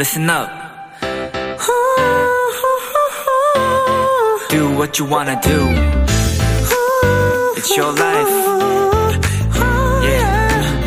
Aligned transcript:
listen 0.00 0.30
up. 0.30 0.48
Do 4.48 4.70
what 4.78 4.98
you 4.98 5.04
wanna 5.04 5.38
do. 5.42 5.58
It's 7.58 7.76
your 7.76 7.92
life. 7.92 8.30
Yeah. 10.02 10.80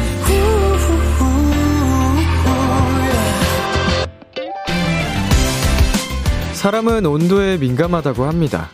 사람은 6.55 7.05
온도에 7.05 7.57
민감하다고 7.57 8.25
합니다. 8.25 8.71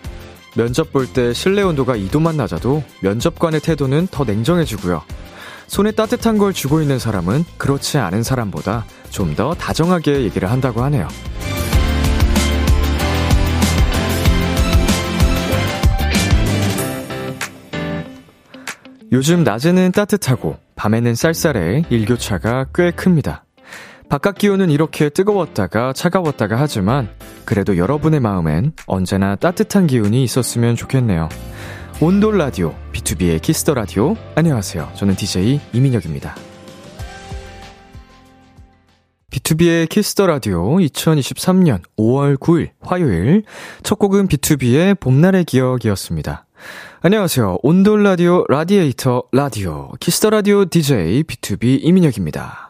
면접 0.55 0.93
볼 0.93 1.07
때 1.11 1.33
실내 1.33 1.63
온도가 1.63 1.97
2도만 1.97 2.35
낮아도 2.35 2.81
면접관의 3.01 3.59
태도는 3.59 4.07
더 4.09 4.23
냉정해지고요. 4.23 5.01
손에 5.70 5.91
따뜻한 5.91 6.38
걸 6.38 6.51
쥐고 6.51 6.81
있는 6.81 6.99
사람은 6.99 7.45
그렇지 7.57 7.97
않은 8.00 8.23
사람보다 8.23 8.86
좀 9.09 9.36
더 9.36 9.54
다정하게 9.54 10.23
얘기를 10.23 10.51
한다고 10.51 10.82
하네요. 10.83 11.07
요즘 19.11 19.43
낮에는 19.43 19.92
따뜻하고 19.92 20.57
밤에는 20.75 21.15
쌀쌀해 21.15 21.83
일교차가 21.89 22.67
꽤 22.75 22.92
큽니다. 22.92 23.45
바깥 24.09 24.37
기온은 24.37 24.71
이렇게 24.71 25.09
뜨거웠다가 25.09 25.93
차가웠다가 25.93 26.59
하지만 26.59 27.09
그래도 27.45 27.78
여러분의 27.78 28.20
마음엔 28.20 28.73
언제나 28.87 29.36
따뜻한 29.36 29.87
기운이 29.87 30.23
있었으면 30.23 30.75
좋겠네요. 30.75 31.29
온돌 32.02 32.38
라디오, 32.38 32.73
B2B의 32.94 33.41
키스터 33.41 33.73
라디오. 33.73 34.16
안녕하세요. 34.35 34.89
저는 34.95 35.17
DJ 35.17 35.59
이민혁입니다. 35.73 36.33
B2B의 39.30 39.89
키스터 39.89 40.25
라디오 40.25 40.78
2023년 40.78 41.81
5월 41.97 42.38
9일 42.38 42.69
화요일 42.80 43.44
첫 43.83 44.00
곡은 44.00 44.30
BTOB의 44.30 44.98
봄날의 44.97 45.44
기억이었습니다. 45.44 46.45
안녕하세요. 47.02 47.58
온돌 47.64 48.02
라디오 48.03 48.45
라디에이터 48.47 49.23
라디오 49.34 49.91
Kiss 50.00 50.17
the 50.17 50.30
Radio 50.30 50.64
DJ 50.63 51.23
BTOB 51.23 51.80
이민혁입니다. 51.81 52.69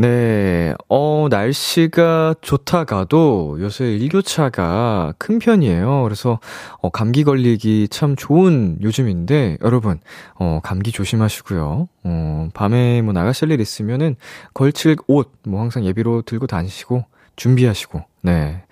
네, 0.00 0.74
어, 0.88 1.26
날씨가 1.28 2.36
좋다가도 2.40 3.56
요새 3.58 3.96
일교차가 3.96 5.12
큰 5.18 5.40
편이에요. 5.40 6.04
그래서, 6.04 6.38
어, 6.80 6.88
감기 6.88 7.24
걸리기 7.24 7.88
참 7.90 8.14
좋은 8.14 8.78
요즘인데, 8.80 9.58
여러분, 9.60 9.98
어, 10.36 10.60
감기 10.62 10.92
조심하시고요. 10.92 11.88
어, 12.04 12.48
밤에 12.54 13.02
뭐 13.02 13.12
나가실 13.12 13.50
일 13.50 13.60
있으면은 13.60 14.14
걸칠 14.54 14.94
옷, 15.08 15.32
뭐 15.44 15.60
항상 15.60 15.84
예비로 15.84 16.22
들고 16.22 16.46
다니시고, 16.46 17.04
준비하시고, 17.34 18.00
네. 18.22 18.62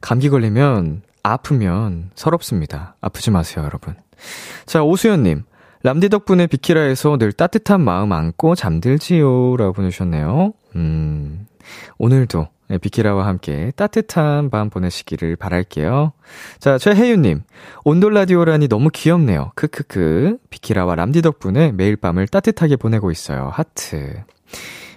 감기 0.00 0.30
걸리면, 0.30 1.02
아프면 1.22 2.10
서럽습니다. 2.16 2.96
아프지 3.00 3.30
마세요, 3.30 3.64
여러분. 3.64 3.94
자, 4.66 4.82
오수연님. 4.82 5.44
람디 5.84 6.08
덕분에 6.08 6.48
비키라에서 6.48 7.18
늘 7.18 7.32
따뜻한 7.32 7.80
마음 7.80 8.12
안고 8.12 8.56
잠들지요. 8.56 9.56
라고 9.56 9.72
보내주셨네요. 9.72 10.52
음, 10.76 11.46
오늘도 11.98 12.48
비키라와 12.80 13.26
함께 13.26 13.72
따뜻한 13.76 14.50
밤 14.50 14.70
보내시기를 14.70 15.36
바랄게요. 15.36 16.12
자, 16.58 16.78
최혜윤님. 16.78 17.42
온돌라디오라니 17.84 18.68
너무 18.68 18.88
귀엽네요. 18.92 19.52
크크크. 19.54 20.38
비키라와 20.50 20.94
람디 20.94 21.22
덕분에 21.22 21.72
매일 21.72 21.96
밤을 21.96 22.28
따뜻하게 22.28 22.76
보내고 22.76 23.10
있어요. 23.10 23.50
하트. 23.52 24.22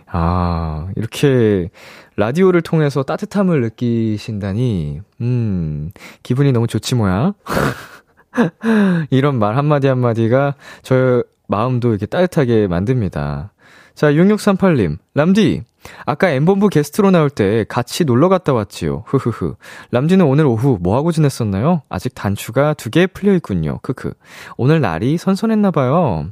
아, 0.08 0.88
이렇게 0.96 1.70
라디오를 2.16 2.62
통해서 2.62 3.04
따뜻함을 3.04 3.62
느끼신다니, 3.62 5.02
음, 5.20 5.92
기분이 6.24 6.54
너무 6.54 6.68
좋지 6.68 6.96
뭐야? 6.96 7.34
이런 9.10 9.38
말 9.40 9.58
한마디 9.58 9.88
한마디가 9.88 10.56
저 10.84 11.24
마음도 11.48 11.90
이렇게 11.90 12.06
따뜻하게 12.06 12.68
만듭니다. 12.68 13.52
자, 13.96 14.12
6638님, 14.12 14.98
람디, 15.14 15.64
아까 16.06 16.30
엠본부 16.30 16.68
게스트로 16.70 17.12
나올 17.12 17.30
때 17.30 17.64
같이 17.70 18.04
놀러 18.04 18.28
갔다 18.28 18.54
왔지요. 18.54 19.04
흐흐흐. 19.08 19.56
람디는 19.92 20.26
오늘 20.26 20.46
오후 20.46 20.78
뭐 20.82 20.96
하고 20.98 21.12
지냈었나요? 21.12 21.84
아직 21.90 22.14
단추가 22.16 22.74
두 22.74 22.90
개 22.90 23.08
풀려 23.08 23.34
있군요. 23.36 23.80
크크. 23.84 24.14
오늘 24.58 24.82
날이 24.82 25.18
선선했나 25.18 25.72
봐요. 25.72 26.28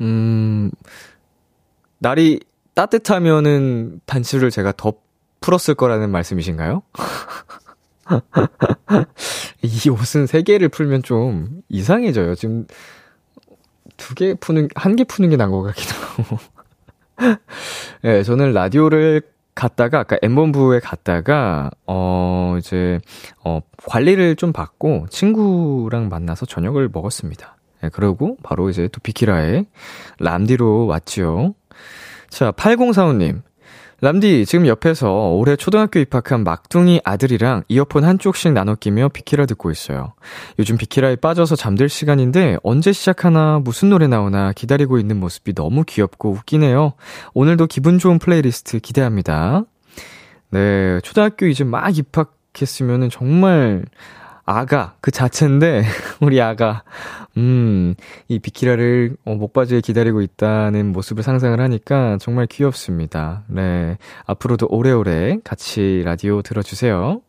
음, 0.00 0.70
날이 1.98 2.40
따뜻하면은 2.74 4.00
단추를 4.06 4.50
제가 4.50 4.72
더 4.76 4.92
풀었을 5.40 5.74
거라는 5.74 6.10
말씀이신가요? 6.10 6.82
이 9.62 9.88
옷은 9.90 10.26
세 10.26 10.42
개를 10.42 10.68
풀면 10.68 11.02
좀 11.02 11.62
이상해져요. 11.68 12.34
지금 12.36 12.66
두 13.98 14.14
개 14.14 14.34
푸는, 14.34 14.68
한 14.74 14.96
개 14.96 15.04
푸는 15.04 15.28
게 15.30 15.36
나은 15.36 15.50
것 15.50 15.62
같기도 15.62 15.94
하고. 15.94 16.38
예, 18.04 18.12
네, 18.12 18.22
저는 18.22 18.52
라디오를 18.52 19.22
갔다가, 19.54 19.98
아까 20.00 20.16
엠본부에 20.22 20.80
갔다가, 20.80 21.70
어, 21.86 22.54
이제, 22.58 23.00
어, 23.44 23.60
관리를 23.86 24.36
좀 24.36 24.52
받고 24.52 25.06
친구랑 25.10 26.08
만나서 26.08 26.46
저녁을 26.46 26.88
먹었습니다. 26.92 27.56
예, 27.82 27.86
네, 27.86 27.90
그러고 27.90 28.36
바로 28.42 28.70
이제 28.70 28.88
또 28.92 29.00
비키라에 29.02 29.64
람디로 30.20 30.86
왔지요. 30.86 31.54
자, 32.30 32.52
8045님. 32.52 33.42
람디, 34.00 34.46
지금 34.46 34.68
옆에서 34.68 35.30
올해 35.30 35.56
초등학교 35.56 35.98
입학한 35.98 36.44
막둥이 36.44 37.00
아들이랑 37.04 37.64
이어폰 37.66 38.04
한쪽씩 38.04 38.52
나눠 38.52 38.76
끼며 38.76 39.08
비키라 39.08 39.44
듣고 39.46 39.72
있어요. 39.72 40.12
요즘 40.60 40.76
비키라에 40.76 41.16
빠져서 41.16 41.56
잠들 41.56 41.88
시간인데 41.88 42.58
언제 42.62 42.92
시작하나 42.92 43.58
무슨 43.58 43.90
노래 43.90 44.06
나오나 44.06 44.52
기다리고 44.52 45.00
있는 45.00 45.18
모습이 45.18 45.52
너무 45.52 45.82
귀엽고 45.82 46.30
웃기네요. 46.30 46.92
오늘도 47.34 47.66
기분 47.66 47.98
좋은 47.98 48.20
플레이리스트 48.20 48.78
기대합니다. 48.78 49.64
네, 50.50 51.00
초등학교 51.00 51.46
이제 51.46 51.64
막 51.64 51.98
입학했으면은 51.98 53.10
정말 53.10 53.84
아가 54.50 54.94
그 55.00 55.10
자체인데 55.10 55.84
우리 56.20 56.40
아가 56.40 56.82
음 57.36 57.94
이 58.28 58.38
비키라를 58.38 59.16
어, 59.24 59.34
목 59.34 59.48
빠지게 59.48 59.80
기다리고 59.80 60.20
있다는 60.20 60.92
모습을 60.92 61.22
상상을 61.22 61.58
하니까 61.60 62.18
정말 62.20 62.46
귀엽습니다. 62.46 63.44
네 63.48 63.96
앞으로도 64.26 64.66
오래오래 64.70 65.38
같이 65.44 66.02
라디오 66.04 66.42
들어주세요. 66.42 67.20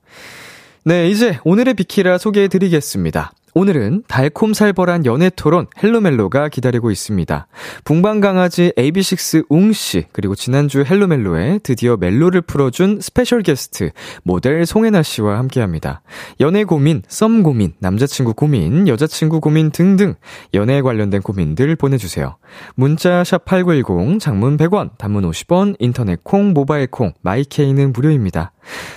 네 0.85 1.09
이제 1.09 1.39
오늘의 1.43 1.73
비키라 1.75 2.17
소개해드리겠습니다. 2.17 3.31
오늘은 3.55 4.03
달콤살벌한 4.07 5.05
연애 5.05 5.29
토론 5.35 5.67
헬로멜로가 5.81 6.49
기다리고 6.49 6.91
있습니다. 6.91 7.47
붕방강아지 7.83 8.73
AB6IX 8.77 9.45
웅 9.49 9.73
씨, 9.73 10.05
그리고 10.11 10.35
지난주 10.35 10.83
헬로멜로에 10.83 11.59
드디어 11.63 11.97
멜로를 11.97 12.41
풀어준 12.41 12.99
스페셜 13.01 13.41
게스트, 13.41 13.91
모델 14.23 14.65
송해나 14.65 15.03
씨와 15.03 15.37
함께 15.37 15.61
합니다. 15.61 16.01
연애 16.39 16.63
고민, 16.63 17.01
썸 17.07 17.43
고민, 17.43 17.73
남자친구 17.79 18.33
고민, 18.33 18.87
여자친구 18.87 19.41
고민 19.41 19.71
등등, 19.71 20.15
연애에 20.53 20.81
관련된 20.81 21.21
고민들 21.21 21.75
보내주세요. 21.75 22.37
문자 22.75 23.23
샵8910, 23.23 24.19
장문 24.19 24.57
100원, 24.57 24.97
단문 24.97 25.29
50원, 25.29 25.75
인터넷 25.79 26.23
콩, 26.23 26.53
모바일 26.53 26.87
콩, 26.87 27.13
마이케이는 27.21 27.93
무료입니다. 27.93 28.51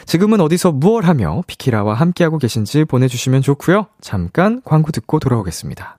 지금은 0.06 0.40
어디서 0.40 0.72
무얼 0.72 1.04
하며 1.04 1.42
비키라와 1.46 1.94
함께하고 1.94 2.38
계신지 2.38 2.84
보내주시면 2.84 3.42
좋고요. 3.42 3.86
잠깐 4.00 4.60
광고 4.64 4.92
듣고 4.92 5.18
돌아오겠습니다. 5.18 5.98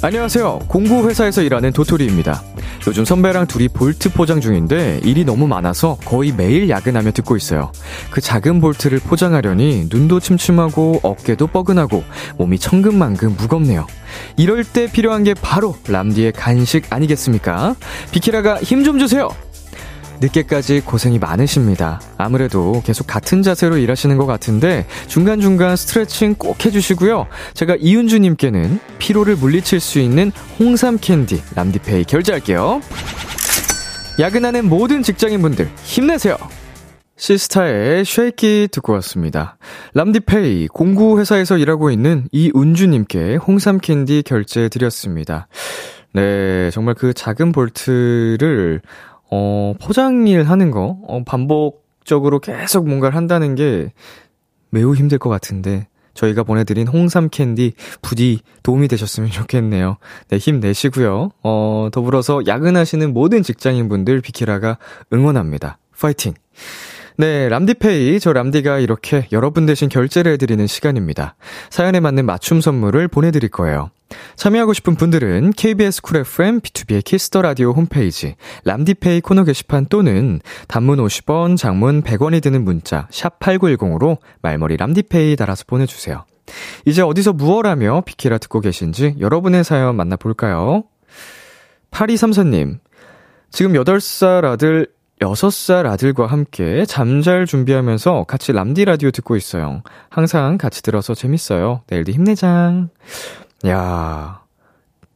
안녕하세요. 0.00 0.60
공구 0.68 1.08
회사에서 1.08 1.42
일하는 1.42 1.72
도토리입니다. 1.72 2.40
요즘 2.86 3.04
선배랑 3.04 3.48
둘이 3.48 3.66
볼트 3.66 4.12
포장 4.12 4.40
중인데 4.40 5.00
일이 5.02 5.24
너무 5.24 5.48
많아서 5.48 5.98
거의 6.04 6.32
매일 6.32 6.70
야근하며 6.70 7.10
듣고 7.10 7.36
있어요. 7.36 7.72
그 8.10 8.20
작은 8.20 8.60
볼트를 8.60 9.00
포장하려니 9.00 9.88
눈도 9.90 10.20
침침하고 10.20 11.00
어깨도 11.02 11.48
뻐근하고 11.48 12.04
몸이 12.36 12.60
천근만근 12.60 13.36
무겁네요. 13.36 13.86
이럴 14.36 14.62
때 14.62 14.90
필요한 14.90 15.24
게 15.24 15.34
바로 15.34 15.76
람디의 15.88 16.32
간식 16.32 16.92
아니겠습니까? 16.92 17.74
비키라가 18.12 18.58
힘 18.62 18.84
좀 18.84 19.00
주세요! 19.00 19.28
늦게까지 20.20 20.80
고생이 20.80 21.18
많으십니다. 21.18 22.00
아무래도 22.16 22.82
계속 22.84 23.06
같은 23.06 23.42
자세로 23.42 23.78
일하시는 23.78 24.16
것 24.16 24.26
같은데 24.26 24.86
중간중간 25.06 25.76
스트레칭 25.76 26.34
꼭 26.34 26.64
해주시고요. 26.64 27.26
제가 27.54 27.76
이윤주님께는 27.78 28.80
피로를 28.98 29.36
물리칠 29.36 29.80
수 29.80 29.98
있는 29.98 30.32
홍삼 30.58 30.98
캔디 31.00 31.42
람디페이 31.54 32.04
결제할게요. 32.04 32.80
야근하는 34.18 34.68
모든 34.68 35.02
직장인분들 35.02 35.70
힘내세요. 35.84 36.36
시스타의 37.16 38.04
Shake 38.04 38.50
It 38.50 38.68
듣고 38.70 38.92
왔습니다. 38.94 39.58
람디페이 39.94 40.68
공구 40.68 41.18
회사에서 41.18 41.58
일하고 41.58 41.90
있는 41.90 42.28
이은주님께 42.32 43.36
홍삼 43.36 43.78
캔디 43.78 44.22
결제해 44.24 44.68
드렸습니다. 44.68 45.48
네, 46.14 46.70
정말 46.70 46.94
그 46.94 47.12
작은 47.12 47.52
볼트를 47.52 48.80
어, 49.30 49.74
포장일 49.80 50.44
하는 50.44 50.70
거, 50.70 50.98
어, 51.06 51.22
반복적으로 51.24 52.38
계속 52.38 52.86
뭔가를 52.86 53.16
한다는 53.16 53.54
게 53.54 53.92
매우 54.70 54.94
힘들 54.94 55.18
것 55.18 55.28
같은데, 55.30 55.86
저희가 56.14 56.42
보내드린 56.42 56.88
홍삼 56.88 57.28
캔디 57.30 57.74
부디 58.02 58.40
도움이 58.64 58.88
되셨으면 58.88 59.30
좋겠네요. 59.30 59.98
네, 60.28 60.38
힘내시고요. 60.38 61.30
어, 61.44 61.88
더불어서 61.92 62.42
야근하시는 62.46 63.12
모든 63.12 63.42
직장인분들 63.42 64.20
비키라가 64.20 64.78
응원합니다. 65.12 65.78
파이팅! 65.98 66.34
네, 67.20 67.48
람디페이. 67.48 68.20
저 68.20 68.32
람디가 68.32 68.78
이렇게 68.78 69.26
여러분 69.32 69.66
대신 69.66 69.88
결제를 69.88 70.34
해드리는 70.34 70.64
시간입니다. 70.68 71.34
사연에 71.68 71.98
맞는 71.98 72.24
맞춤 72.24 72.60
선물을 72.60 73.08
보내드릴 73.08 73.50
거예요. 73.50 73.90
참여하고 74.36 74.72
싶은 74.72 74.94
분들은 74.94 75.50
KBS 75.56 76.00
쿨 76.02 76.18
FM 76.18 76.60
B2B의 76.60 77.02
키스터 77.02 77.42
라디오 77.42 77.72
홈페이지 77.72 78.36
람디페이 78.66 79.22
코너 79.22 79.42
게시판 79.42 79.86
또는 79.86 80.38
단문 80.68 80.98
50원, 80.98 81.56
장문 81.56 82.04
100원이 82.04 82.40
드는 82.40 82.62
문자 82.62 83.08
샵 83.10 83.40
8910으로 83.40 84.18
말머리 84.40 84.76
람디페이 84.76 85.34
달아서 85.34 85.64
보내주세요. 85.66 86.24
이제 86.86 87.02
어디서 87.02 87.32
무엇하며 87.32 88.04
비키라 88.06 88.38
듣고 88.38 88.60
계신지 88.60 89.16
여러분의 89.18 89.64
사연 89.64 89.96
만나볼까요? 89.96 90.84
8234님, 91.90 92.78
지금 93.50 93.72
8살 93.72 94.44
아들 94.44 94.86
6살 95.20 95.86
아들과 95.86 96.26
함께 96.26 96.84
잠잘 96.84 97.46
준비하면서 97.46 98.24
같이 98.28 98.52
람디 98.52 98.84
라디오 98.84 99.10
듣고 99.10 99.36
있어요. 99.36 99.82
항상 100.10 100.58
같이 100.58 100.82
들어서 100.82 101.14
재밌어요. 101.14 101.82
내일도 101.88 102.12
힘내자. 102.12 102.88
야 103.66 104.40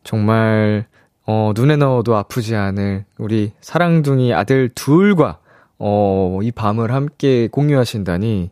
정말, 0.03 0.87
어, 1.25 1.53
눈에 1.55 1.77
넣어도 1.77 2.17
아프지 2.17 2.57
않을 2.57 3.05
우리 3.19 3.53
사랑둥이 3.61 4.35
아들 4.35 4.69
둘과, 4.75 5.39
어, 5.79 6.41
이 6.43 6.51
밤을 6.51 6.93
함께 6.93 7.49
공유하신다니, 7.49 8.51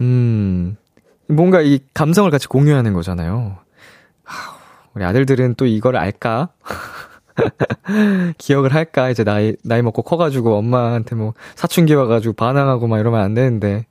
음, 0.00 0.76
뭔가 1.28 1.60
이 1.60 1.78
감성을 1.94 2.28
같이 2.30 2.48
공유하는 2.48 2.92
거잖아요. 2.92 3.56
우리 4.94 5.04
아들들은 5.04 5.54
또 5.54 5.66
이걸 5.66 5.96
알까? 5.96 6.48
기억을 8.38 8.74
할까? 8.74 9.10
이제 9.10 9.24
나이, 9.24 9.54
나이 9.64 9.82
먹고 9.82 10.02
커가지고 10.02 10.56
엄마한테 10.56 11.14
뭐 11.14 11.34
사춘기 11.54 11.94
와가지고 11.94 12.34
반항하고 12.34 12.86
막 12.86 12.98
이러면 12.98 13.20
안 13.20 13.34
되는데. 13.34 13.86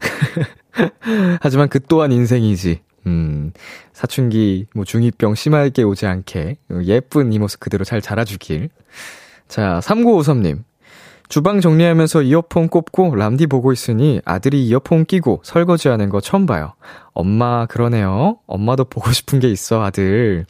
하지만 1.40 1.68
그 1.68 1.80
또한 1.80 2.12
인생이지. 2.12 2.80
음, 3.06 3.52
사춘기, 3.92 4.66
뭐 4.74 4.84
중2병 4.84 5.34
심하게 5.34 5.82
오지 5.82 6.06
않게 6.06 6.56
예쁜 6.84 7.32
이 7.32 7.38
모습 7.38 7.60
그대로 7.60 7.84
잘 7.84 8.00
자라주길. 8.00 8.68
자, 9.48 9.80
3953님. 9.82 10.62
주방 11.28 11.62
정리하면서 11.62 12.22
이어폰 12.22 12.68
꼽고 12.68 13.14
람디 13.14 13.46
보고 13.46 13.72
있으니 13.72 14.20
아들이 14.26 14.66
이어폰 14.66 15.06
끼고 15.06 15.40
설거지하는 15.44 16.10
거 16.10 16.20
처음 16.20 16.44
봐요. 16.44 16.74
엄마, 17.14 17.64
그러네요. 17.66 18.36
엄마도 18.46 18.84
보고 18.84 19.10
싶은 19.12 19.40
게 19.40 19.50
있어, 19.50 19.82
아들. 19.82 20.44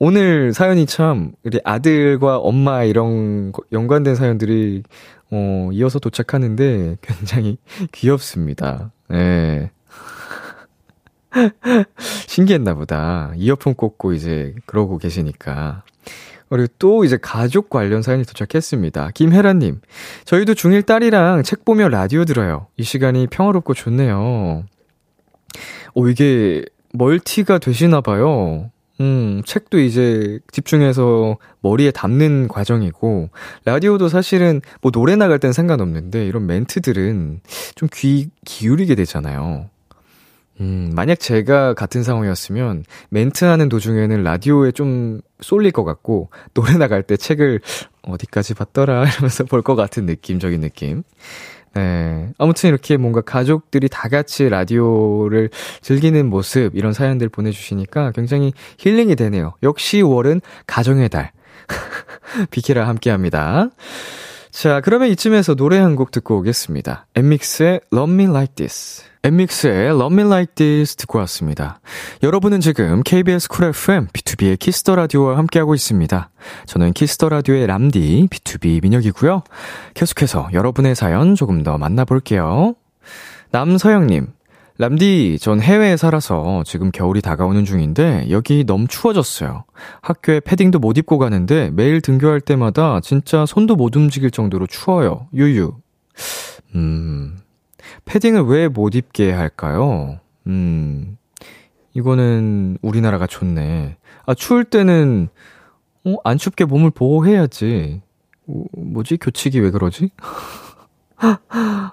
오늘 0.00 0.52
사연이 0.52 0.86
참, 0.86 1.32
우리 1.42 1.58
아들과 1.64 2.38
엄마 2.38 2.84
이런 2.84 3.52
연관된 3.72 4.14
사연들이, 4.14 4.84
어, 5.30 5.70
이어서 5.72 5.98
도착하는데 5.98 6.96
굉장히 7.02 7.58
귀엽습니다. 7.92 8.92
예. 9.12 9.16
네. 9.16 9.70
신기했나 12.26 12.74
보다. 12.74 13.32
이어폰 13.36 13.74
꽂고 13.74 14.12
이제 14.12 14.54
그러고 14.66 14.98
계시니까. 14.98 15.82
그리고 16.48 16.68
또 16.78 17.04
이제 17.04 17.18
가족 17.20 17.68
관련 17.68 18.00
사연이 18.00 18.24
도착했습니다. 18.24 19.10
김혜라님, 19.12 19.80
저희도 20.24 20.54
중1 20.54 20.86
딸이랑 20.86 21.42
책 21.42 21.64
보며 21.64 21.88
라디오 21.88 22.24
들어요. 22.24 22.68
이 22.76 22.84
시간이 22.84 23.26
평화롭고 23.26 23.74
좋네요. 23.74 24.64
오, 25.94 26.08
이게 26.08 26.64
멀티가 26.94 27.58
되시나 27.58 28.00
봐요. 28.00 28.70
음, 29.00 29.42
책도 29.46 29.78
이제 29.78 30.40
집중해서 30.50 31.36
머리에 31.60 31.90
담는 31.92 32.48
과정이고, 32.48 33.30
라디오도 33.64 34.08
사실은 34.08 34.60
뭐 34.80 34.90
노래 34.90 35.14
나갈 35.14 35.38
땐 35.38 35.52
상관없는데, 35.52 36.26
이런 36.26 36.46
멘트들은 36.46 37.40
좀 37.76 37.88
귀 37.92 38.28
기울이게 38.44 38.94
되잖아요. 38.96 39.70
음, 40.60 40.90
만약 40.96 41.20
제가 41.20 41.74
같은 41.74 42.02
상황이었으면 42.02 42.82
멘트하는 43.10 43.68
도중에는 43.68 44.24
라디오에 44.24 44.72
좀 44.72 45.20
쏠릴 45.40 45.70
것 45.70 45.84
같고, 45.84 46.30
노래 46.52 46.76
나갈 46.76 47.04
때 47.04 47.16
책을 47.16 47.60
어디까지 48.02 48.54
봤더라 48.54 49.04
이러면서 49.08 49.44
볼 49.44 49.62
것 49.62 49.76
같은 49.76 50.06
느낌적인 50.06 50.60
느낌. 50.60 51.04
네. 51.74 52.28
아무튼 52.38 52.68
이렇게 52.68 52.96
뭔가 52.96 53.20
가족들이 53.20 53.88
다 53.88 54.08
같이 54.08 54.48
라디오를 54.48 55.50
즐기는 55.80 56.26
모습, 56.28 56.70
이런 56.74 56.92
사연들 56.92 57.28
보내주시니까 57.28 58.12
굉장히 58.12 58.52
힐링이 58.78 59.16
되네요. 59.16 59.54
역시 59.62 60.00
월은 60.02 60.40
가정의 60.66 61.08
달. 61.08 61.32
비키라 62.50 62.88
함께 62.88 63.10
합니다. 63.10 63.68
자, 64.50 64.80
그러면 64.80 65.08
이쯤에서 65.10 65.54
노래 65.54 65.78
한 65.78 65.94
곡 65.96 66.10
듣고 66.10 66.38
오겠습니다. 66.38 67.06
엠믹스의 67.14 67.80
Love 67.92 68.14
Me 68.14 68.24
Like 68.24 68.54
This. 68.54 69.04
엠믹스의 69.28 69.88
Love 69.88 70.14
Me 70.14 70.24
Like 70.24 70.54
This 70.54 70.96
듣고 70.96 71.18
왔습니다. 71.20 71.80
여러분은 72.22 72.60
지금 72.60 73.02
KBS 73.02 73.48
쿨 73.48 73.66
FM 73.66 74.06
B2B의 74.08 74.58
키스터 74.58 74.96
라디오와 74.96 75.36
함께하고 75.36 75.74
있습니다. 75.74 76.30
저는 76.66 76.94
키스터 76.94 77.28
라디오의 77.28 77.66
람디 77.66 78.28
B2B 78.30 78.82
민혁이고요. 78.82 79.42
계속해서 79.92 80.48
여러분의 80.54 80.94
사연 80.94 81.34
조금 81.34 81.62
더 81.62 81.76
만나볼게요. 81.76 82.74
남서영님, 83.50 84.28
람디, 84.78 85.38
전 85.40 85.60
해외에 85.60 85.98
살아서 85.98 86.62
지금 86.64 86.90
겨울이 86.90 87.20
다가오는 87.20 87.64
중인데 87.66 88.28
여기 88.30 88.64
너무 88.64 88.86
추워졌어요. 88.88 89.64
학교에 90.00 90.40
패딩도 90.40 90.78
못 90.78 90.96
입고 90.96 91.18
가는데 91.18 91.70
매일 91.72 92.00
등교할 92.00 92.40
때마다 92.40 93.00
진짜 93.00 93.44
손도 93.44 93.76
못 93.76 93.94
움직일 93.94 94.30
정도로 94.30 94.66
추워요. 94.66 95.26
유유. 95.34 95.74
음, 96.76 97.38
패딩을 98.04 98.42
왜 98.42 98.68
못 98.68 98.94
입게 98.94 99.32
할까요? 99.32 100.18
음, 100.46 101.16
이거는 101.94 102.78
우리나라가 102.82 103.26
좋네. 103.26 103.96
아, 104.26 104.34
추울 104.34 104.64
때는, 104.64 105.28
어, 106.04 106.14
안 106.24 106.38
춥게 106.38 106.64
몸을 106.64 106.90
보호해야지. 106.90 108.02
어, 108.46 108.64
뭐지? 108.76 109.16
교칙이 109.18 109.60
왜 109.60 109.70
그러지? 109.70 110.10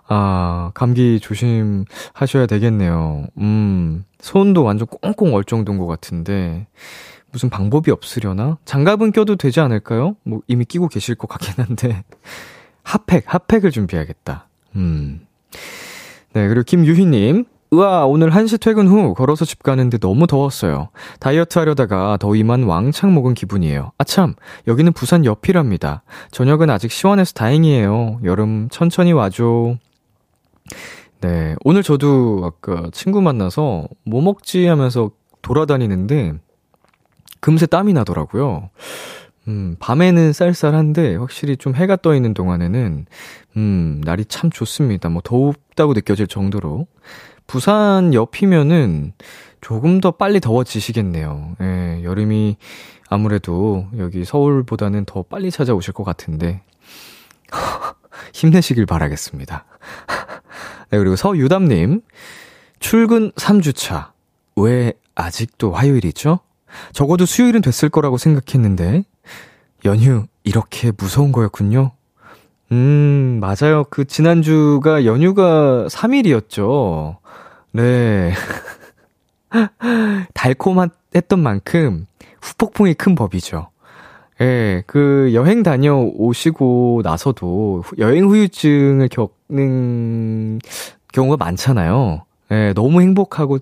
아, 0.07 0.71
감기 0.73 1.19
조심하셔야 1.19 2.45
되겠네요. 2.47 3.27
음, 3.39 4.03
손도 4.19 4.63
완전 4.63 4.87
꽁꽁 4.87 5.33
얼 5.33 5.43
정도인 5.43 5.77
것 5.79 5.87
같은데, 5.87 6.67
무슨 7.31 7.49
방법이 7.49 7.91
없으려나? 7.91 8.57
장갑은 8.65 9.11
껴도 9.11 9.35
되지 9.35 9.59
않을까요? 9.59 10.15
뭐, 10.23 10.41
이미 10.47 10.63
끼고 10.65 10.87
계실 10.87 11.15
것 11.15 11.27
같긴 11.27 11.63
한데. 11.65 12.03
핫팩, 12.83 13.23
핫팩을 13.25 13.71
준비해야겠다. 13.71 14.47
음. 14.75 15.25
네, 16.35 16.49
그리고 16.49 16.63
김유희님. 16.63 17.45
으아, 17.73 18.05
오늘 18.05 18.29
1시 18.29 18.59
퇴근 18.59 18.89
후 18.89 19.13
걸어서 19.13 19.45
집 19.45 19.63
가는데 19.63 19.97
너무 19.97 20.27
더웠어요. 20.27 20.89
다이어트 21.21 21.57
하려다가 21.57 22.17
더위만 22.17 22.63
왕창 22.63 23.13
먹은 23.15 23.33
기분이에요. 23.35 23.93
아참, 23.97 24.35
여기는 24.67 24.91
부산 24.91 25.23
옆이랍니다. 25.23 26.03
저녁은 26.31 26.69
아직 26.69 26.91
시원해서 26.91 27.31
다행이에요. 27.31 28.19
여름 28.25 28.67
천천히 28.69 29.13
와줘. 29.13 29.77
네, 31.21 31.55
오늘 31.63 31.83
저도 31.83 32.41
아까 32.43 32.89
친구 32.91 33.21
만나서 33.21 33.87
뭐 34.05 34.21
먹지 34.21 34.65
하면서 34.65 35.11
돌아다니는데 35.41 36.33
금세 37.39 37.65
땀이 37.65 37.93
나더라고요. 37.93 38.71
음, 39.47 39.75
밤에는 39.79 40.33
쌀쌀한데 40.33 41.15
확실히 41.17 41.57
좀 41.57 41.75
해가 41.75 41.97
떠 41.97 42.15
있는 42.15 42.33
동안에는 42.33 43.05
음, 43.57 44.01
날이 44.03 44.25
참 44.25 44.49
좋습니다. 44.49 45.09
뭐 45.09 45.21
더웁다고 45.23 45.93
느껴질 45.93 46.27
정도로 46.27 46.87
부산 47.47 48.13
옆이면은 48.13 49.13
조금 49.61 50.01
더 50.01 50.11
빨리 50.11 50.39
더워지시겠네요. 50.39 51.55
예, 51.61 52.01
여름이 52.03 52.57
아무래도 53.09 53.87
여기 53.97 54.25
서울보다는 54.25 55.05
더 55.05 55.23
빨리 55.23 55.51
찾아오실 55.51 55.93
것 55.93 56.03
같은데 56.03 56.61
힘내시길 58.33 58.85
바라겠습니다. 58.85 59.65
네, 60.89 60.97
그리고 60.97 61.15
서유담님 61.15 62.01
출근 62.79 63.31
3주차 63.31 64.11
왜 64.55 64.93
아직도 65.15 65.71
화요일이죠? 65.73 66.39
적어도 66.93 67.25
수요일은 67.25 67.61
됐을 67.61 67.89
거라고 67.89 68.17
생각했는데 68.17 69.03
연휴 69.85 70.25
이렇게 70.43 70.91
무서운 70.97 71.31
거였군요. 71.31 71.91
음, 72.71 73.39
맞아요. 73.39 73.85
그 73.89 74.05
지난주가 74.05 75.05
연휴가 75.05 75.87
3일이었죠. 75.89 77.17
네. 77.71 78.33
달콤했던 80.33 81.39
만큼 81.39 82.07
후폭풍이 82.41 82.95
큰 82.95 83.15
법이죠. 83.15 83.69
예, 84.41 84.83
그 84.85 85.31
여행 85.33 85.63
다녀오시고 85.63 87.01
나서도 87.03 87.83
여행 87.99 88.25
후유증을 88.25 89.07
겪는 89.09 90.59
경우가 91.13 91.37
많잖아요. 91.37 92.25
예, 92.51 92.73
너무 92.73 93.01
행복하고, 93.01 93.59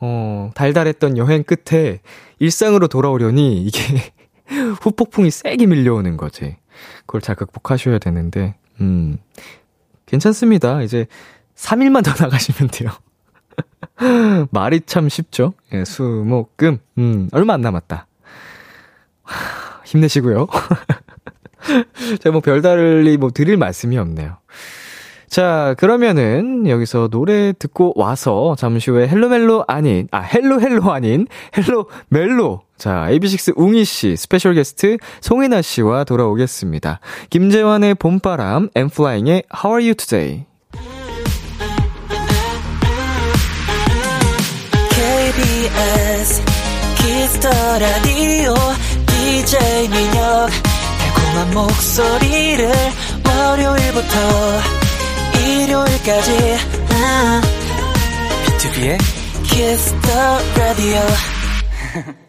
어, 0.00 0.50
달달했던 0.54 1.16
여행 1.16 1.44
끝에 1.44 2.00
일상으로 2.38 2.88
돌아오려니 2.88 3.62
이게 3.62 3.80
후폭풍이 4.80 5.30
세게 5.30 5.66
밀려오는 5.66 6.16
거지. 6.16 6.56
그걸 7.06 7.20
잘 7.20 7.36
극복하셔야 7.36 7.98
되는데, 7.98 8.54
음, 8.80 9.18
괜찮습니다. 10.06 10.82
이제 10.82 11.06
3일만 11.56 12.04
더 12.04 12.12
나가시면 12.22 12.70
돼요. 12.70 12.90
말이 14.50 14.80
참 14.80 15.08
쉽죠? 15.08 15.54
예, 15.72 15.84
수, 15.84 16.02
목, 16.02 16.56
금. 16.56 16.78
음, 16.98 17.28
얼마 17.32 17.54
안 17.54 17.60
남았다. 17.60 18.06
힘내시고요. 19.84 20.46
제가 22.20 22.32
뭐 22.32 22.40
별달리 22.40 23.16
뭐 23.16 23.30
드릴 23.30 23.56
말씀이 23.56 23.96
없네요. 23.98 24.36
자, 25.28 25.74
그러면은 25.78 26.68
여기서 26.68 27.08
노래 27.08 27.52
듣고 27.52 27.92
와서 27.96 28.54
잠시 28.56 28.90
후에 28.90 29.08
헬로멜로 29.08 29.64
아닌, 29.66 30.08
아, 30.12 30.20
헬로헬로 30.20 30.92
아닌, 30.92 31.26
헬로멜로. 31.56 32.62
자, 32.78 33.06
AB6IX 33.10 33.54
웅이 33.56 33.84
씨, 33.84 34.16
스페셜 34.16 34.54
게스트 34.54 34.98
송해나 35.20 35.62
씨와 35.62 36.04
돌아오겠습니다. 36.04 37.00
김재환의 37.30 37.94
봄바람, 37.94 38.68
N.Flying의 38.74 39.44
How 39.54 39.76
are 39.76 39.84
you 39.84 39.94
today? 39.94 40.44
KBS 44.90 46.42
Kiss 46.96 47.26
the 47.26 47.48
라디오 47.78 48.54
DJ 49.06 49.88
민혁 49.88 50.50
달콤한 50.98 51.54
목소리를 51.54 52.70
월요일부터 53.26 54.16
일요일까지 55.40 56.56
아, 56.90 57.40
B2B의 58.46 58.98
키스터 59.44 60.38
라디오 60.56 61.00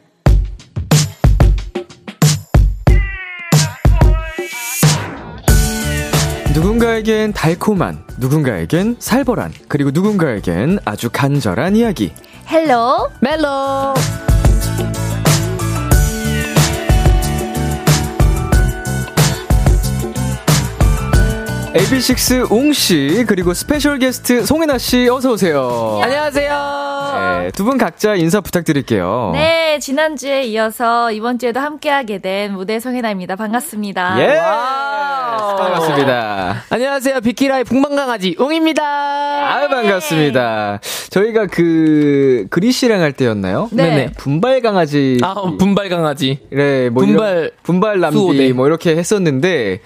누군가에겐 6.57 7.33
달콤한, 7.33 8.03
누군가에겐 8.17 8.95
살벌한, 8.97 9.53
그리고 9.67 9.91
누군가에겐 9.91 10.79
아주 10.85 11.07
간절한 11.13 11.75
이야기. 11.75 12.11
헬로 12.49 13.11
멜로 13.19 13.93
AB6IX 21.75 22.51
웅씨, 22.51 23.25
그리고 23.27 23.53
스페셜 23.53 23.99
게스트 23.99 24.43
송해나 24.43 24.79
씨, 24.79 25.07
어서 25.09 25.33
오세요. 25.33 25.99
안녕하세요. 26.01 26.86
네, 27.19 27.51
두 27.51 27.63
분 27.63 27.77
각자 27.77 28.15
인사 28.15 28.39
부탁드릴게요. 28.41 29.31
네, 29.33 29.79
지난주에 29.79 30.43
이어서 30.45 31.11
이번 31.11 31.37
주에도 31.39 31.59
함께하게 31.59 32.19
된 32.19 32.53
모델 32.53 32.79
송해나입니다. 32.79 33.35
반갑습니다. 33.35 34.15
예! 34.19 34.37
와우. 34.37 35.55
반갑습니다. 35.57 36.63
안녕하세요. 36.69 37.21
비키라의 37.21 37.63
북방강아지 37.63 38.35
웅입니다. 38.39 38.83
아 38.83 39.67
반갑습니다. 39.67 40.79
저희가 41.09 41.47
그, 41.47 42.45
그리 42.49 42.71
씨랑 42.71 43.01
할 43.01 43.11
때였나요? 43.13 43.69
네. 43.71 43.89
네네. 43.89 44.11
분발 44.17 44.61
강아지. 44.61 45.17
아, 45.23 45.33
분발 45.57 45.89
강아지. 45.89 46.39
네, 46.51 46.89
뭐 46.89 47.03
분발 47.03 47.37
이런- 47.37 47.49
분발 47.63 47.99
남비 47.99 48.17
수호대. 48.17 48.53
뭐 48.53 48.67
이렇게 48.67 48.95
했었는데 48.95 49.79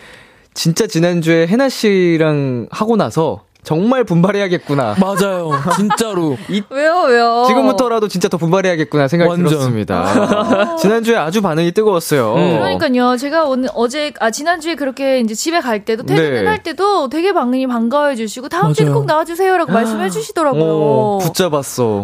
진짜 0.53 0.87
지난주에 0.87 1.47
해나 1.47 1.69
씨랑 1.69 2.67
하고 2.71 2.95
나서 2.97 3.43
정말 3.63 4.03
분발해야겠구나. 4.03 4.95
맞아요. 4.99 5.51
진짜로. 5.75 6.35
왜요, 6.69 7.03
왜요? 7.07 7.43
지금부터라도 7.47 8.07
진짜 8.07 8.27
더 8.27 8.37
분발해야겠구나 8.37 9.07
생각이 9.07 9.29
완전. 9.29 9.49
들었습니다. 9.49 10.75
지난주에 10.81 11.15
아주 11.15 11.41
반응이 11.41 11.71
뜨거웠어요. 11.71 12.33
음. 12.35 12.59
그러니까요. 12.59 13.17
제가 13.17 13.43
오늘 13.45 13.69
어제 13.75 14.13
아 14.19 14.31
지난주에 14.31 14.75
그렇게 14.75 15.19
이제 15.19 15.35
집에 15.35 15.59
갈 15.59 15.85
때도 15.85 16.03
퇴근을 16.03 16.43
네. 16.43 16.47
할 16.49 16.63
때도 16.63 17.09
되게 17.09 17.33
방문이 17.33 17.67
반가워해 17.67 18.15
주시고 18.15 18.49
다음 18.49 18.73
주에 18.73 18.85
맞아요. 18.85 18.95
꼭 18.97 19.05
나와 19.05 19.25
주세요라고 19.25 19.71
말씀해 19.71 20.09
주시더라고요. 20.09 20.63
어, 20.63 21.17
붙잡았어. 21.21 22.03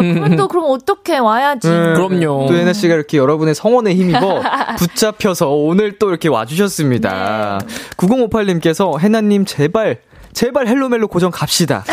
네, 0.00 0.12
그러면 0.12 0.36
또 0.36 0.46
그럼 0.46 0.66
어떻게 0.68 1.16
와야지. 1.16 1.68
네. 1.68 1.94
그럼요. 1.94 2.46
또 2.48 2.54
해나 2.54 2.74
씨가 2.74 2.94
이렇게 2.94 3.16
여러분의 3.16 3.54
성원에 3.54 3.94
힘입어 3.94 4.42
붙잡혀서 4.78 5.48
오늘 5.50 5.98
또 5.98 6.10
이렇게 6.10 6.28
와주셨습니다. 6.28 7.60
9058님께서 7.96 8.98
해나님 9.00 9.44
제발 9.46 9.98
제발 10.32 10.66
헬로멜로 10.68 11.08
고정 11.08 11.30
갑시다. 11.30 11.84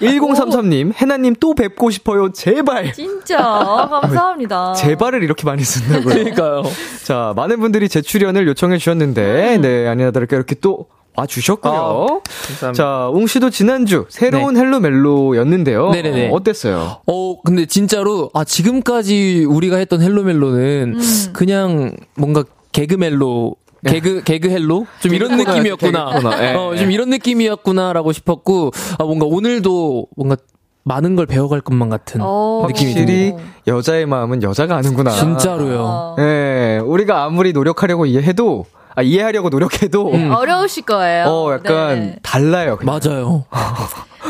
네. 0.00 0.08
1033님 0.18 0.92
해나님 0.94 1.34
또 1.38 1.54
뵙고 1.54 1.90
싶어요. 1.90 2.32
제발. 2.32 2.92
진짜 2.92 3.38
감사합니다. 3.38 4.74
제발을 4.74 5.22
이렇게 5.22 5.44
많이 5.44 5.62
쓴다고요. 5.62 6.04
그러니까요. 6.14 6.62
자, 7.04 7.32
많은 7.36 7.60
분들이 7.60 7.88
재출연을 7.88 8.46
요청해 8.48 8.78
주셨는데, 8.78 9.56
음. 9.56 9.60
네, 9.62 9.88
아니나 9.88 10.10
다를까 10.10 10.36
이렇게 10.36 10.54
또 10.60 10.86
와주셨고요. 11.16 12.22
감사합니다. 12.46 12.72
자, 12.72 13.08
웅 13.12 13.26
씨도 13.26 13.50
지난주 13.50 14.06
새로운 14.08 14.56
헬로멜로였는데요. 14.56 15.90
네. 15.90 16.02
네네네. 16.02 16.28
어, 16.30 16.34
어땠어요? 16.34 16.98
어, 17.06 17.42
근데 17.42 17.66
진짜로, 17.66 18.30
아, 18.34 18.44
지금까지 18.44 19.44
우리가 19.48 19.76
했던 19.76 20.00
헬로멜로는 20.02 20.94
음. 20.96 21.32
그냥 21.32 21.96
뭔가 22.14 22.44
개그멜로, 22.72 23.56
개그, 23.86 24.22
개그 24.24 24.48
헬로? 24.50 24.86
좀 25.00 25.14
이런 25.14 25.36
느낌이었구나. 25.36 26.20
예. 26.42 26.54
어, 26.54 26.74
좀 26.76 26.90
이런 26.90 27.10
느낌이었구나라고 27.10 28.12
싶었고, 28.12 28.72
아, 28.98 29.04
뭔가 29.04 29.26
오늘도 29.26 30.08
뭔가 30.16 30.36
많은 30.82 31.14
걸 31.16 31.26
배워갈 31.26 31.60
것만 31.60 31.88
같은 31.88 32.20
어. 32.22 32.66
느낌이 32.68 32.92
확실히 32.92 33.06
듭니다. 33.30 33.50
여자의 33.66 34.06
마음은 34.06 34.42
여자가 34.42 34.76
아는구나. 34.76 35.10
진짜로요. 35.10 35.80
어. 35.82 36.16
예, 36.18 36.80
우리가 36.82 37.24
아무리 37.24 37.52
노력하려고 37.52 38.06
이해해도, 38.06 38.66
아, 38.94 39.02
이해하려고 39.02 39.50
노력해도, 39.50 40.10
네, 40.12 40.28
어려우실 40.28 40.84
거예요. 40.84 41.26
어, 41.26 41.52
약간 41.52 42.00
네. 42.00 42.16
달라요. 42.22 42.76
그냥. 42.76 42.98
맞아요. 43.02 43.44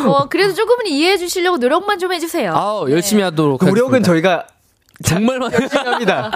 어, 0.07 0.29
그래도 0.29 0.55
조금은 0.55 0.87
이해해 0.87 1.17
주시려고 1.19 1.59
노력만 1.59 1.99
좀 1.99 2.13
해주세요. 2.13 2.53
아, 2.55 2.85
열심히 2.89 3.23
하도록 3.23 3.59
그 3.59 3.67
노력은 3.67 3.95
하겠습니다. 4.03 4.07
저희가 4.13 4.47
정말 5.03 5.39
많이 5.39 5.55
합니다. 5.55 6.31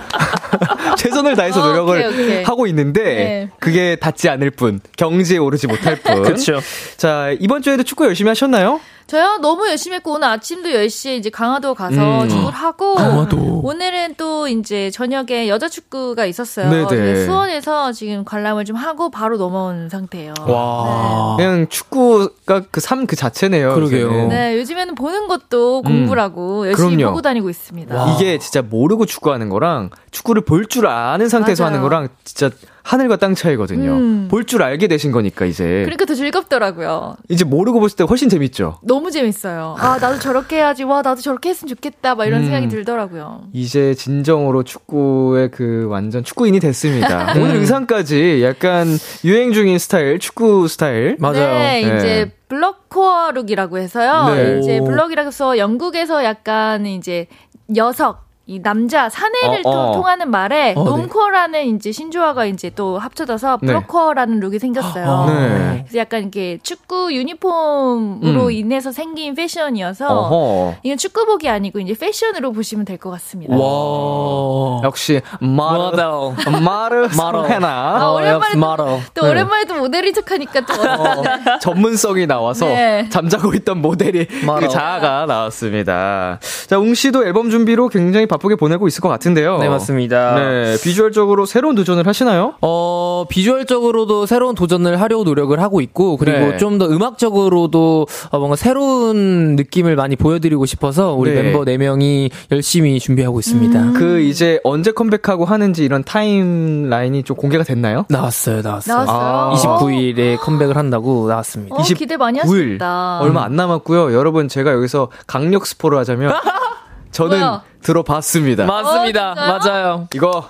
최선을 0.97 1.37
다해서 1.37 1.63
어, 1.63 1.67
노력을 1.69 1.97
오케이, 2.07 2.25
오케이. 2.25 2.43
하고 2.45 2.67
있는데 2.67 3.03
네. 3.03 3.49
그게 3.59 3.97
닿지 3.97 4.29
않을 4.29 4.51
뿐, 4.51 4.81
경지에 4.97 5.39
오르지 5.39 5.67
못할 5.67 5.97
뿐. 6.03 6.23
그쵸. 6.23 6.61
자, 6.97 7.35
이번 7.41 7.63
주에도 7.63 7.83
축구 7.83 8.05
열심히 8.07 8.29
하셨나요? 8.29 8.81
저요 9.07 9.37
너무 9.43 9.69
열심히 9.69 9.97
했고 9.97 10.13
오늘 10.15 10.29
아침도 10.29 10.71
10시에 10.71 11.19
이제 11.19 11.29
강화도 11.29 11.75
가서 11.75 12.23
음. 12.23 12.29
축구를 12.29 12.51
하고 12.53 12.95
강화도. 12.95 13.61
오늘은 13.63 14.15
또 14.17 14.49
이제 14.49 14.91
저녁에 14.91 15.49
여자 15.49 15.69
축구가 15.69 16.25
있었어요. 16.25 16.71
네네. 16.89 17.27
수원에서 17.27 17.93
지금 17.93 18.25
관람을 18.25 18.65
좀 18.65 18.77
하고 18.77 19.11
바로 19.11 19.37
넘어온 19.37 19.89
상태예요. 19.91 20.33
와. 20.47 21.37
그냥 21.37 21.69
축구가 21.69 22.63
그 22.71 22.81
삶 22.81 23.07
그 23.07 23.15
자체네요. 23.17 23.75
그러게요. 23.75 24.07
요새는. 24.07 24.29
네, 24.31 24.57
요즘에는 24.59 24.95
보는 24.95 25.29
것도 25.29 25.83
공부라고 25.83 26.67
열심히 26.69 26.93
음. 26.95 26.97
그럼요. 26.97 27.11
보고 27.13 27.23
다니고 27.23 27.51
있습니다. 27.51 27.95
와. 27.95 28.13
이게 28.15 28.39
진짜 28.39 28.63
모르고 28.63 29.05
축구하는 29.07 29.51
거랑 29.51 29.91
축구를 30.11 30.43
볼 30.47 30.65
줄 30.67 30.87
아는 30.87 31.29
상태에서 31.29 31.65
맞아요. 31.65 31.75
하는 31.77 31.83
거랑 31.89 32.09
진짜 32.25 32.51
하늘과 32.85 33.17
땅 33.17 33.35
차이거든요. 33.35 33.93
음. 33.93 34.29
볼줄 34.31 34.63
알게 34.63 34.89
되신 34.89 35.11
거니까 35.11 35.47
이제 35.47 35.65
그러니까 35.85 36.05
더 36.05 36.15
즐겁더라고요. 36.15 37.17
이제 37.31 37.43
모르고 37.45 37.81
봤을 37.81 37.97
때 37.97 38.05
훨씬 38.05 38.29
재밌죠. 38.29 38.79
너무 38.83 39.11
재밌어요. 39.11 39.75
아, 39.79 39.99
나도 39.99 40.19
저렇게 40.19 40.57
해야지. 40.57 40.85
와, 40.85 41.01
나도 41.01 41.23
저렇게 41.23 41.49
했으면 41.49 41.71
좋겠다. 41.71 42.15
막 42.15 42.27
이런 42.27 42.41
음. 42.41 42.45
생각이 42.45 42.69
들더라고요. 42.69 43.49
이제 43.55 43.95
진정으로 43.95 44.65
축구의 44.65 45.51
그 45.51 45.87
완전 45.89 46.23
축구인이 46.23 46.61
됐습니다. 46.61 47.33
오늘 47.41 47.57
의상까지 47.57 48.43
약간 48.45 48.87
유행 49.25 49.55
중인 49.55 49.79
스타일, 49.79 50.19
축구 50.19 50.69
스타일. 50.69 51.17
맞아요. 51.19 51.59
네, 51.59 51.83
네. 51.83 51.97
이제 51.97 52.33
blokecore 52.49 53.31
look이라고 53.33 53.79
해서요. 53.79 54.35
네. 54.35 54.59
이제 54.61 54.79
오. 54.79 54.85
bloke이라고 54.85 55.29
해서 55.29 55.57
영국에서 55.57 56.23
약간 56.23 56.85
이제 56.85 57.29
녀석 57.71 58.25
이 58.47 58.61
남자 58.61 59.09
사내를 59.09 59.61
어, 59.65 59.71
통- 59.71 59.73
어. 59.89 59.93
통하는 59.95 60.31
말에 60.31 60.75
어, 60.77 60.85
네. 60.85 60.91
normcore라는 60.91 61.65
이제 61.77 61.93
신조어가 61.93 62.45
이제 62.45 62.71
또 62.77 62.99
합쳐져서 62.99 63.59
네. 63.63 63.67
blokecore라는 63.69 64.39
look이 64.41 64.59
생겼어요. 64.59 65.11
아, 65.11 65.27
네. 65.33 65.85
그래서 65.85 65.97
약간 65.99 66.25
이게 66.25 66.59
축구 66.63 67.11
유니폼으로 67.15 68.45
음. 68.47 68.51
인해서 68.51 68.93
생긴 68.93 69.35
패션이어서 69.35 70.07
어허. 70.09 70.75
이건 70.83 70.99
축구복이 70.99 71.49
아니고 71.49 71.79
이제 71.81 71.95
패션으로 71.99 72.53
보시면 72.53 72.85
될 72.85 72.99
것 72.99 73.11
같습니다. 73.13 73.57
와. 73.57 74.81
역시 74.85 75.23
마르 75.41 75.79
모델. 75.91 76.61
마르 76.63 77.09
마르. 77.17 77.45
해나 77.49 77.97
아, 77.99 78.11
오랜만에. 78.13 79.01
또 79.15 79.27
오랜만에 79.27 79.65
또 79.65 79.75
모델인 79.77 80.13
척하니까 80.15 80.61
또 80.67 80.75
어색하네. 80.75 81.59
전문성이 81.61 82.27
나와서 82.27 82.67
네. 82.67 83.09
잠자고 83.09 83.55
있던 83.55 83.81
모델이. 83.81 84.27
그 84.59 84.69
자아가 84.69 85.25
나왔습니다. 85.27 86.39
자, 86.69 86.79
웅 86.79 86.93
씨도 86.95 87.25
앨범 87.27 87.51
준비로 87.51 87.89
굉장히 87.89 88.27
바쁘게 88.35 88.57
보내고 88.57 88.89
있을 88.89 89.01
것 89.01 89.09
같은데요. 89.09 89.59
네, 89.59 89.69
맞습니다. 89.69 90.35
네, 90.35 90.77
비주얼적으로 90.83 91.47
새로운 91.47 91.75
도전을 91.75 92.07
하시나요? 92.07 92.55
어, 92.61 93.25
비주얼적으로도 93.29 94.27
새로운 94.27 94.55
도전을 94.55 95.01
하려고 95.01 95.25
노력을 95.25 95.59
하고 95.61 95.81
있고, 95.81 96.17
그리고 96.17 96.39
네. 96.39 96.57
좀더 96.57 96.87
음악적으로도 96.87 98.07
어, 98.31 98.39
뭔가 98.39 98.57
새로운 98.57 99.57
느낌을 99.57 99.97
많이 99.97 100.17
보여드리고 100.17 100.67
싶어서 100.67 101.15
우리 101.15 101.33
네. 101.33 101.43
멤버 101.43 101.61
4명이 101.65 102.31
열심히 102.51 102.99
준비하고 102.99 103.41
있습니다. 103.41 103.93
그 103.93 104.21
이제 104.21 104.61
언제 104.65 104.91
컴백하고 104.93 105.45
하는지 105.45 105.85
이런 105.85 106.03
타임 106.05 106.89
라인이 106.89 107.23
좀 107.23 107.37
공개가 107.37 107.65
됐나요? 107.65 108.05
나왔어요, 108.09 108.63
나왔어요. 108.63 108.97
나왔어요. 108.97 109.17
아. 109.17 109.53
29일에 109.55 110.39
컴백을 110.41 110.77
한다고 110.77 111.29
나왔습니다. 111.29 111.77
어, 111.77 111.83
기대 111.83 112.17
많이 112.17 112.41
9일. 112.41 112.73
하셨다. 112.73 113.21
얼마 113.21 113.45
안 113.45 113.57
남았고요. 113.57 114.13
여러분 114.15 114.49
제가 114.49 114.73
여기서 114.73 115.09
강력 115.27 115.67
스포를 115.67 115.99
하자면 115.99 116.33
저는 117.13 117.39
뭐야? 117.39 117.63
들어봤습니다. 117.85 118.67
맞습니다. 118.67 119.31
어? 119.33 119.35
맞아요. 119.35 120.09
이거 120.15 120.49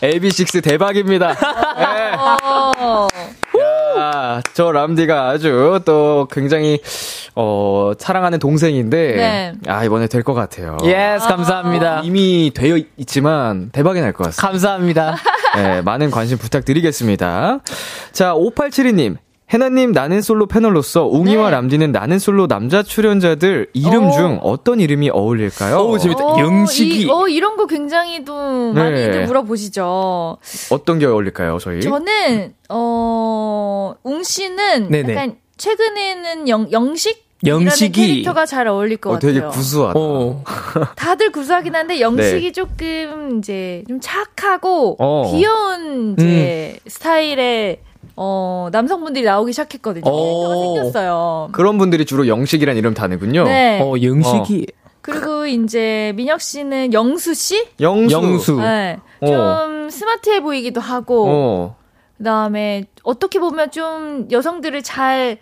AB6IX 0.00 0.62
대박입니다. 0.62 1.34
네. 1.34 2.12
어. 2.44 3.08
야, 3.96 4.40
저 4.54 4.70
람디가 4.72 5.28
아주 5.28 5.80
또 5.84 6.28
굉장히 6.30 6.80
어 7.36 7.92
사랑하는 7.98 8.38
동생인데 8.38 9.16
네. 9.16 9.52
아 9.66 9.84
이번에 9.84 10.06
될 10.08 10.22
것 10.22 10.34
같아요. 10.34 10.76
yes, 10.84 11.26
감사합니다. 11.26 12.00
이미 12.04 12.50
되어 12.54 12.78
있지만 12.96 13.70
대박이 13.72 14.00
날 14.00 14.12
것 14.12 14.24
같습니다. 14.24 14.46
감사합니다. 14.48 15.16
네, 15.56 15.82
많은 15.82 16.10
관심 16.10 16.38
부탁드리겠습니다. 16.38 17.60
자, 18.12 18.34
5872님. 18.34 19.16
해나님 19.50 19.92
나는 19.92 20.22
솔로 20.22 20.46
패널로서 20.46 21.06
웅이와 21.06 21.50
네. 21.50 21.56
람디는 21.56 21.92
나는 21.92 22.18
솔로 22.18 22.46
남자 22.48 22.82
출연자들 22.82 23.68
이름 23.74 24.06
오. 24.08 24.10
중 24.12 24.40
어떤 24.42 24.80
이름이 24.80 25.10
어울릴까요? 25.10 25.76
오, 25.80 25.98
재밌다. 25.98 26.24
어, 26.24 26.38
영식이. 26.40 27.02
이, 27.02 27.10
어, 27.10 27.28
이런 27.28 27.56
거 27.56 27.66
굉장히 27.66 28.24
또 28.24 28.72
네. 28.72 28.80
많이들 28.82 29.26
물어보시죠. 29.26 30.38
어떤 30.70 30.98
게 30.98 31.04
어울릴까요, 31.06 31.58
저희? 31.58 31.82
저는, 31.82 32.54
어, 32.70 33.94
웅 34.02 34.22
씨는 34.22 34.88
네네. 34.88 35.12
약간 35.12 35.36
최근에는 35.58 36.48
영, 36.48 36.72
영식? 36.72 37.22
영식이. 37.46 38.00
캐릭터가 38.00 38.46
잘 38.46 38.66
어울릴 38.66 38.96
것 38.96 39.10
어, 39.10 39.18
되게 39.18 39.40
같아요. 39.40 39.50
구수하다. 39.50 39.92
어. 40.00 40.42
다들 40.96 41.30
구수하긴 41.30 41.74
한데 41.74 42.00
영식이 42.00 42.40
네. 42.46 42.52
조금 42.52 43.38
이제 43.38 43.84
좀 43.86 44.00
착하고 44.00 44.96
어. 44.98 45.30
귀여운 45.30 46.14
이제 46.18 46.78
스타일의 46.86 47.80
어 48.16 48.68
남성분들이 48.72 49.24
나오기 49.24 49.52
시작했거든요. 49.52 50.10
오. 50.10 50.16
캐릭터가 50.16 50.60
생겼어요. 50.60 51.48
그런 51.52 51.78
분들이 51.78 52.04
주로 52.04 52.28
영식이란 52.28 52.76
이름 52.76 52.94
다네군요. 52.94 53.44
네. 53.44 53.80
어, 53.80 53.94
영식이. 54.00 54.66
그리고 55.00 55.46
이제 55.46 56.12
민혁 56.16 56.40
씨는 56.40 56.92
영수 56.92 57.34
씨? 57.34 57.66
영수. 57.80 58.14
영수. 58.14 58.60
네. 58.60 58.98
어. 59.20 59.26
좀 59.26 59.90
스마트해 59.90 60.40
보이기도 60.40 60.80
하고 60.80 61.26
어. 61.28 61.76
그다음에 62.18 62.84
어떻게 63.02 63.38
보면 63.38 63.70
좀 63.70 64.28
여성들을 64.30 64.82
잘 64.82 65.38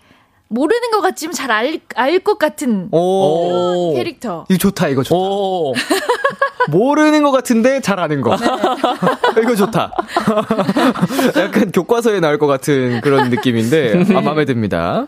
모르는 0.53 0.91
것 0.91 1.01
같지만 1.01 1.33
잘 1.33 1.51
알 1.51 1.79
알 1.95 2.19
것 2.19 2.37
같은 2.37 2.87
오. 2.91 2.97
오. 3.91 3.93
캐릭터. 3.95 4.45
이거 4.49 4.57
좋다, 4.57 4.87
이거 4.89 5.03
좋다. 5.03 5.15
오. 5.15 5.73
모르는 6.69 7.23
것 7.23 7.31
같은데 7.31 7.81
잘 7.81 7.99
아는 7.99 8.21
거. 8.21 8.37
네. 8.37 8.45
이거 9.43 9.53
좋다. 9.55 9.91
약간 11.37 11.71
교과서에 11.71 12.21
나올 12.21 12.37
것 12.39 12.47
같은 12.47 13.01
그런 13.01 13.29
느낌인데, 13.29 14.05
아, 14.15 14.21
마음에 14.21 14.45
듭니다. 14.45 15.07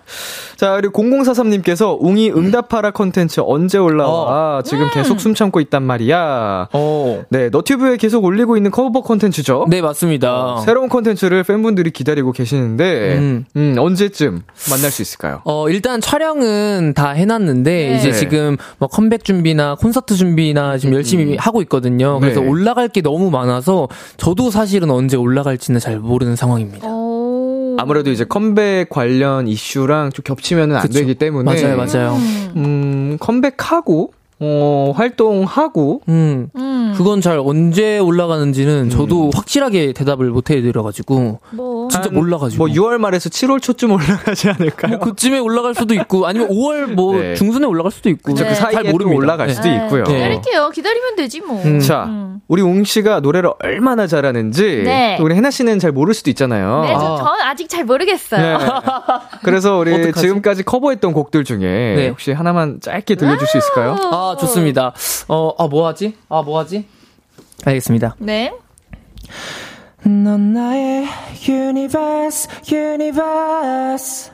자, 0.57 0.75
그리고 0.75 1.01
0043님께서 1.01 1.97
웅이 2.01 2.31
응답하라 2.31 2.91
컨텐츠 2.91 3.41
언제 3.45 3.77
올라와? 3.77 4.63
지금 4.63 4.89
계속 4.91 5.21
숨 5.21 5.33
참고 5.33 5.61
있단 5.61 5.83
말이야. 5.83 6.69
어. 6.73 7.23
네, 7.29 7.49
너튜브에 7.49 7.95
계속 7.97 8.25
올리고 8.25 8.57
있는 8.57 8.69
커버 8.71 9.01
컨텐츠죠. 9.01 9.67
네, 9.69 9.81
맞습니다. 9.81 10.57
새로운 10.65 10.89
컨텐츠를 10.89 11.43
팬분들이 11.43 11.91
기다리고 11.91 12.33
계시는데, 12.33 13.17
음. 13.17 13.45
음. 13.55 13.75
언제쯤 13.79 14.41
만날 14.69 14.91
수 14.91 15.01
있을까요? 15.01 15.34
어, 15.43 15.69
일단 15.69 16.01
촬영은 16.01 16.93
다 16.95 17.11
해놨는데, 17.11 17.89
네. 17.89 17.97
이제 17.97 18.11
네. 18.11 18.17
지금 18.17 18.57
뭐 18.77 18.87
컴백 18.87 19.23
준비나 19.23 19.75
콘서트 19.75 20.15
준비나 20.15 20.77
지금 20.77 20.95
열심히 20.95 21.35
하고 21.37 21.61
있거든요. 21.63 22.19
그래서 22.19 22.41
네. 22.41 22.47
올라갈 22.47 22.87
게 22.87 23.01
너무 23.01 23.29
많아서, 23.29 23.87
저도 24.17 24.51
사실은 24.51 24.89
언제 24.91 25.17
올라갈지는 25.17 25.79
잘 25.79 25.99
모르는 25.99 26.35
상황입니다. 26.35 26.87
오. 26.87 27.75
아무래도 27.77 28.09
이제 28.11 28.23
컴백 28.23 28.89
관련 28.89 29.47
이슈랑 29.47 30.11
좀 30.11 30.23
겹치면 30.23 30.75
안 30.75 30.81
그쵸. 30.81 30.99
되기 30.99 31.15
때문에. 31.15 31.43
맞아요, 31.43 31.75
맞아요. 31.75 32.15
음, 32.55 33.17
컴백하고, 33.19 34.11
어, 34.39 34.93
활동하고, 34.95 36.01
음. 36.07 36.49
음. 36.85 36.93
그건 36.95 37.21
잘 37.21 37.39
언제 37.39 37.97
올라가는지는 37.99 38.89
저도 38.89 39.31
확실하게 39.33 39.93
대답을 39.93 40.29
못 40.29 40.49
해드려가지고, 40.49 41.39
뭐 41.51 41.87
진짜 41.89 42.07
한 42.09 42.13
몰라가지고. 42.13 42.65
뭐 42.67 42.73
6월 42.73 42.97
말에서 42.97 43.29
7월 43.29 43.61
초쯤 43.61 43.91
올라가지 43.91 44.49
않을까요? 44.49 44.97
뭐 44.97 45.07
그쯤에 45.07 45.39
올라갈 45.39 45.73
수도 45.75 45.93
있고, 45.93 46.25
아니면 46.27 46.49
5월 46.49 46.93
뭐 46.93 47.15
네. 47.19 47.35
중순에 47.35 47.65
올라갈 47.65 47.91
수도 47.91 48.09
있고. 48.09 48.33
그쵸, 48.33 48.43
네. 48.43 48.49
그 48.49 48.55
사이에 48.55 48.73
잘또 48.75 48.91
모릅니다. 48.91 49.17
올라갈 49.17 49.47
네. 49.47 49.53
수도 49.53 49.69
있고요. 49.69 50.03
네. 50.03 50.13
기다릴게요. 50.13 50.69
기다리면 50.69 51.15
되지 51.15 51.41
뭐. 51.41 51.61
음. 51.63 51.79
자, 51.79 52.05
음. 52.05 52.41
우리 52.47 52.61
웅 52.61 52.83
씨가 52.83 53.21
노래를 53.21 53.51
얼마나 53.63 54.07
잘하는지, 54.07 54.83
네. 54.83 55.15
또 55.17 55.23
우리 55.23 55.35
해나 55.35 55.49
씨는 55.51 55.79
잘 55.79 55.91
모를 55.91 56.13
수도 56.13 56.29
있잖아요. 56.29 56.81
네, 56.83 56.93
저, 56.93 57.13
아. 57.13 57.17
전 57.17 57.27
아직 57.41 57.69
잘 57.69 57.83
모르겠어요. 57.85 58.57
네. 58.57 58.65
그래서 59.43 59.77
우리 59.77 59.93
어떡하지? 59.95 60.19
지금까지 60.21 60.63
커버했던 60.63 61.13
곡들 61.13 61.43
중에 61.43 61.59
네. 61.59 62.09
혹시 62.09 62.31
하나만 62.31 62.79
짧게 62.81 63.15
들려줄 63.15 63.47
수 63.47 63.57
있을까요? 63.57 63.95
아, 64.11 64.35
좋습니다. 64.39 64.93
어, 65.27 65.53
아, 65.57 65.67
뭐 65.67 65.87
하지? 65.87 66.15
아, 66.29 66.41
뭐 66.41 66.59
하지? 66.59 66.74
알겠습니다. 67.65 68.15
네. 68.19 68.53
넌 70.03 70.53
나의 70.53 71.07
universe, 71.47 72.47
universe. 72.71 74.31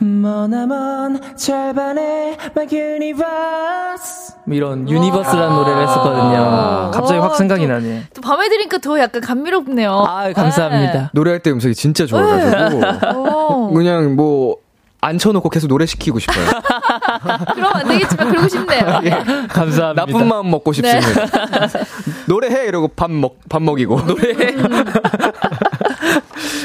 머나먼 0.00 1.36
절반의 1.36 2.36
my 2.56 2.68
universe. 2.70 4.36
이런 4.46 4.88
Universe라는 4.88 5.56
노래를 5.56 5.82
했었거든요. 5.82 6.90
갑자기 6.94 7.18
확 7.18 7.36
생각이 7.36 7.66
나네. 7.66 8.04
또 8.14 8.20
밤에 8.20 8.48
들으니까 8.48 8.78
더 8.78 8.98
약간 9.00 9.20
감미롭네요. 9.20 10.04
아, 10.06 10.32
감사합니다. 10.32 11.10
노래할 11.14 11.40
때 11.40 11.50
음색이 11.50 11.74
진짜 11.74 12.06
좋아가지고, 12.06 12.80
네. 12.80 13.12
오, 13.16 13.72
그냥 13.74 14.14
뭐, 14.14 14.56
앉혀놓고 15.00 15.48
계속 15.50 15.68
노래 15.68 15.86
시키고 15.86 16.18
싶어요. 16.18 16.44
그럼 17.54 17.72
안 17.74 17.86
되겠지만 17.88 18.28
그러고 18.30 18.48
싶네요. 18.48 18.84
감사합니다. 19.48 19.94
나쁜 19.94 20.26
마음 20.26 20.50
먹고 20.50 20.72
싶습니다. 20.72 21.26
노래해 22.26 22.66
이러고 22.66 22.88
밥 22.88 23.10
먹, 23.10 23.38
밥 23.48 23.62
먹이고. 23.62 24.00
노래해. 24.02 24.56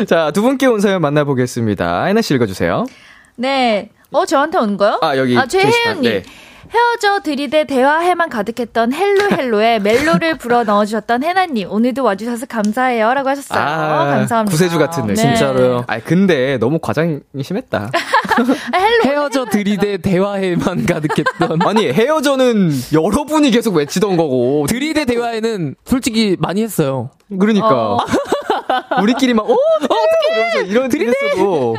자, 0.07 0.31
두 0.31 0.41
분께 0.41 0.65
온 0.65 0.79
사연 0.79 1.01
만나보겠습니다. 1.01 2.01
아이나 2.03 2.21
씨 2.21 2.33
읽어주세요. 2.33 2.85
네. 3.35 3.89
어, 4.11 4.25
저한테 4.25 4.57
온 4.57 4.77
거요? 4.77 4.99
아, 5.01 5.17
여기 5.17 5.37
아. 5.37 5.45
최혜연님. 5.45 6.03
네. 6.03 6.23
헤어져 6.73 7.21
들이대 7.21 7.65
대화해만 7.65 8.29
가득했던 8.29 8.93
헬로 8.93 9.29
헬로에 9.31 9.77
멜로를 9.79 10.39
불어 10.39 10.63
넣어주셨던 10.63 11.23
해나님 11.23 11.69
오늘도 11.69 12.03
와주셔서 12.03 12.47
감사해요 12.47 13.13
라고 13.13 13.29
하셨어요. 13.29 13.59
아, 13.59 14.05
감사합니다. 14.05 14.51
구세주 14.51 14.79
같은 14.79 15.03
느낌. 15.05 15.15
진짜로요. 15.17 15.83
아, 15.85 15.99
근데 15.99 16.57
너무 16.57 16.79
과장이 16.79 17.19
심했다. 17.43 17.91
아, 18.73 18.77
헬로 18.77 19.03
헤어져 19.03 19.45
들이대 19.45 19.97
대화에만 19.97 20.85
가득했던. 20.85 21.61
아니, 21.67 21.87
헤어져는 21.91 22.71
여러분이 22.93 23.51
계속 23.51 23.75
외치던 23.75 24.17
거고. 24.17 24.65
들이대 24.67 25.05
대화에는 25.05 25.75
솔직히 25.85 26.35
많이 26.39 26.61
했어요. 26.61 27.09
그러니까. 27.39 27.93
어. 27.95 27.97
우리끼리 29.01 29.33
막, 29.33 29.49
어, 29.49 29.53
어떡해! 29.53 30.67
이러면서 30.67 30.97
이런 30.97 31.07
했어도 31.07 31.75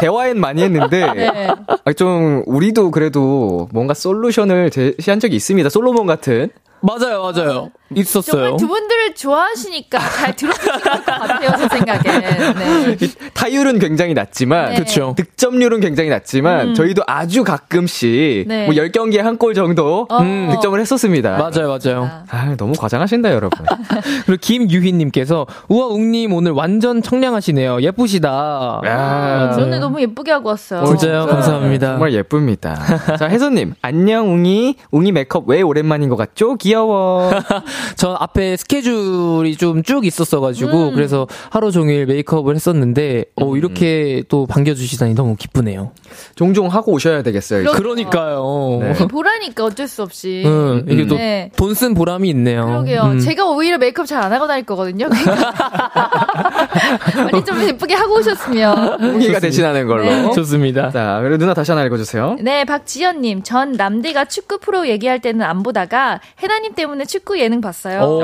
대화엔 0.00 0.38
많이 0.40 0.62
했는데. 0.62 1.12
네. 1.12 1.48
아, 1.84 1.92
좀, 1.92 2.42
우리도 2.46 2.90
그래도 2.90 3.68
뭔가 3.72 3.94
솔루션을 3.94 4.70
제시한 4.70 5.20
적이 5.20 5.36
있습니다. 5.36 5.68
솔로몬 5.68 6.06
같은. 6.06 6.50
맞아요, 6.80 7.22
맞아요. 7.22 7.70
있었어요. 7.94 8.42
정말 8.42 8.56
두 8.56 8.68
분들 8.68 8.97
을 9.08 9.14
좋아하시니까 9.14 9.98
잘 9.98 10.36
들어주실 10.36 10.72
것 10.72 11.04
같아요, 11.04 11.56
제 11.56 11.68
생각엔. 11.76 12.54
네. 12.54 12.96
이 13.00 13.10
타율은 13.34 13.78
굉장히 13.78 14.14
낮지만. 14.14 14.70
네. 14.70 14.76
그쵸. 14.76 15.14
득점률은 15.16 15.80
굉장히 15.80 16.10
낮지만. 16.10 16.68
음. 16.68 16.74
저희도 16.74 17.02
아주 17.06 17.42
가끔씩. 17.44 18.46
네. 18.48 18.66
뭐 18.66 18.74
10경기에 18.74 19.18
한 19.22 19.38
골 19.38 19.54
정도. 19.54 20.06
어. 20.10 20.18
음, 20.18 20.48
득점을 20.52 20.78
했었습니다. 20.80 21.36
맞아요, 21.38 21.68
맞아요. 21.78 22.10
아, 22.28 22.54
너무 22.56 22.72
과장하신다, 22.72 23.30
여러분. 23.32 23.64
그리고 24.26 24.38
김유희님께서 24.40 25.46
우와 25.68 25.86
웅님 25.86 26.32
오늘 26.32 26.50
완전 26.52 27.00
청량하시네요. 27.02 27.80
예쁘시다. 27.82 28.80
야. 28.84 29.52
저는 29.54 29.78
너무 29.80 30.00
예쁘게 30.00 30.32
하고 30.32 30.48
왔어요. 30.48 30.84
진짜요? 30.86 31.26
감사합니다. 31.26 31.86
정말 31.92 32.12
예쁩니다. 32.14 32.74
자, 33.16 33.28
혜선님. 33.28 33.74
안녕, 33.80 34.32
웅이. 34.32 34.74
웅이 34.90 35.12
메이크업 35.12 35.44
왜 35.48 35.62
오랜만인 35.62 36.08
것 36.08 36.16
같죠? 36.16 36.56
귀여워. 36.56 37.30
전 37.96 38.16
앞에 38.18 38.56
스케줄 38.56 38.88
이 39.46 39.56
좀 39.56 39.82
쭉 39.82 40.04
있었어가지고 40.06 40.88
음. 40.90 40.94
그래서 40.94 41.26
하루 41.50 41.70
종일 41.72 42.06
메이크업을 42.06 42.54
했었는데 42.54 43.24
어, 43.36 43.56
이렇게 43.56 44.22
또 44.28 44.46
반겨주시다니 44.46 45.14
너무 45.14 45.36
기쁘네요. 45.36 45.92
종종 46.34 46.68
하고 46.68 46.92
오셔야 46.92 47.22
되겠어요. 47.22 47.62
이제. 47.62 47.70
그러니까요. 47.70 48.78
네. 48.82 48.92
이 49.00 49.06
보라니까 49.06 49.64
어쩔 49.64 49.88
수 49.88 50.02
없이. 50.02 50.42
응, 50.46 50.84
이게 50.88 51.06
또 51.06 51.16
네. 51.16 51.50
돈쓴 51.56 51.94
보람이 51.94 52.28
있네요. 52.30 52.66
그러게요. 52.66 53.02
음. 53.02 53.18
제가 53.20 53.46
오히려 53.48 53.78
메이크업 53.78 54.06
잘 54.06 54.18
안 54.18 54.32
하고 54.32 54.46
다닐 54.48 54.64
거거든요. 54.66 55.08
많이 57.16 57.44
좀 57.44 57.60
예쁘게 57.62 57.94
하고 57.94 58.16
오셨으면. 58.18 59.00
웅이가 59.02 59.38
대신하는 59.40 59.86
걸로. 59.86 60.02
네. 60.04 60.30
좋습니다. 60.32 60.90
자, 60.90 61.20
그리고 61.22 61.38
누나 61.38 61.54
다시 61.54 61.70
하나 61.70 61.84
읽어주세요. 61.84 62.36
네, 62.40 62.64
박지연님. 62.64 63.42
전 63.42 63.72
남대가 63.72 64.24
축구 64.24 64.58
프로 64.58 64.88
얘기할 64.88 65.20
때는 65.20 65.42
안 65.42 65.62
보다가 65.62 66.20
해나님 66.40 66.74
때문에 66.74 67.04
축구 67.04 67.38
예능 67.38 67.60
봤어요. 67.60 68.00
오. 68.02 68.18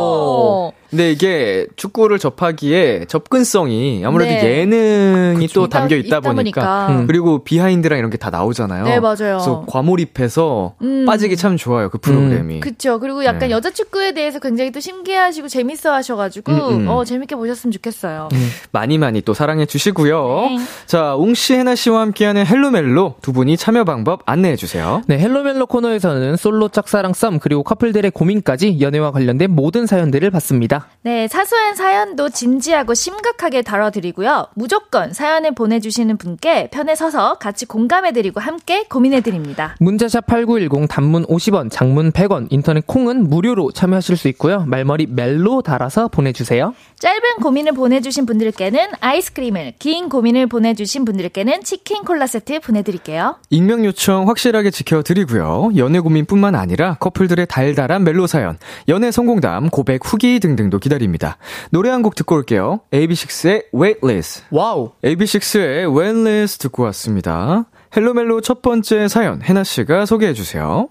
오. 0.00 0.72
근데 0.90 1.12
이게 1.12 1.66
축구를 1.76 2.18
접하기에 2.18 3.04
접근성이 3.08 4.02
아무래도 4.04 4.30
네. 4.32 4.58
예능이 4.60 5.46
또 5.48 5.66
있다- 5.66 5.70
담겨 5.70 5.96
있다, 5.96 6.06
있다 6.18 6.20
보니까. 6.20 6.34
보니까. 6.34 6.88
음. 7.02 7.06
그리고 7.06 7.44
비하인드랑 7.44 7.98
이런 7.98 8.10
게 8.10 8.18
다 8.18 8.28
나오잖아요. 8.30 8.84
네, 8.84 9.00
맞아요. 9.00 9.14
그래서 9.16 9.64
과몰입해서 9.66 10.74
음. 10.82 11.06
빠지기 11.06 11.36
참 11.36 11.56
좋아요, 11.56 11.88
그 11.88 11.98
프로그램이. 11.98 12.60
그쵸. 12.60 12.98
그리고 13.00 13.24
약간 13.24 13.40
네. 13.40 13.50
여자 13.50 13.70
축구에 13.70 14.12
대해서 14.12 14.38
굉장히 14.40 14.72
또 14.72 14.80
신기해하시고 14.80 15.48
재밌어 15.48 15.92
하셔가지고, 15.92 16.52
음, 16.52 16.80
음. 16.82 16.88
어, 16.88 17.04
재밌게 17.04 17.36
보셨으면 17.36 17.72
좋겠어요. 17.72 18.28
많이 18.72 18.98
많이 18.98 19.22
또 19.22 19.32
사랑해 19.32 19.64
주시고요. 19.64 20.48
네. 20.50 20.58
자, 20.86 21.14
웅씨, 21.14 21.54
해나 21.54 21.74
씨와 21.74 22.00
함께하는 22.02 22.44
헬로멜로 22.46 23.14
두 23.22 23.32
분이 23.32 23.56
참여 23.56 23.84
방법 23.84 24.20
안내해 24.26 24.56
주세요. 24.56 25.02
네, 25.06 25.18
헬로멜로 25.18 25.66
코너에서는 25.66 26.36
솔로 26.36 26.68
짝사랑 26.68 27.14
썸 27.14 27.38
그리고 27.38 27.62
커플들의 27.62 28.10
고민까지 28.10 28.78
연애와 28.80 29.12
관련된 29.12 29.50
모든 29.52 29.86
사연들을 29.86 30.30
받습니다. 30.30 30.79
네, 31.02 31.28
사소한 31.28 31.74
사연도 31.74 32.28
진지하고 32.28 32.94
심각하게 32.94 33.62
다뤄드리고요. 33.62 34.48
무조건 34.54 35.12
사연을 35.12 35.54
보내주시는 35.54 36.16
분께 36.16 36.68
편에 36.70 36.94
서서 36.94 37.34
같이 37.34 37.66
공감해드리고 37.66 38.40
함께 38.40 38.84
고민해드립니다. 38.84 39.76
문자샵 39.80 40.26
8910 40.26 40.88
단문 40.88 41.26
50원, 41.26 41.70
장문 41.70 42.12
100원, 42.12 42.48
인터넷 42.50 42.86
콩은 42.86 43.28
무료로 43.28 43.72
참여하실 43.72 44.16
수 44.16 44.28
있고요. 44.28 44.64
말머리 44.66 45.06
멜로 45.06 45.62
달아서 45.62 46.08
보내주세요. 46.08 46.74
짧은 46.98 47.36
고민을 47.42 47.72
보내주신 47.72 48.26
분들께는 48.26 48.88
아이스크림을, 49.00 49.74
긴 49.78 50.08
고민을 50.08 50.46
보내주신 50.46 51.04
분들께는 51.04 51.62
치킨 51.62 52.04
콜라 52.04 52.26
세트 52.26 52.60
보내드릴게요. 52.60 53.36
익명 53.48 53.84
요청 53.84 54.28
확실하게 54.28 54.70
지켜드리고요. 54.70 55.70
연애 55.76 55.98
고민뿐만 55.98 56.54
아니라 56.54 56.96
커플들의 57.00 57.46
달달한 57.46 58.04
멜로 58.04 58.26
사연, 58.26 58.58
연애 58.88 59.10
성공담, 59.10 59.70
고백 59.70 60.00
후기 60.04 60.40
등등 60.40 60.69
도 60.70 60.78
기다립니다. 60.78 61.36
노래 61.70 61.90
한 61.90 62.02
곡 62.02 62.14
듣고 62.14 62.34
올게요. 62.36 62.80
AB6IX의 62.92 63.64
Weightless. 63.74 64.44
Wow. 64.50 64.92
AB6IX의 65.04 65.94
Weightless 65.96 66.58
듣고 66.60 66.84
왔습니다. 66.84 67.66
헬로멜로 67.96 68.40
첫 68.40 68.62
번째 68.62 69.08
사연, 69.08 69.42
해나씨가 69.42 70.06
소개해주세요. 70.06 70.88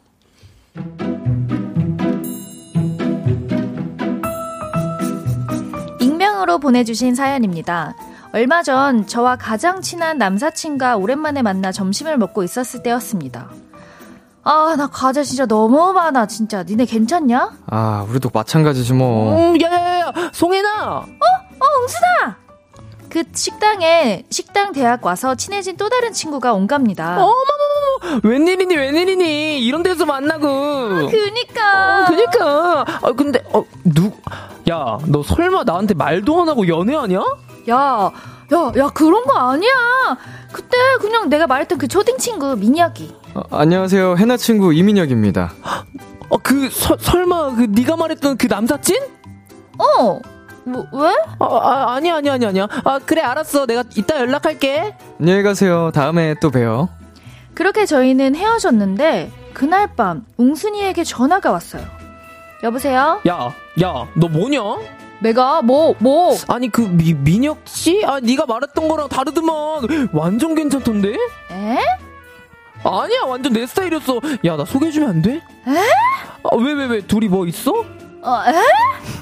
익명으로 5.99 6.59
보내주신 6.59 7.15
사연입니다. 7.15 7.95
얼마 8.33 8.61
전 8.61 9.07
저와 9.07 9.37
가장 9.37 9.81
친한 9.81 10.17
남사친과 10.17 10.97
오랜만에 10.97 11.41
만나 11.41 11.71
점심을 11.71 12.17
먹고 12.17 12.43
있었을 12.43 12.83
때였습니다. 12.83 13.49
아, 14.51 14.75
나 14.75 14.87
과자 14.87 15.21
진짜 15.23 15.45
너무 15.45 15.93
많아, 15.93 16.25
진짜. 16.25 16.63
니네 16.63 16.85
괜찮냐? 16.85 17.51
아, 17.67 18.05
우리도 18.09 18.31
마찬가지지 18.33 18.93
뭐. 18.93 19.35
음, 19.37 19.61
야 19.61 19.71
야 19.71 19.99
야, 19.99 20.13
송혜나. 20.33 20.85
어, 20.97 21.65
웅순아! 21.81 22.35
그 23.09 23.23
식당에, 23.33 24.23
식당 24.31 24.71
대학 24.71 25.05
와서 25.05 25.35
친해진 25.35 25.77
또 25.77 25.87
다른 25.89 26.13
친구가 26.13 26.53
온 26.53 26.65
갑니다. 26.65 27.13
어머머머, 27.17 28.19
웬일이니 28.23 28.75
웬일이니 28.75 29.63
이런 29.65 29.83
데서 29.83 30.05
만나고. 30.05 31.09
그니까. 31.11 32.05
그니까. 32.07 32.85
아 33.03 33.11
근데 33.15 33.43
어 33.53 33.63
누? 33.83 34.11
야, 34.69 34.97
너 35.07 35.21
설마 35.23 35.63
나한테 35.63 35.93
말도 35.95 36.41
안 36.41 36.49
하고 36.49 36.67
연애하냐? 36.67 37.19
야, 37.71 38.11
야, 38.53 38.71
야, 38.77 38.89
그런 38.89 39.23
거 39.25 39.37
아니야. 39.37 39.71
그때 40.51 40.77
그냥 40.99 41.29
내가 41.29 41.45
말했던 41.47 41.77
그 41.77 41.87
초딩 41.87 42.17
친구, 42.17 42.55
민혁이. 42.55 43.15
어, 43.35 43.41
안녕하세요. 43.51 44.15
해나 44.17 44.37
친구 44.37 44.73
이민혁입니다. 44.73 45.53
어그 46.29 46.69
설마 46.71 47.55
그 47.55 47.61
네가 47.69 47.95
말했던 47.95 48.37
그 48.37 48.47
남사친? 48.47 48.97
어, 49.77 50.19
뭐, 50.63 50.85
왜? 50.93 51.09
아, 51.39 51.45
아 51.45 51.93
아니야 51.95 52.15
아니야 52.17 52.33
아니야 52.33 52.49
아니야. 52.49 52.67
아 52.83 52.99
그래 53.05 53.21
알았어. 53.21 53.65
내가 53.67 53.83
이따 53.95 54.19
연락할게. 54.19 54.95
안녕히 55.19 55.43
가세요. 55.43 55.91
다음에 55.93 56.35
또 56.41 56.49
봬요. 56.49 56.89
그렇게 57.53 57.85
저희는 57.85 58.35
헤어졌는데, 58.35 59.31
그날 59.53 59.93
밤, 59.95 60.25
웅순이에게 60.37 61.03
전화가 61.03 61.51
왔어요. 61.51 61.83
여보세요? 62.63 63.19
야, 63.27 63.53
야, 63.81 64.07
너 64.15 64.27
뭐냐? 64.27 64.59
내가, 65.21 65.61
뭐, 65.61 65.95
뭐. 65.99 66.35
아니 66.47 66.69
그 66.69 66.81
미, 66.81 67.13
민혁 67.13 67.61
씨? 67.65 68.03
아 68.05 68.19
네가 68.19 68.45
말했던 68.45 68.87
거랑 68.87 69.09
다르더만. 69.09 70.09
완전 70.13 70.55
괜찮던데? 70.55 71.09
에? 71.51 71.77
아니야 72.83 73.21
완전 73.27 73.51
내 73.53 73.65
스타일이었어. 73.67 74.19
야 74.45 74.55
나 74.55 74.63
소개해주면 74.65 75.09
안 75.09 75.21
돼? 75.21 75.35
에? 75.35 75.41
아, 76.43 76.55
왜왜왜 76.57 77.01
둘이 77.07 77.27
뭐 77.27 77.45
있어? 77.47 77.71
어, 78.21 78.43
에? 78.47 78.53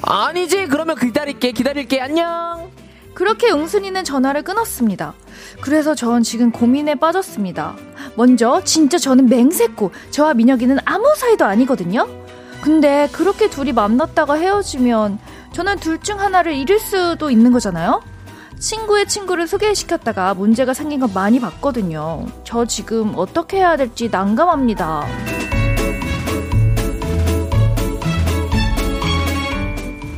아니지 0.03 0.67
그러면 0.67 0.95
기다릴게 0.95 1.51
기다릴게 1.51 1.99
안녕. 1.99 2.69
그렇게 3.15 3.49
웅순이는 3.49 4.03
전화를 4.03 4.43
끊었습니다. 4.43 5.15
그래서 5.61 5.95
전 5.95 6.21
지금 6.21 6.51
고민에 6.51 6.93
빠졌습니다. 6.93 7.75
먼저 8.15 8.61
진짜 8.63 8.99
저는 8.99 9.27
맹세코 9.27 9.89
저와 10.11 10.35
민혁이는 10.35 10.77
아무 10.85 11.11
사이도 11.17 11.43
아니거든요. 11.45 12.07
근데 12.61 13.07
그렇게 13.11 13.49
둘이 13.49 13.71
만났다가 13.71 14.35
헤어지면 14.35 15.17
저는 15.57 15.79
둘 15.79 15.97
중 15.97 16.19
하나를 16.19 16.53
잃을 16.53 16.77
수도 16.77 17.31
있는 17.31 17.51
거잖아요. 17.51 18.03
친구의 18.59 19.07
친구를 19.07 19.47
소개시켰다가 19.47 20.35
문제가 20.35 20.75
생긴 20.75 20.99
건 20.99 21.09
많이 21.15 21.39
봤거든요. 21.39 22.27
저 22.43 22.65
지금 22.65 23.13
어떻게 23.15 23.57
해야 23.57 23.75
될지 23.75 24.07
난감합니다. 24.07 25.07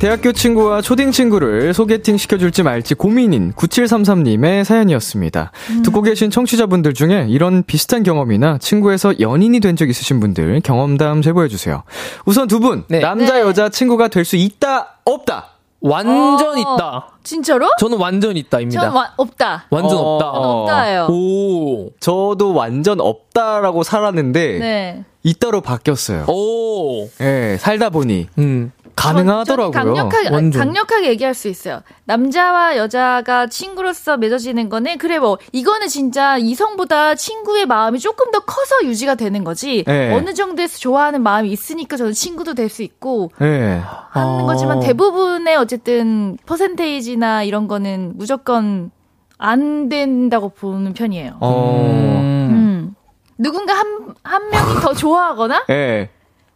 대학교 0.00 0.32
친구와 0.32 0.80
초딩 0.80 1.12
친구를 1.12 1.74
소개팅 1.74 2.16
시켜줄지 2.16 2.62
말지 2.62 2.94
고민인 2.94 3.52
9733님의 3.52 4.64
사연이었습니다. 4.64 5.52
듣고 5.84 6.00
계신 6.00 6.30
청취자분들 6.30 6.94
중에 6.94 7.26
이런 7.28 7.62
비슷한 7.64 8.02
경험이나 8.02 8.56
친구에서 8.58 9.20
연인이 9.20 9.60
된 9.60 9.76
적 9.76 9.88
있으신 9.90 10.18
분들 10.20 10.60
경험담 10.64 11.20
제보해주세요. 11.22 11.82
우선 12.26 12.48
두 12.48 12.60
분, 12.60 12.84
네. 12.88 13.00
남자, 13.00 13.34
네. 13.34 13.40
여자 13.40 13.68
친구가 13.68 14.08
될 14.08 14.24
수 14.24 14.36
있다, 14.36 14.98
없다? 15.04 15.48
완전 15.82 16.48
어. 16.48 16.58
있다. 16.58 17.08
진짜로? 17.22 17.66
저는 17.78 17.96
완전 17.98 18.36
있다입니다. 18.36 18.80
전 18.82 18.92
와, 18.92 19.12
없다. 19.16 19.64
완전 19.70 19.96
어. 19.96 20.00
없다. 20.16 20.32
전 20.32 20.44
없다예요. 20.44 21.06
오. 21.10 21.90
저도 22.00 22.52
완전 22.54 23.00
없다라고 23.00 23.82
살았는데 23.82 24.58
네. 24.58 25.04
있다로 25.22 25.60
바뀌었어요. 25.62 26.24
오. 26.28 27.06
예, 27.22 27.56
살다 27.58 27.88
보니 27.90 28.28
음. 28.38 28.72
가능하더라고요. 29.00 29.70
강력하게, 29.72 30.28
완전. 30.30 30.60
강력하게 30.60 31.08
얘기할 31.08 31.34
수 31.34 31.48
있어요. 31.48 31.80
남자와 32.04 32.76
여자가 32.76 33.46
친구로서 33.48 34.16
맺어지는 34.16 34.68
거는, 34.68 34.98
그래, 34.98 35.18
뭐, 35.18 35.38
이거는 35.52 35.88
진짜 35.88 36.36
이성보다 36.38 37.14
친구의 37.14 37.66
마음이 37.66 37.98
조금 37.98 38.30
더 38.30 38.40
커서 38.40 38.84
유지가 38.84 39.14
되는 39.14 39.44
거지. 39.44 39.84
네. 39.86 40.14
어느 40.14 40.34
정도에서 40.34 40.78
좋아하는 40.78 41.22
마음이 41.22 41.50
있으니까 41.50 41.96
저는 41.96 42.12
친구도 42.12 42.54
될 42.54 42.70
수 42.70 42.82
있고, 42.82 43.32
예. 43.40 43.80
하는 44.10 44.40
아. 44.40 44.44
거지만 44.46 44.78
대부분의 44.80 45.56
어쨌든 45.56 46.38
퍼센테이지나 46.46 47.42
이런 47.42 47.66
거는 47.66 48.12
무조건 48.14 48.92
안 49.38 49.88
된다고 49.88 50.50
보는 50.50 50.92
편이에요. 50.92 51.38
어. 51.40 51.90
음. 51.90 52.50
음. 52.52 52.94
누군가 53.38 53.74
한, 53.74 54.14
한 54.22 54.50
명이 54.50 54.74
더 54.82 54.92
좋아하거나, 54.94 55.64
예. 55.70 56.10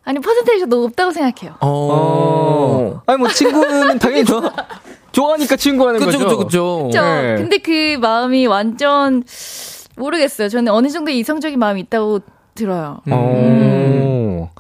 아니, 0.05 0.21
퍼센테이지가 0.21 0.69
너무 0.69 0.83
높다고 0.85 1.13
생각해요. 1.13 1.57
어. 1.61 3.01
아니 3.07 3.19
뭐 3.19 3.29
친구는 3.29 3.99
당연히 3.99 4.25
좋아 4.25 4.43
좋아하니까 5.13 5.57
친구 5.57 5.87
하는 5.89 6.01
그쵸, 6.01 6.19
거죠. 6.19 6.25
그쵸, 6.25 6.39
그쵸. 6.39 6.89
그렇죠. 6.91 7.03
네. 7.03 7.35
근데 7.37 7.59
그 7.59 7.97
마음이 8.01 8.47
완전 8.47 9.23
모르겠어요. 9.97 10.49
저는 10.49 10.73
어느 10.73 10.89
정도 10.89 11.11
이성적인 11.11 11.59
마음이 11.59 11.81
있다고 11.83 12.21
들어요. 12.55 13.01
어. 13.11 14.51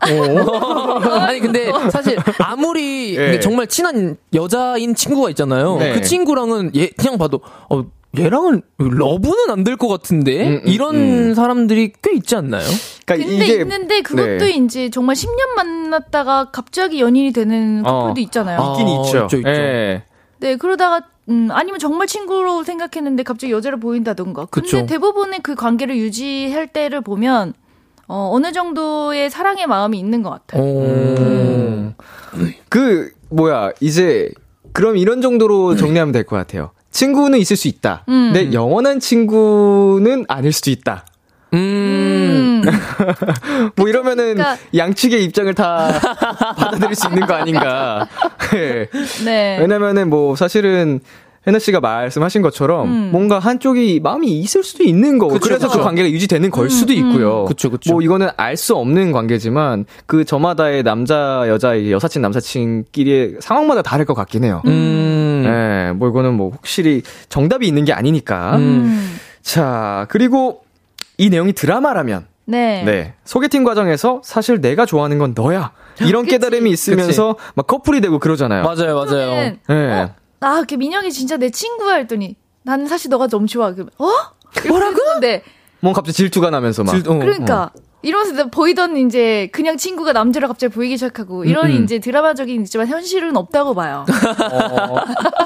아니 0.00 1.40
근데 1.40 1.72
사실 1.90 2.16
아무리 2.38 3.16
예. 3.16 3.28
이게 3.28 3.40
정말 3.40 3.66
친한 3.66 4.16
여자인 4.34 4.94
친구가 4.94 5.30
있잖아요. 5.30 5.78
네. 5.78 5.94
그 5.94 6.02
친구랑은 6.02 6.72
얘 6.76 6.88
그냥 6.88 7.18
봐도 7.18 7.40
어 7.70 7.84
얘랑은 8.18 8.62
러브는 8.78 9.50
안 9.50 9.64
될 9.64 9.76
것 9.76 9.88
같은데 9.88 10.46
음, 10.48 10.52
음, 10.54 10.60
이런 10.66 10.94
음. 10.96 11.34
사람들이 11.34 11.92
꽤 12.02 12.14
있지 12.14 12.36
않나요? 12.36 12.64
그러니까 13.04 13.28
근데 13.28 13.44
이게 13.44 13.60
있는데 13.62 14.00
그것도 14.02 14.38
네. 14.44 14.50
이제 14.50 14.90
정말 14.90 15.14
10년 15.16 15.54
만났다가 15.56 16.50
갑자기 16.50 17.00
연인이 17.00 17.32
되는 17.32 17.82
어. 17.84 18.00
커플도 18.02 18.20
있잖아요. 18.22 18.60
아. 18.60 18.72
있긴 18.72 18.88
있죠. 18.88 19.24
있죠, 19.24 19.36
있죠. 19.38 19.48
예. 19.48 20.02
네, 20.38 20.56
그러다가 20.56 21.02
음, 21.28 21.48
아니면 21.50 21.78
정말 21.80 22.06
친구로 22.06 22.62
생각했는데 22.62 23.22
갑자기 23.24 23.52
여자를 23.52 23.80
보인다던가. 23.80 24.46
근데 24.50 24.68
그쵸. 24.70 24.86
대부분의 24.86 25.40
그 25.42 25.54
관계를 25.54 25.96
유지할 25.96 26.68
때를 26.68 27.00
보면 27.00 27.54
어, 28.08 28.30
어느 28.32 28.52
정도의 28.52 29.30
사랑의 29.30 29.66
마음이 29.66 29.98
있는 29.98 30.22
것 30.22 30.30
같아요. 30.30 30.62
음. 30.62 31.94
그 32.68 33.10
뭐야 33.30 33.72
이제 33.80 34.30
그럼 34.72 34.96
이런 34.96 35.20
정도로 35.22 35.74
정리하면 35.76 36.12
될 36.12 36.24
것 36.24 36.36
같아요. 36.36 36.70
친구는 37.00 37.38
있을 37.38 37.56
수 37.56 37.68
있다. 37.68 38.04
음. 38.08 38.32
근데 38.32 38.52
영원한 38.54 39.00
친구는 39.00 40.24
아닐 40.28 40.50
수도 40.50 40.70
있다. 40.70 41.04
음. 41.52 42.62
음. 42.64 42.70
뭐 43.76 43.86
이러면은 43.88 44.34
그러니까- 44.36 44.56
양측의 44.74 45.22
입장을 45.24 45.52
다 45.54 45.88
받아들일 46.56 46.94
수 46.96 47.06
있는 47.08 47.26
거 47.26 47.34
아닌가. 47.34 48.08
예. 48.54 48.88
네. 49.24 49.58
왜냐면은 49.60 50.08
뭐 50.08 50.36
사실은 50.36 51.00
혜나 51.46 51.58
씨가 51.60 51.80
말씀하신 51.80 52.42
것처럼 52.42 52.88
음. 52.88 53.08
뭔가 53.12 53.38
한쪽이 53.38 54.00
마음이 54.02 54.26
있을 54.40 54.64
수도 54.64 54.82
있는 54.82 55.18
거고 55.18 55.34
그쵸, 55.34 55.44
그래서 55.48 55.68
그쵸. 55.68 55.78
그 55.78 55.84
관계가 55.84 56.10
유지되는 56.10 56.50
걸 56.50 56.64
음, 56.64 56.68
수도 56.68 56.92
음. 56.92 56.98
있고요. 56.98 57.44
그쵸, 57.44 57.70
그쵸. 57.70 57.92
뭐 57.92 58.02
이거는 58.02 58.28
알 58.36 58.56
수 58.56 58.74
없는 58.74 59.12
관계지만 59.12 59.84
그 60.06 60.24
저마다의 60.24 60.82
남자 60.82 61.44
여자 61.46 61.90
여사친 61.90 62.22
남사친끼리의 62.22 63.36
상황마다 63.40 63.82
다를 63.82 64.04
것 64.06 64.14
같긴 64.14 64.44
해요. 64.44 64.62
음. 64.66 65.44
예, 65.46 65.92
뭐 65.92 66.08
이거는 66.08 66.34
뭐 66.34 66.50
확실히 66.50 67.02
정답이 67.28 67.66
있는 67.68 67.84
게 67.84 67.92
아니니까. 67.92 68.56
음. 68.56 69.16
자, 69.42 70.06
그리고 70.08 70.62
이 71.18 71.28
내용이 71.30 71.52
드라마라면 71.52 72.26
네. 72.46 72.82
네. 72.84 73.14
소개팅 73.24 73.62
과정에서 73.62 74.20
사실 74.24 74.60
내가 74.60 74.86
좋아하는 74.86 75.18
건 75.18 75.34
너야. 75.36 75.72
이런 76.00 76.24
그치. 76.24 76.36
깨달음이 76.38 76.70
있으면서 76.70 77.36
막 77.54 77.66
커플이 77.66 78.00
되고 78.00 78.18
그러잖아요. 78.18 78.62
맞아요, 78.64 78.94
맞아요. 78.96 79.06
그러면 79.06 79.58
예. 79.70 80.10
아, 80.40 80.64
그 80.68 80.74
민영이 80.74 81.10
진짜 81.12 81.36
내 81.36 81.50
친구야 81.50 81.94
했더니 81.96 82.36
나는 82.62 82.86
사실 82.86 83.10
너가 83.10 83.26
너무 83.28 83.46
좋아. 83.46 83.72
그러면 83.72 83.90
어? 83.98 84.08
뭐라고? 84.68 84.96
근데 85.14 85.42
뭔 85.80 85.94
갑자기 85.94 86.16
질투가 86.16 86.50
나면서 86.50 86.84
막. 86.84 86.92
질- 86.92 87.08
어, 87.08 87.14
그러니까 87.18 87.70
이러면서 88.02 88.32
내가 88.34 88.50
보이던 88.50 88.96
이제 88.98 89.48
그냥 89.52 89.76
친구가 89.76 90.12
남자로 90.12 90.46
갑자기 90.48 90.72
보이기 90.72 90.96
시작하고 90.96 91.44
이런 91.44 91.66
음, 91.70 91.76
음. 91.78 91.84
이제 91.84 91.98
드라마적인 91.98 92.62
있지만 92.62 92.86
현실은 92.86 93.36
없다고 93.36 93.74
봐요. 93.74 94.04
어, 94.52 94.96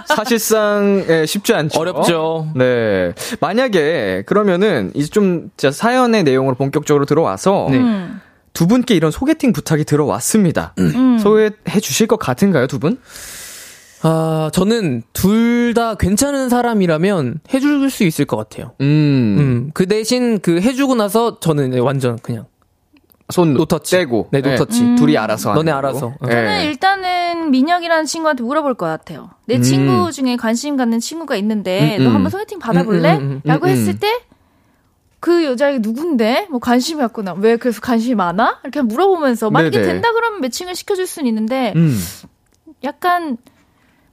사실상 0.06 1.04
예, 1.08 1.24
쉽지 1.26 1.54
않죠. 1.54 1.80
어렵죠. 1.80 2.48
네. 2.54 3.14
만약에 3.40 4.24
그러면은 4.26 4.90
이제 4.94 5.08
좀 5.08 5.50
진짜 5.56 5.72
사연의 5.72 6.22
내용으로 6.24 6.54
본격적으로 6.56 7.06
들어와서 7.06 7.68
네. 7.70 7.78
음. 7.78 8.20
두 8.52 8.66
분께 8.66 8.94
이런 8.94 9.10
소개팅 9.10 9.52
부탁이 9.52 9.84
들어왔습니다. 9.84 10.74
음. 10.78 11.18
소개해 11.18 11.80
주실 11.80 12.08
것 12.08 12.18
같은가요, 12.18 12.66
두 12.66 12.78
분? 12.78 12.98
아, 14.02 14.50
저는 14.52 15.02
둘 15.12 15.60
다 15.74 15.94
괜찮은 15.94 16.48
사람이라면 16.48 17.40
해줄 17.54 17.90
수 17.90 18.02
있을 18.04 18.24
것 18.24 18.36
같아요. 18.36 18.72
음. 18.80 18.86
음, 19.38 19.70
그 19.72 19.86
대신 19.86 20.40
그 20.40 20.60
해주고 20.60 20.96
나서 20.96 21.38
저는 21.38 21.78
완전 21.80 22.18
그냥 22.18 22.46
손 23.30 23.54
노터치. 23.54 23.96
떼고. 23.98 24.28
네, 24.32 24.40
노터치. 24.40 24.82
음. 24.82 24.96
둘이 24.96 25.16
알아서. 25.16 25.54
너네 25.54 25.70
알아서. 25.70 26.06
어. 26.20 26.26
저는 26.26 26.60
예. 26.62 26.64
일단은 26.64 27.52
민혁이라는 27.52 28.04
친구한테 28.06 28.42
물어볼 28.42 28.74
것 28.74 28.86
같아요. 28.86 29.30
내 29.46 29.56
음. 29.56 29.62
친구 29.62 30.10
중에 30.10 30.34
관심 30.36 30.76
갖는 30.76 30.98
친구가 30.98 31.36
있는데 31.36 31.98
음, 31.98 32.04
너 32.04 32.10
음. 32.10 32.14
한번 32.16 32.30
소개팅 32.30 32.58
받아볼래? 32.58 33.12
음, 33.16 33.20
음, 33.20 33.30
음, 33.30 33.40
라고 33.44 33.66
음, 33.66 33.70
했을 33.70 33.94
음. 33.94 34.00
때그 35.20 35.44
여자애가 35.44 35.78
누군데? 35.82 36.48
뭐 36.50 36.58
관심 36.58 36.98
이 36.98 37.00
갖구나. 37.00 37.34
왜 37.34 37.56
그래서 37.56 37.80
관심이 37.80 38.16
많아? 38.16 38.58
이렇게 38.64 38.82
물어보면서 38.82 39.50
만약에 39.50 39.78
네네. 39.78 39.92
된다 39.92 40.12
그러면 40.12 40.40
매칭을 40.40 40.74
시켜줄 40.74 41.06
수는 41.06 41.28
있는데 41.28 41.72
음. 41.76 41.96
약간 42.82 43.36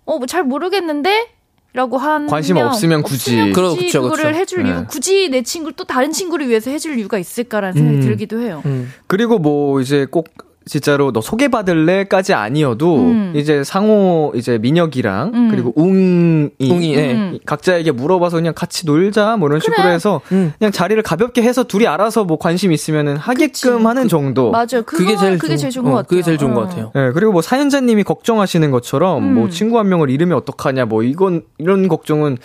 어 0.08 0.18
뭐 0.20 0.26
잘 0.26 0.44
모르겠는데 0.44 1.28
라고 1.74 1.98
한 2.00 2.26
관심 2.28 2.58
없으면 2.58 3.04
굳이. 3.04 3.52
굳이 3.54 3.86
그쵸, 3.86 4.02
그거를 4.02 4.24
그쵸. 4.32 4.36
해줄 4.40 4.64
네. 4.64 4.70
이유 4.70 4.86
굳이 4.88 5.30
내 5.30 5.44
친구를 5.44 5.76
또 5.76 5.84
다른 5.84 6.12
친구를 6.12 6.48
위해서 6.50 6.72
해줄 6.72 6.98
이유가 6.98 7.20
있을까라는 7.20 7.74
생각이 7.74 7.98
음. 7.98 8.02
들기도 8.02 8.40
해요. 8.42 8.64
음. 8.66 8.92
그리고 9.06 9.38
뭐 9.38 9.80
이제 9.80 10.08
꼭 10.10 10.30
진짜로 10.68 11.12
너 11.12 11.22
소개받을래까지 11.22 12.34
아니어도 12.34 12.96
음. 12.98 13.34
이제 13.36 13.64
상호 13.64 14.32
이제 14.36 14.58
민혁이랑 14.58 15.32
음. 15.34 15.48
그리고 15.50 15.74
웅이 15.76 16.50
웅이, 16.60 16.94
예. 16.96 17.14
음. 17.14 17.40
각자에게 17.46 17.92
물어봐서 17.92 18.38
그냥 18.38 18.54
같이 18.56 18.86
놀자 18.86 19.38
뭐 19.38 19.48
이런 19.50 19.60
식으로 19.60 19.78
그래. 19.84 19.94
해서 19.94 20.22
음. 20.32 20.54
그냥 20.58 20.72
자리를 20.72 21.02
가볍게 21.04 21.42
해서 21.42 21.64
둘이 21.64 21.88
알아서 21.88 22.24
뭐 22.26 22.38
관심 22.38 22.72
있으면은 22.72 23.18
하게끔 23.18 23.48
그치. 23.78 23.86
하는 23.86 24.08
정도. 24.08 24.52
맞아요. 24.52 24.84
그게 24.86 25.16
제일 25.16 25.38
그게 25.38 25.56
좋은- 25.56 25.58
제일 25.58 25.72
좋은 25.72 25.86
어, 25.88 25.90
것 25.90 25.96
같아요. 25.98 26.08
그게 26.10 26.22
제일 26.22 26.38
좋은 26.38 26.54
것 26.54 26.62
어. 26.62 26.64
같아요. 26.66 26.92
네, 26.94 27.12
그리고 27.14 27.32
뭐 27.32 27.42
사연자님이 27.42 28.04
걱정하시는 28.04 28.70
것처럼 28.72 29.24
음. 29.24 29.34
뭐 29.36 29.50
친구 29.50 29.80
한 29.80 29.88
명을 29.90 30.10
잃으면 30.10 30.38
어떡하냐 30.38 30.86
뭐 30.86 31.04
이건 31.04 31.44
이런 31.58 31.88
걱정은 31.88 32.38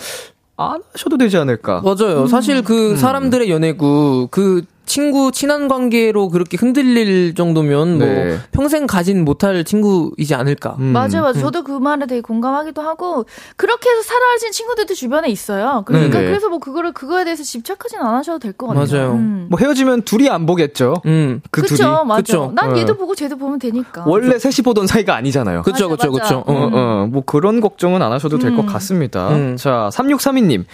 안 0.56 0.80
하셔도 0.92 1.16
되지 1.16 1.38
않을까. 1.38 1.82
맞아요. 1.82 2.26
사실 2.26 2.62
그 2.62 2.96
사람들의 2.96 3.50
연애구, 3.50 4.28
그 4.30 4.62
친구, 4.92 5.32
친한 5.32 5.68
관계로 5.68 6.28
그렇게 6.28 6.58
흔들릴 6.58 7.34
정도면 7.34 7.96
뭐 7.96 8.06
네. 8.06 8.38
평생 8.52 8.86
가진 8.86 9.24
못할 9.24 9.64
친구이지 9.64 10.34
않을까. 10.34 10.76
음. 10.80 10.92
맞아요, 10.92 11.22
맞아요. 11.22 11.32
저도 11.40 11.64
그 11.64 11.72
말에 11.72 12.04
되게 12.06 12.20
공감하기도 12.20 12.82
하고 12.82 13.24
그렇게 13.56 13.88
해서 13.88 14.02
살아진 14.02 14.52
친구들도 14.52 14.92
주변에 14.92 15.30
있어요. 15.30 15.82
그러니까 15.86 16.18
네네. 16.18 16.28
그래서 16.30 16.50
뭐 16.50 16.58
그거를 16.58 16.92
그거에 16.92 17.24
대해서 17.24 17.42
집착하진 17.42 18.00
않으셔도 18.00 18.38
될 18.38 18.52
것 18.52 18.66
같아요. 18.66 18.84
맞아요. 18.86 19.12
음. 19.14 19.46
뭐 19.48 19.58
헤어지면 19.58 20.02
둘이 20.02 20.28
안 20.28 20.44
보겠죠. 20.44 21.00
음. 21.06 21.40
그 21.50 21.62
그쵸, 21.62 21.76
둘이. 21.76 21.88
맞아. 22.06 22.16
그쵸. 22.16 22.52
난 22.54 22.72
어. 22.72 22.76
얘도 22.76 22.98
보고 22.98 23.14
쟤도 23.14 23.38
보면 23.38 23.58
되니까. 23.58 24.04
원래 24.06 24.38
셋이 24.38 24.56
보던 24.62 24.86
사이가 24.86 25.16
아니잖아요. 25.16 25.62
그쵸, 25.62 25.88
맞아. 25.88 26.10
그쵸. 26.10 26.44
어. 26.46 26.52
어, 26.52 26.70
어, 26.70 27.06
뭐 27.10 27.22
그런 27.24 27.62
걱정은 27.62 28.02
안 28.02 28.12
하셔도 28.12 28.38
될것 28.38 28.66
음. 28.66 28.66
같습니다. 28.66 29.30
음. 29.30 29.56
자, 29.56 29.88
3632님. 29.90 30.64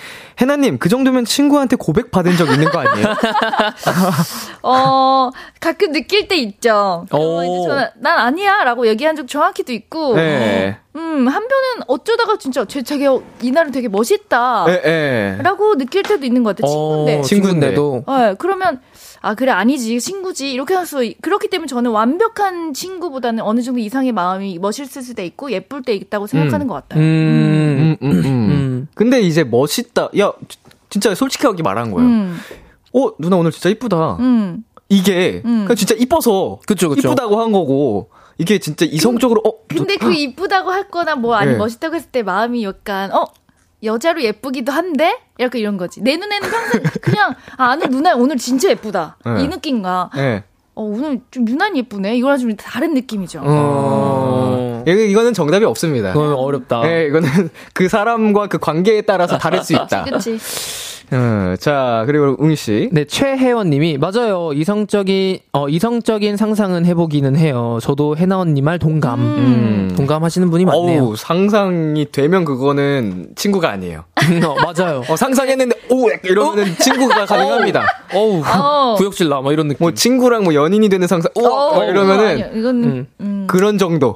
해나님, 0.40 0.78
그 0.78 0.88
정도면 0.88 1.24
친구한테 1.24 1.76
고백 1.76 2.10
받은 2.10 2.36
적 2.36 2.48
있는 2.50 2.68
거 2.68 2.80
아니에요? 2.80 3.06
어, 4.62 5.30
가끔 5.60 5.92
느낄 5.92 6.28
때 6.28 6.36
있죠. 6.36 7.06
저는 7.10 7.88
난 7.96 8.18
아니야 8.18 8.64
라고 8.64 8.86
얘기한 8.86 9.16
적 9.16 9.26
정확히도 9.28 9.72
있고. 9.72 10.14
네. 10.16 10.78
음, 10.96 11.28
한편은 11.28 11.84
어쩌다가 11.86 12.38
진짜 12.38 12.64
쟤 12.64 12.82
되게 12.82 13.06
이날은 13.40 13.70
되게 13.70 13.88
멋있다. 13.88 14.66
예, 14.68 14.82
예. 14.84 15.42
라고 15.42 15.76
느낄 15.76 16.02
때도 16.02 16.26
있는 16.26 16.42
것 16.42 16.56
같아요. 16.56 16.70
친구인데. 16.72 17.18
어, 17.18 17.22
친구인데. 17.22 17.66
친구인데도. 17.76 18.04
네, 18.08 18.34
그러면 18.38 18.80
아 19.20 19.34
그래 19.34 19.50
아니지 19.52 20.00
친구지 20.00 20.52
이렇게 20.52 20.76
해서 20.76 20.98
그렇기 21.20 21.48
때문에 21.48 21.66
저는 21.66 21.90
완벽한 21.90 22.72
친구보다는 22.72 23.42
어느 23.42 23.62
정도 23.62 23.80
이상의 23.80 24.12
마음이 24.12 24.58
멋있을 24.58 25.14
때 25.14 25.24
있고 25.26 25.50
예쁠 25.50 25.82
때 25.82 25.92
있다고 25.94 26.26
생각하는 26.26 26.66
것 26.66 26.74
같아요. 26.74 27.00
음. 27.00 27.96
음, 28.00 28.06
음, 28.06 28.12
음. 28.12 28.24
음. 28.26 28.88
근데 28.94 29.20
이제 29.20 29.44
멋있다. 29.44 30.10
야, 30.18 30.32
진짜 30.90 31.14
솔직하게 31.14 31.62
말한 31.62 31.90
거예요. 31.90 32.08
음, 32.98 33.02
어, 33.08 33.12
누나 33.18 33.36
오늘 33.36 33.50
진짜 33.50 33.68
이쁘다. 33.68 34.16
음. 34.20 34.64
이게 34.88 35.42
음. 35.44 35.64
그냥 35.64 35.76
진짜 35.76 35.94
이뻐서 35.98 36.58
그쵸, 36.66 36.88
그쵸. 36.88 37.08
이쁘다고 37.08 37.40
한 37.40 37.52
거고 37.52 38.10
이게 38.38 38.58
진짜 38.58 38.86
이성적으로 38.88 39.42
어 39.44 39.52
근데 39.68 39.96
그 39.96 40.12
이쁘다고 40.14 40.72
했거나 40.74 41.14
뭐 41.16 41.34
아니 41.34 41.52
네. 41.52 41.58
멋있다고 41.58 41.94
했을 41.94 42.10
때 42.10 42.22
마음이 42.22 42.64
약간 42.64 43.12
어 43.12 43.24
여자로 43.82 44.22
예쁘기도 44.22 44.72
한데 44.72 45.18
약간 45.40 45.60
이런 45.60 45.76
거지. 45.76 46.00
내 46.02 46.16
눈에는 46.16 46.48
평생 46.50 46.82
그냥 47.02 47.34
아, 47.58 47.70
아는 47.72 47.90
누나 47.90 48.14
오늘 48.16 48.36
진짜 48.38 48.70
예쁘다 48.70 49.18
네. 49.26 49.44
이 49.44 49.48
느낌과 49.48 50.10
예. 50.16 50.44
어 50.74 50.82
오늘 50.82 51.20
좀 51.30 51.46
유난히 51.48 51.80
예쁘네 51.80 52.16
이거랑 52.16 52.38
좀 52.38 52.56
다른 52.56 52.94
느낌이죠. 52.94 53.42
어. 53.44 54.84
이- 54.86 55.10
이거는 55.10 55.34
정답이 55.34 55.64
없습니다. 55.66 56.12
그건 56.14 56.32
어렵다. 56.32 56.82
예, 56.90 57.06
이거는 57.08 57.28
그 57.74 57.88
사람과 57.88 58.46
그 58.46 58.58
관계에 58.58 59.02
따라서 59.02 59.36
다를 59.36 59.62
수 59.62 59.74
있다. 59.74 60.04
그치? 60.04 60.38
어, 61.10 61.54
자, 61.58 62.02
그리고 62.06 62.36
웅이 62.38 62.54
씨. 62.54 62.90
네, 62.92 63.04
최혜원 63.04 63.70
님이 63.70 63.96
맞아요. 63.96 64.50
이성적인 64.52 65.38
어 65.52 65.68
이성적인 65.68 66.36
상상은 66.36 66.84
해 66.84 66.94
보기는 66.94 67.34
해요. 67.36 67.78
저도 67.80 68.16
해나 68.16 68.38
언니 68.38 68.60
말 68.60 68.78
동감. 68.78 69.18
음. 69.20 69.94
동감하시는 69.96 70.50
분이 70.50 70.64
많네요. 70.66 71.02
어우, 71.02 71.16
상상이 71.16 72.06
되면 72.12 72.44
그거는 72.44 73.30
친구가 73.36 73.70
아니에요. 73.70 74.04
어, 74.46 74.54
맞아요. 74.62 75.02
어, 75.08 75.16
상상했는데, 75.16 75.74
오! 75.90 76.08
약간 76.10 76.20
이러면 76.30 76.76
친구가 76.78 77.24
가능합니다. 77.26 77.84
어우, 78.14 78.42
어. 78.44 78.94
구역질 78.96 79.28
나 79.28 79.40
막 79.40 79.52
이런 79.52 79.68
느낌. 79.68 79.78
뭐, 79.84 79.92
친구랑 79.94 80.44
뭐 80.44 80.54
연인이 80.54 80.88
되는 80.88 81.06
상상! 81.08 81.30
어, 81.34 81.76
막 81.78 81.84
이러면은, 81.88 82.26
아니요, 82.26 82.46
이거는 82.54 82.84
음. 82.84 83.06
음. 83.20 83.46
그런 83.48 83.78
정도. 83.78 84.14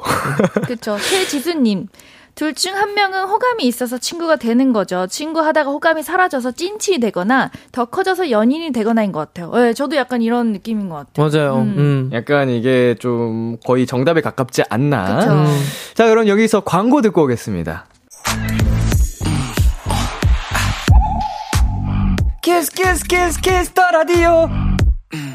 그쵸. 0.67 0.97
최지수 0.99 1.55
님. 1.55 1.87
둘 2.35 2.55
중 2.55 2.75
한 2.75 2.95
명은 2.95 3.25
호감이 3.25 3.65
있어서 3.65 3.99
친구가 3.99 4.37
되는 4.37 4.73
거죠. 4.73 5.07
친구 5.07 5.41
하다가 5.41 5.71
호감이 5.71 6.03
사라져서 6.03 6.53
찐친이 6.53 6.99
되거나 7.01 7.51
더 7.73 7.85
커져서 7.85 8.31
연인이 8.31 8.73
되거나인 8.73 9.13
것 9.13 9.21
같아요. 9.21 9.53
네, 9.55 9.75
저도 9.75 9.97
약간 9.97 10.23
이런 10.23 10.53
느낌인 10.53 10.89
것 10.89 10.97
같아요. 11.15 11.29
맞아요. 11.29 11.63
음. 11.63 11.75
음. 11.79 12.11
약간 12.13 12.49
이게 12.49 12.97
좀 12.99 13.59
거의 13.65 13.87
정답에 13.87 14.21
가깝지 14.23 14.63
않나. 14.71 15.25
음. 15.27 15.47
자, 15.95 16.09
그럼 16.09 16.27
여기서 16.27 16.61
광고 16.61 17.03
듣고 17.03 17.25
오겠습니다. 17.25 17.87
Kiss, 22.43 22.73
Kiss, 22.73 23.05
Kiss, 23.05 23.41
Kiss, 23.41 23.71
the 23.73 23.83
Radio. 23.91 24.49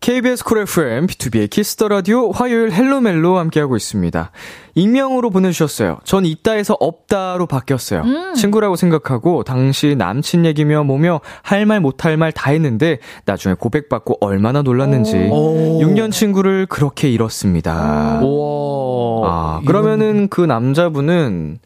KBS 0.00 0.44
쿨 0.44 0.60
FM, 0.60 1.06
B2B의 1.08 1.50
키스터 1.50 1.88
라디오 1.88 2.30
화요일 2.30 2.72
헬로멜로 2.72 3.36
함께하고 3.36 3.76
있습니다. 3.76 4.30
익명으로 4.74 5.28
보내주셨어요. 5.28 5.98
전 6.04 6.24
있다에서 6.24 6.74
없다로 6.80 7.46
바뀌었어요. 7.46 8.02
친구라고 8.34 8.76
생각하고 8.76 9.44
당시 9.44 9.94
남친 9.96 10.46
얘기며 10.46 10.84
뭐며 10.84 11.20
할 11.42 11.66
말 11.66 11.80
못할 11.80 12.16
말 12.16 12.32
다 12.32 12.50
했는데 12.50 12.98
나중에 13.26 13.54
고백받고 13.58 14.16
얼마나 14.22 14.62
놀랐는지 14.62 15.28
오. 15.30 15.80
6년 15.82 16.10
친구를 16.12 16.64
그렇게 16.64 17.10
잃었습니다. 17.10 18.20
우와. 18.22 19.28
아, 19.28 19.60
그러면은 19.66 20.28
그 20.28 20.40
남자분은 20.40 21.58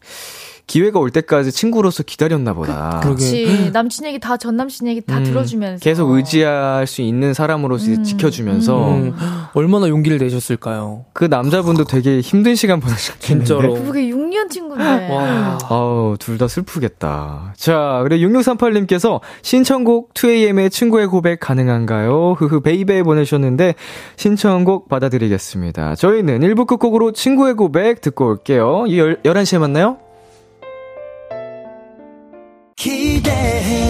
기회가 0.67 0.99
올 0.99 1.11
때까지 1.11 1.51
친구로서 1.51 2.03
기다렸나 2.03 2.53
보다. 2.53 2.99
그치. 3.03 3.69
남친 3.71 4.05
얘기 4.07 4.19
다 4.19 4.37
전 4.37 4.57
남친 4.57 4.87
얘기 4.87 5.01
다 5.01 5.17
음, 5.19 5.23
들어주면서. 5.23 5.83
계속 5.83 6.11
의지할 6.11 6.87
수 6.87 7.01
있는 7.01 7.33
사람으로서 7.33 8.03
지켜주면서 8.03 8.89
음, 8.95 9.13
얼마나 9.53 9.87
용기를 9.87 10.17
내셨을까요? 10.17 11.05
그 11.13 11.25
남자분도 11.25 11.85
되게 11.85 12.19
힘든 12.19 12.55
시간 12.55 12.79
보내셨겠는데. 12.79 13.45
진짜로. 13.45 13.73
그게 13.83 14.01
6년 14.09 14.49
친구인데. 14.49 15.09
와. 15.09 15.57
아우, 15.69 16.15
둘 16.19 16.37
다 16.37 16.47
슬프겠다. 16.49 17.53
자, 17.55 18.01
그래 18.03 18.17
6638님께서 18.19 19.21
신청곡 19.41 20.13
2AM의 20.13 20.69
친구의 20.69 21.07
고백 21.07 21.39
가능한가요? 21.39 22.33
흐흐 22.37 22.59
baby 22.61 23.03
보내주셨는데 23.03 23.75
신청곡 24.17 24.89
받아드리겠습니다. 24.89 25.95
저희는 25.95 26.41
1부 26.41 26.67
끝곡으로 26.67 27.11
친구의 27.13 27.53
고백 27.53 28.01
듣고 28.01 28.27
올게요. 28.27 28.83
이 28.87 28.99
열, 28.99 29.21
11시에 29.23 29.59
만나요. 29.59 29.97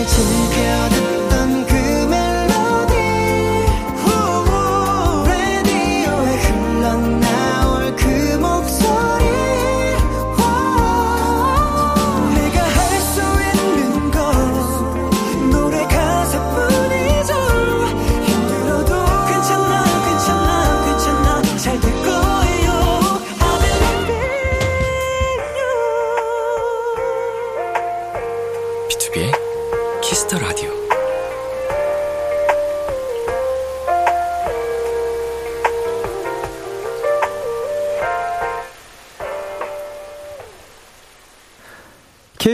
기 0.08 0.55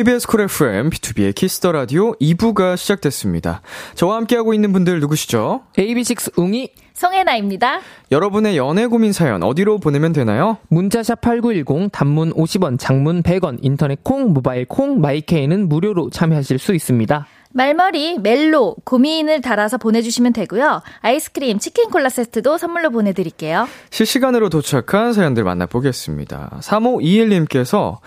KBS 0.02 0.26
쿨 0.26 0.42
FM, 0.42 0.90
B2B의 0.90 1.36
키스터 1.36 1.72
라디오 1.72 2.14
2부가 2.14 2.76
시작됐습니다. 2.76 3.62
저와 3.94 4.16
함께하고 4.16 4.56
있는 4.56 4.74
분들 4.74 5.00
누구시죠? 5.00 5.62
AB6IX 5.78 6.40
웅이 6.40 6.72
송해나입니다. 6.94 7.82
여러분의 8.12 8.58
연애 8.58 8.88
고민 8.88 9.14
사연 9.14 9.44
어디로 9.44 9.78
보내면 9.78 10.12
되나요? 10.12 10.58
문자샵 10.70 11.22
8910 11.22 11.92
단문 11.92 12.34
50원, 12.34 12.80
장문 12.80 13.22
100원, 13.22 13.60
인터넷 13.62 14.04
콩, 14.04 14.34
모바일 14.34 14.66
콩, 14.66 15.02
마이케이는 15.02 15.70
무료로 15.70 16.10
참여하실 16.10 16.58
수 16.58 16.74
있습니다. 16.74 17.28
말머리, 17.54 18.20
멜로, 18.20 18.76
고민을 18.86 19.42
달아서 19.42 19.78
보내주시면 19.78 20.34
되고요. 20.34 20.82
아이스크림, 21.02 21.60
치킨 21.60 21.90
콜라 21.90 22.10
세트도 22.10 22.58
선물로 22.58 22.92
보내드릴게요. 22.92 23.68
실시간으로 23.90 24.50
도착한 24.50 25.14
사연들 25.14 25.44
만나보겠습니다. 25.44 26.60
3521님께서 26.62 27.98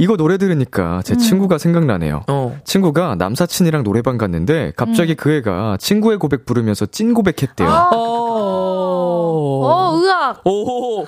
이거 0.00 0.16
노래 0.16 0.38
들으니까 0.38 1.02
제 1.04 1.14
친구가 1.14 1.58
생각나네요. 1.58 2.22
어. 2.26 2.58
친구가 2.64 3.16
남사친이랑 3.16 3.84
노래방 3.84 4.16
갔는데 4.16 4.72
갑자기 4.74 5.14
그 5.14 5.30
애가 5.30 5.76
친구의 5.78 6.16
고백 6.16 6.46
부르면서 6.46 6.86
찐 6.86 7.12
고백했대요. 7.12 7.68
아, 7.68 7.90
어. 7.92 9.99
어, 10.30 10.32
의학. 10.40 10.46
오. 10.46 11.04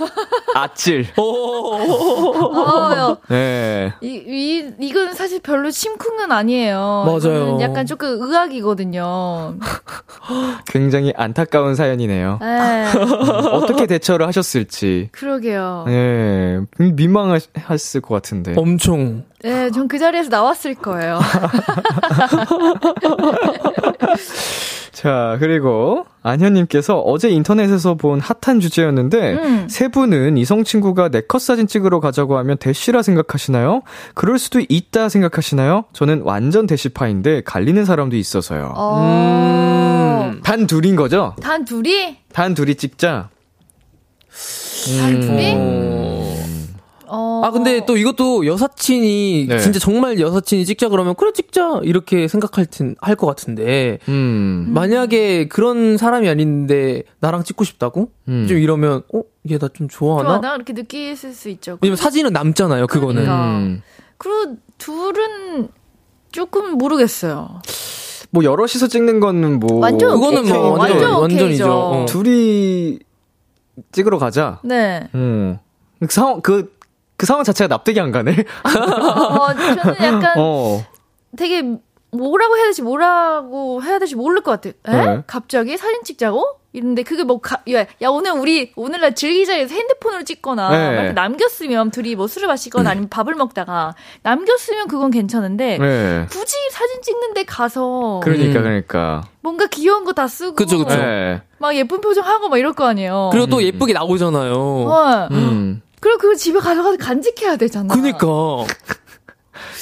아찔. 0.54 1.06
어, 1.16 3.16
네. 3.28 3.92
이, 4.00 4.06
이, 4.08 4.70
이건 4.80 5.14
사실 5.14 5.40
별로 5.40 5.70
심쿵은 5.70 6.32
아니에요. 6.32 7.04
맞아요. 7.06 7.58
약간 7.60 7.86
조금 7.86 8.20
의학이거든요. 8.20 9.54
굉장히 10.66 11.12
안타까운 11.16 11.74
사연이네요. 11.74 12.38
에 12.42 12.84
어떻게 13.52 13.86
대처를 13.86 14.26
하셨을지. 14.26 15.08
그러게요. 15.12 15.84
네. 15.86 16.60
민망했을 16.78 18.00
것 18.00 18.14
같은데. 18.14 18.54
엄청. 18.56 19.24
네, 19.42 19.70
전 19.70 19.88
그 19.88 19.98
자리에서 19.98 20.28
나왔을 20.30 20.74
거예요. 20.74 21.20
자, 25.02 25.36
그리고 25.40 26.06
안현님께서 26.22 27.00
어제 27.00 27.28
인터넷에서 27.28 27.94
본 27.94 28.20
핫한 28.20 28.60
주제였는데 28.60 29.32
음. 29.32 29.66
세 29.68 29.88
분은 29.88 30.36
이성 30.36 30.62
친구가 30.62 31.08
내컷 31.08 31.42
사진 31.42 31.66
찍으러 31.66 31.98
가자고 31.98 32.38
하면 32.38 32.56
대쉬라 32.56 33.02
생각하시나요? 33.02 33.82
그럴 34.14 34.38
수도 34.38 34.60
있다 34.68 35.08
생각하시나요? 35.08 35.86
저는 35.92 36.22
완전 36.22 36.68
대쉬파인데 36.68 37.42
갈리는 37.42 37.84
사람도 37.84 38.14
있어서요. 38.14 38.74
어, 38.76 40.30
음. 40.30 40.40
단 40.44 40.68
둘인 40.68 40.94
거죠? 40.94 41.34
단 41.42 41.64
둘이? 41.64 42.18
단 42.32 42.54
둘이 42.54 42.76
찍자. 42.76 43.28
단 45.00 45.20
둘이? 45.20 45.91
음. 47.42 47.44
어. 47.44 47.46
아 47.46 47.50
근데 47.50 47.84
또 47.86 47.96
이것도 47.96 48.46
여사친이 48.46 49.46
네. 49.48 49.58
진짜 49.58 49.78
정말 49.78 50.18
여사친이 50.20 50.64
찍자 50.64 50.88
그러면 50.88 51.14
그래 51.14 51.32
찍자 51.32 51.80
이렇게 51.82 52.28
생각할 52.28 52.66
할것 53.00 53.28
같은데 53.28 53.98
음. 54.08 54.66
만약에 54.72 55.48
그런 55.48 55.96
사람이 55.96 56.28
아닌데 56.28 57.02
나랑 57.20 57.44
찍고 57.44 57.64
싶다고 57.64 58.10
음. 58.28 58.46
좀 58.48 58.58
이러면 58.58 59.02
어 59.12 59.22
얘 59.50 59.58
나 59.58 59.68
좀 59.74 59.88
좋아하나? 59.88 60.28
좋아하나? 60.40 60.54
이렇게 60.54 60.72
느끼실 60.72 61.34
수 61.34 61.48
있죠. 61.48 61.76
왜냐면 61.82 61.96
사진은 61.96 62.32
남잖아요 62.32 62.86
그거는 62.86 63.24
그러니까. 63.24 63.58
음. 63.58 63.82
그리고 64.18 64.56
둘은 64.78 65.68
조금 66.30 66.78
모르겠어요. 66.78 67.60
뭐 68.30 68.44
여럿이서 68.44 68.86
찍는 68.86 69.18
거는 69.18 69.58
뭐 69.58 69.80
완전 69.80 70.10
그거는 70.14 70.38
오케이죠. 70.42 70.54
뭐 70.60 70.70
완전 70.78 70.96
완전 71.02 71.20
완전이죠. 71.22 71.72
어. 71.72 72.06
둘이 72.08 73.00
찍으러 73.90 74.18
가자. 74.18 74.60
네. 74.62 75.08
음. 75.16 75.58
그 75.98 76.06
상황, 76.08 76.40
그, 76.40 76.72
그 77.22 77.26
상황 77.26 77.44
자체가 77.44 77.68
납득이 77.68 78.00
안 78.00 78.10
가네. 78.10 78.32
어, 78.64 79.54
저는 79.54 79.94
약간 80.02 80.34
어. 80.38 80.84
되게 81.36 81.62
뭐라고 82.10 82.56
해야 82.56 82.64
될지 82.64 82.82
뭐라고 82.82 83.80
해야 83.80 84.00
될지 84.00 84.16
모를 84.16 84.40
것 84.40 84.60
같아요. 84.60 84.72
에? 84.88 85.06
네. 85.18 85.22
갑자기 85.28 85.76
사진 85.76 86.02
찍자고? 86.02 86.56
이런데 86.72 87.04
그게 87.04 87.22
뭐, 87.22 87.38
가, 87.40 87.60
야, 87.70 87.80
야, 88.00 88.08
오늘 88.08 88.32
우리, 88.32 88.72
오늘날 88.76 89.14
즐기자 89.14 89.52
해서 89.52 89.72
핸드폰으로 89.74 90.24
찍거나, 90.24 90.70
네. 90.70 91.12
남겼으면 91.12 91.90
둘이 91.90 92.14
뭐 92.16 92.26
술을 92.26 92.48
마시거나 92.48 92.90
아니면 92.90 93.10
밥을 93.10 93.34
먹다가, 93.34 93.94
남겼으면 94.22 94.88
그건 94.88 95.10
괜찮은데, 95.10 95.76
네. 95.76 96.26
굳이 96.30 96.56
사진 96.72 97.02
찍는데 97.02 97.44
가서, 97.44 98.20
그러니까, 98.24 98.58
음. 98.58 98.62
그러니까. 98.64 99.22
뭔가 99.42 99.66
귀여운 99.66 100.04
거 100.04 100.12
다 100.14 100.26
쓰고, 100.26 100.54
그쵸, 100.54 100.78
그쵸. 100.78 100.96
네. 100.96 101.42
막 101.58 101.76
예쁜 101.76 102.00
표정 102.00 102.24
하고 102.24 102.48
막 102.48 102.56
이럴 102.56 102.72
거 102.72 102.86
아니에요. 102.86 103.28
그리고 103.32 103.46
또 103.46 103.62
예쁘게 103.62 103.92
나오잖아요. 103.92 104.54
어. 104.54 105.28
음. 105.30 105.82
그리고 106.02 106.18
그거 106.18 106.34
집에 106.34 106.58
가져가서 106.58 106.96
간직해야 106.96 107.56
되잖아. 107.56 107.94
그니까. 107.94 108.26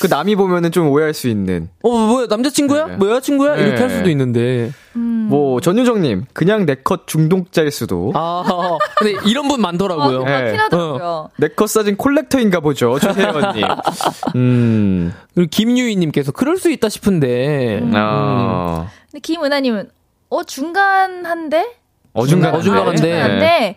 그 0.03 0.07
남이 0.09 0.37
보면은 0.37 0.71
좀 0.71 0.89
오해할 0.89 1.15
수 1.15 1.29
있는. 1.29 1.71
어, 1.83 1.89
뭐야, 1.91 2.27
남자친구야? 2.29 2.87
네. 2.87 2.97
뭐 2.97 3.09
여자친구야? 3.09 3.57
이렇게 3.57 3.75
네. 3.77 3.81
할 3.81 3.91
수도 3.91 4.11
있는데. 4.11 4.71
음. 4.97 5.29
뭐, 5.31 5.61
전유정님, 5.61 6.27
그냥 6.35 6.67
내 6.67 6.75
컷 6.83 7.07
중독자일 7.07 7.71
수도. 7.71 8.13
아, 8.15 8.79
근데 8.99 9.19
이런 9.25 9.49
분 9.49 9.63
많더라고요. 9.63 10.21
어, 10.21 10.25
네. 10.25 10.31
맞긴 10.43 10.61
하더라고요. 10.61 11.31
내컷 11.39 11.69
사진 11.71 11.97
콜렉터인가 11.97 12.61
보죠, 12.61 12.99
최혜원님. 12.99 13.65
음. 14.37 15.15
그리고 15.35 15.49
김유희님께서 15.51 16.33
그럴 16.33 16.59
수 16.59 16.71
있다 16.71 16.91
싶은데. 16.91 17.79
음. 17.83 17.93
아. 17.95 18.89
근데 19.11 19.21
김은하님은, 19.21 19.89
어, 20.29 20.45
중간한데? 20.45 21.77
어중간. 22.13 22.55
어중간한데. 22.55 22.91
어중간한데? 23.01 23.77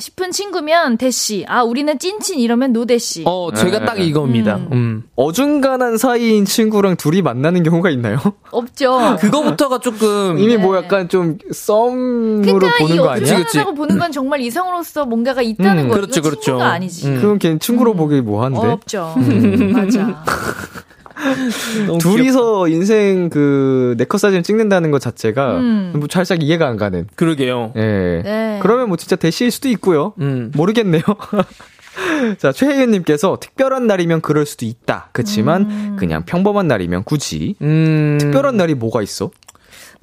싶은 0.00 0.32
친구면 0.32 0.96
대시. 0.96 1.44
아, 1.48 1.62
우리는 1.62 1.98
찐친 1.98 2.38
이러면 2.40 2.72
노대시. 2.72 3.22
어, 3.26 3.52
제가 3.52 3.80
네. 3.80 3.84
딱 3.84 4.00
이겁니다. 4.00 4.56
음. 4.56 4.68
음. 4.72 5.02
어중간한 5.16 5.98
사이인 5.98 6.44
친구랑 6.44 6.96
둘이 6.96 7.22
만나는 7.22 7.62
경우가 7.62 7.90
있나요? 7.90 8.18
없죠. 8.50 9.16
그거부터가 9.20 9.78
조금. 9.78 10.38
이미 10.38 10.56
네. 10.56 10.62
뭐 10.62 10.76
약간 10.76 11.08
좀 11.08 11.38
썸으로 11.52 12.58
그러니까 12.58 12.76
이 12.78 12.82
보는 12.82 12.96
거 12.96 13.08
아니야? 13.10 13.22
어중간하다고 13.22 13.74
보는 13.74 13.98
건 13.98 14.12
정말 14.12 14.40
이성으로서 14.40 15.04
뭔가가 15.04 15.42
있다는 15.42 15.84
음, 15.84 15.88
거죠. 15.88 16.00
그렇죠, 16.00 16.22
그렇죠. 16.22 16.40
친구가 16.42 16.66
아니지. 16.66 17.06
음. 17.06 17.20
그럼 17.20 17.38
걔 17.38 17.58
친구로 17.58 17.94
보기 17.94 18.20
뭐한데? 18.22 18.58
없죠. 18.58 19.14
음, 19.18 19.72
맞아. 19.72 20.24
너무 21.86 21.98
둘이서 21.98 22.68
인생 22.68 23.28
그 23.30 23.94
네컷 23.98 24.20
사진 24.20 24.42
찍는다는 24.42 24.90
것 24.90 25.00
자체가 25.00 25.58
음. 25.58 25.92
뭐 25.96 26.08
살짝 26.10 26.42
이해가 26.42 26.66
안 26.66 26.76
가는. 26.76 27.06
그러게요. 27.14 27.72
예. 27.76 28.22
네. 28.24 28.58
그러면 28.62 28.88
뭐 28.88 28.96
진짜 28.96 29.16
대시일 29.16 29.50
수도 29.50 29.68
있고요. 29.68 30.14
음. 30.20 30.50
모르겠네요. 30.54 31.02
자, 32.38 32.52
최혜윤님께서 32.52 33.38
특별한 33.40 33.86
날이면 33.86 34.20
그럴 34.20 34.46
수도 34.46 34.64
있다. 34.64 35.08
그치만 35.12 35.62
음. 35.62 35.96
그냥 35.98 36.24
평범한 36.24 36.68
날이면 36.68 37.04
굳이 37.04 37.56
음. 37.62 38.18
특별한 38.20 38.56
날이 38.56 38.74
뭐가 38.74 39.02
있어? 39.02 39.30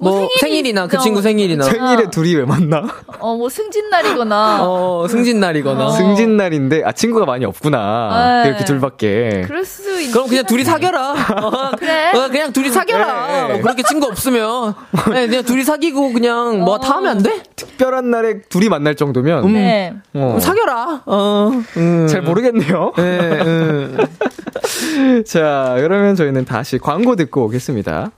뭐, 0.00 0.12
뭐 0.12 0.28
생일이 0.38 0.38
생일이 0.40 0.72
나 0.72 0.86
그 0.86 0.94
있어. 0.96 1.02
친구 1.02 1.20
생일이나. 1.22 1.64
생일에 1.64 2.08
둘이 2.10 2.34
왜 2.36 2.44
만나? 2.44 2.84
어, 3.18 3.36
뭐 3.36 3.48
승진 3.48 3.90
날이거나. 3.90 4.58
어, 4.62 5.06
승진 5.08 5.40
날이거나. 5.40 5.90
승진 5.90 6.36
날인데 6.36 6.82
아 6.84 6.92
친구가 6.92 7.26
많이 7.26 7.44
없구나. 7.44 8.42
네. 8.44 8.48
이렇게 8.48 8.64
둘밖에. 8.64 9.42
그럴 9.46 9.64
수 9.64 10.00
있. 10.00 10.12
그럼 10.12 10.28
그냥 10.28 10.44
둘이 10.46 10.62
사겨라. 10.62 11.10
어, 11.12 11.70
그래. 11.78 12.12
어, 12.14 12.28
그냥 12.28 12.52
둘이 12.52 12.70
사겨라. 12.70 13.26
네. 13.48 13.52
뭐 13.54 13.62
그렇게 13.62 13.82
친구 13.82 14.06
없으면. 14.06 14.74
네, 15.12 15.26
그냥 15.26 15.42
둘이 15.42 15.64
사귀고 15.64 16.12
그냥 16.12 16.60
뭐 16.64 16.78
다 16.78 16.96
하면 16.98 17.10
안 17.10 17.22
돼? 17.22 17.42
특별한 17.56 18.08
날에 18.10 18.42
둘이 18.42 18.68
만날 18.68 18.94
정도면 18.94 19.52
네. 19.52 19.94
어, 20.14 20.18
그럼 20.20 20.40
사겨라. 20.40 21.02
어. 21.06 21.50
음. 21.76 22.06
잘 22.08 22.22
모르겠네요. 22.22 22.92
네, 22.96 23.02
음. 23.42 23.96
자, 25.26 25.74
그러면 25.78 26.14
저희는 26.14 26.44
다시 26.44 26.78
광고 26.78 27.16
듣고 27.16 27.44
오겠습니다. 27.46 28.12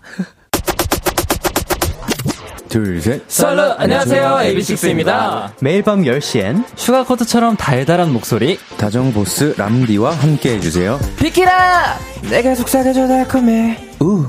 둘, 2.71 3.01
셋. 3.01 3.23
Absolute, 3.26 3.74
안녕하세요. 3.79 4.23
AB6IX입니다. 4.43 5.51
매일 5.61 5.83
밤 5.83 6.03
10시엔 6.03 6.64
Sugarcoat처럼 6.76 7.57
달달한 7.57 8.12
목소리 8.12 8.59
다정보스 8.79 9.55
람디와 9.59 10.12
함께 10.12 10.55
해주세요. 10.55 11.01
비키라! 11.18 11.99
내가 12.31 12.55
속삭여줘 12.55 13.09
달콤해. 13.09 13.77
우. 14.01 14.25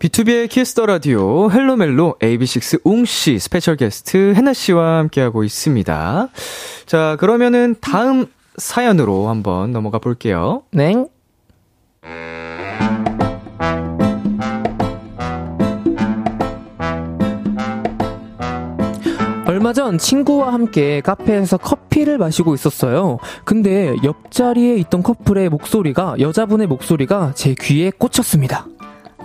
B2B의 0.00 0.50
키스터 0.50 0.84
라디오 0.84 1.50
헬로멜로 1.50 2.16
AB6IX 2.20 2.82
웅씨 2.84 3.38
스페셜 3.38 3.76
게스트 3.76 4.34
해나 4.36 4.52
씨와 4.52 4.98
함께하고 4.98 5.44
있습니다. 5.44 6.28
자, 6.84 7.16
그러면은 7.18 7.74
다음 7.80 8.26
사연으로 8.58 9.28
한번 9.30 9.72
넘어가 9.72 9.98
볼게요. 9.98 10.64
냉. 10.72 11.08
얼마 19.62 19.72
전 19.72 19.96
친구와 19.96 20.52
함께 20.52 21.00
카페에서 21.02 21.56
커피를 21.56 22.18
마시고 22.18 22.52
있었어요. 22.52 23.18
근데 23.44 23.94
옆자리에 24.02 24.74
있던 24.78 25.04
커플의 25.04 25.50
목소리가 25.50 26.16
여자분의 26.18 26.66
목소리가 26.66 27.30
제 27.36 27.54
귀에 27.60 27.92
꽂혔습니다. 27.96 28.66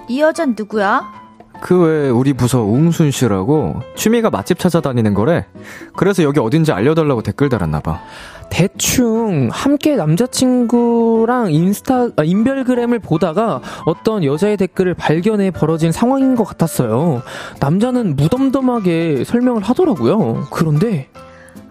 이 0.08 0.22
여잔 0.22 0.54
누구야? 0.56 1.12
그 1.60 1.82
외에 1.82 2.10
우리 2.12 2.34
부서 2.34 2.62
웅순 2.62 3.10
씨라고 3.10 3.82
취미가 3.96 4.30
맛집 4.30 4.60
찾아다니는 4.60 5.16
거래. 5.16 5.48
그래서 5.96 6.22
여기 6.22 6.40
어딘지 6.40 6.72
알려달라고 6.72 7.24
댓글 7.24 7.50
달았나 7.50 7.80
봐. 7.80 8.02
대충 8.50 9.50
함께 9.52 9.96
남자친구랑 9.96 11.52
인스타 11.52 12.10
아, 12.16 12.24
인별그램을 12.24 13.00
보다가 13.00 13.62
어떤 13.86 14.24
여자의 14.24 14.58
댓글을 14.58 14.94
발견해 14.94 15.52
벌어진 15.52 15.92
상황인 15.92 16.36
것 16.36 16.44
같았어요. 16.44 17.22
남자는 17.60 18.16
무덤덤하게 18.16 19.24
설명을 19.26 19.64
하더라고요. 19.64 20.48
그런데 20.52 21.10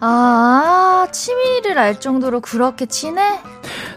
아, 0.01 1.07
취미를 1.11 1.79
알 1.79 1.99
정도로 1.99 2.41
그렇게 2.41 2.87
친해? 2.87 3.23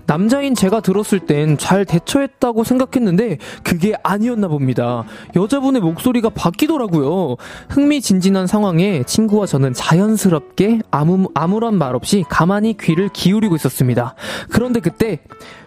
남자인 0.06 0.56
제가 0.56 0.80
들었을 0.80 1.20
땐 1.20 1.58
잘 1.58 1.86
대처했다고 1.86 2.64
생각했는데 2.64 3.38
그게 3.64 3.93
아니었나 4.02 4.47
봅니다. 4.47 5.04
여자분의 5.36 5.82
목소리가 5.82 6.30
바뀌더라고요. 6.30 7.36
흥미진진한 7.70 8.47
상황에 8.47 9.04
친구와 9.04 9.45
저는 9.45 9.74
자연스럽게 9.74 10.80
아무, 10.89 11.30
아무런 11.36 11.78
말 11.78 11.95
없이 11.95 12.24
가만히 12.30 12.76
귀를 12.80 13.10
기울이고 13.10 13.56
있었습니다. 13.56 14.16
그런데 14.50 14.80
그때 14.80 15.20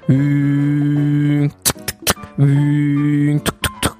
윙 0.08 1.48
툭툭툭 1.62 2.18
윙 2.38 3.40
툭툭툭 3.44 3.96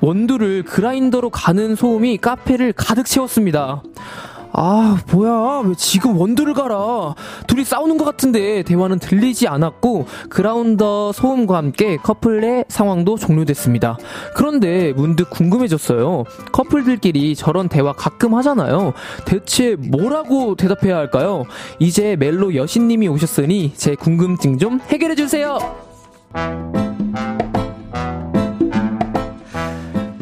원두를 0.00 0.62
그라인더로 0.62 1.30
가는 1.30 1.74
소음이 1.74 2.18
카페를 2.18 2.72
가득 2.72 3.04
채웠습니다. 3.06 3.82
아, 4.56 4.98
뭐야. 5.12 5.62
왜 5.66 5.74
지금 5.76 6.16
원두를 6.16 6.54
갈아? 6.54 7.14
둘이 7.48 7.64
싸우는 7.64 7.98
것 7.98 8.04
같은데 8.04 8.62
대화는 8.62 9.00
들리지 9.00 9.48
않았고 9.48 10.06
그라운더 10.28 11.12
소음과 11.12 11.56
함께 11.56 11.96
커플의 11.96 12.66
상황도 12.68 13.18
종료됐습니다. 13.18 13.98
그런데 14.36 14.92
문득 14.92 15.28
궁금해졌어요. 15.30 16.24
커플들끼리 16.52 17.34
저런 17.34 17.68
대화 17.68 17.92
가끔 17.92 18.34
하잖아요. 18.36 18.92
대체 19.24 19.74
뭐라고 19.76 20.54
대답해야 20.54 20.96
할까요? 20.96 21.44
이제 21.80 22.14
멜로 22.16 22.54
여신님이 22.54 23.08
오셨으니 23.08 23.72
제 23.74 23.96
궁금증 23.96 24.58
좀 24.58 24.80
해결해주세요. 24.88 25.58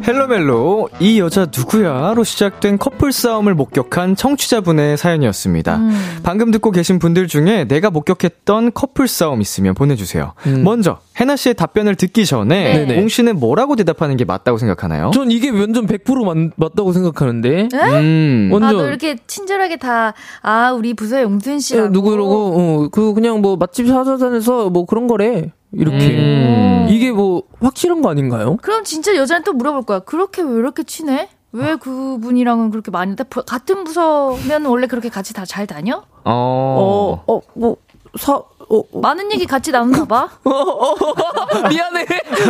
헬로멜로 0.06 0.88
이 1.00 1.20
여자 1.20 1.46
누구야?로 1.56 2.24
시작된 2.24 2.78
커플 2.78 3.12
싸움을 3.12 3.54
목격한 3.54 4.16
청취자분의 4.16 4.96
사연이었습니다. 4.96 5.76
음. 5.76 5.90
방금 6.22 6.50
듣고 6.50 6.70
계신 6.70 6.98
분들 6.98 7.28
중에 7.28 7.64
내가 7.64 7.90
목격했던 7.90 8.72
커플 8.74 9.06
싸움 9.06 9.40
있으면 9.40 9.74
보내주세요. 9.74 10.32
음. 10.46 10.64
먼저 10.64 10.98
해나 11.20 11.36
씨의 11.36 11.54
답변을 11.54 11.94
듣기 11.94 12.26
전에 12.26 12.84
네네. 12.86 13.00
웅 13.00 13.08
씨는 13.08 13.38
뭐라고 13.38 13.76
대답하는 13.76 14.16
게 14.16 14.24
맞다고 14.24 14.58
생각하나요? 14.58 15.10
전 15.14 15.30
이게 15.30 15.50
완전 15.50 15.86
100% 15.86 16.24
맞, 16.24 16.52
맞다고 16.56 16.92
생각하는데. 16.92 17.68
음. 17.72 18.50
완전. 18.52 18.68
아, 18.68 18.72
너 18.72 18.88
이렇게 18.88 19.16
친절하게 19.26 19.76
다, 19.76 20.14
아, 20.42 20.72
우리 20.72 20.94
부서의 20.94 21.22
용순 21.24 21.60
씨라고. 21.60 21.86
예, 21.86 21.92
누구 21.92 22.12
이러고 22.12 22.32
어, 22.32 22.88
그 22.90 23.14
그냥 23.14 23.40
뭐 23.40 23.56
맛집 23.56 23.86
찾아다녀서 23.86 24.70
뭐 24.70 24.84
그런 24.84 25.06
거래 25.06 25.52
이렇게 25.74 26.08
음. 26.18 26.86
이게 26.90 27.10
뭐 27.12 27.42
확실한 27.60 28.02
거 28.02 28.10
아닌가요? 28.10 28.56
그럼 28.62 28.84
진짜 28.84 29.14
여자는 29.16 29.44
또 29.44 29.52
물어볼 29.52 29.82
거야. 29.82 29.98
그렇게 30.00 30.42
왜 30.42 30.54
이렇게 30.58 30.82
친해? 30.82 31.28
왜 31.52 31.76
그분이랑은 31.76 32.70
그렇게 32.70 32.90
많이, 32.90 33.14
다 33.14 33.24
부- 33.28 33.44
같은 33.44 33.84
부서면 33.84 34.64
원래 34.66 34.86
그렇게 34.86 35.08
같이 35.10 35.34
다 35.34 35.44
잘 35.44 35.66
다녀? 35.66 36.02
어. 36.24 37.22
어어뭐사 37.26 38.34
어, 38.34 38.78
어. 38.78 39.00
많은 39.00 39.30
얘기 39.32 39.44
같이 39.46 39.70
나누나 39.70 40.04
봐? 40.06 40.30
미안해 41.68 42.06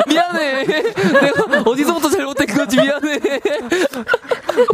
미안해 0.08 0.64
내가 0.64 1.62
어디서부터 1.70 2.10
잘못된 2.10 2.46
거지 2.46 2.76
미안해 2.76 3.18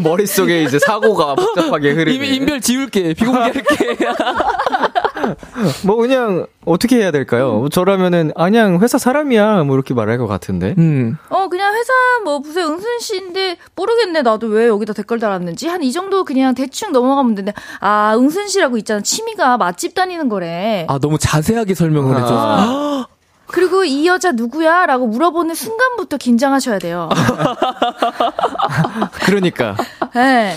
머릿속에 0.03 0.63
이제 0.65 0.79
사고가 0.79 1.35
복잡하게 1.35 1.93
흐르는. 1.93 2.13
이미 2.15 2.37
인별 2.37 2.61
지울게. 2.61 3.15
비공개할게. 3.15 3.97
뭐 5.85 5.97
그냥 5.97 6.47
어떻게 6.65 6.97
해야 6.97 7.11
될까요? 7.11 7.59
뭐 7.59 7.69
저라면은 7.69 8.33
아, 8.37 8.45
그냥 8.45 8.79
회사 8.81 8.99
사람이야 8.99 9.65
뭐 9.65 9.75
이렇게 9.77 9.95
말할 9.95 10.19
것 10.19 10.27
같은데. 10.27 10.75
음. 10.79 11.17
어, 11.31 11.49
그냥 11.49 11.75
회사 11.75 11.93
뭐 12.25 12.41
부서 12.41 12.61
응순 12.61 12.99
씨인데 13.01 13.57
모르겠네. 13.75 14.23
나도 14.23 14.47
왜 14.49 14.69
여기다 14.69 14.93
댓글 14.93 15.19
달았는지. 15.19 15.67
한 15.69 15.79
이 15.83 15.93
정도 15.93 16.25
그냥 16.25 16.55
대충 16.55 16.93
넘어가면 16.93 17.35
되는데 17.35 17.59
아, 17.81 18.15
응순 18.17 18.49
씨라고 18.49 18.77
있잖아. 18.79 19.01
취미가 19.01 19.57
맛집 19.59 19.95
다니는 19.95 20.29
거래. 20.29 20.87
아, 20.89 20.99
너무 20.99 21.19
자세하게 21.19 21.75
설명을 21.75 22.17
아. 22.17 22.21
해줘. 22.21 23.09
그리고 23.47 23.85
이 23.85 24.07
여자 24.07 24.33
누구야? 24.33 24.85
라고 24.85 25.07
물어보는 25.07 25.55
순간부터 25.55 26.19
긴장하셔야 26.19 26.79
돼요. 26.79 27.09
그러니까 29.25 29.75
네. 30.15 30.55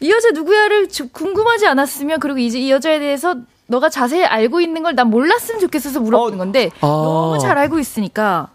이 0.00 0.10
여자 0.10 0.30
누구야를 0.30 0.88
주- 0.88 1.08
궁금하지 1.10 1.66
않았으면 1.66 2.20
그리고 2.20 2.38
이제 2.38 2.58
이 2.58 2.70
여자에 2.70 2.98
대해서 2.98 3.36
너가 3.66 3.88
자세히 3.88 4.24
알고 4.24 4.60
있는 4.60 4.82
걸 4.82 4.94
난 4.94 5.08
몰랐으면 5.08 5.60
좋겠어서 5.60 6.00
물어보는 6.00 6.34
어. 6.34 6.38
건데 6.38 6.70
아. 6.80 6.86
너무 6.86 7.38
잘 7.38 7.56
알고 7.58 7.78
있으니까 7.78 8.48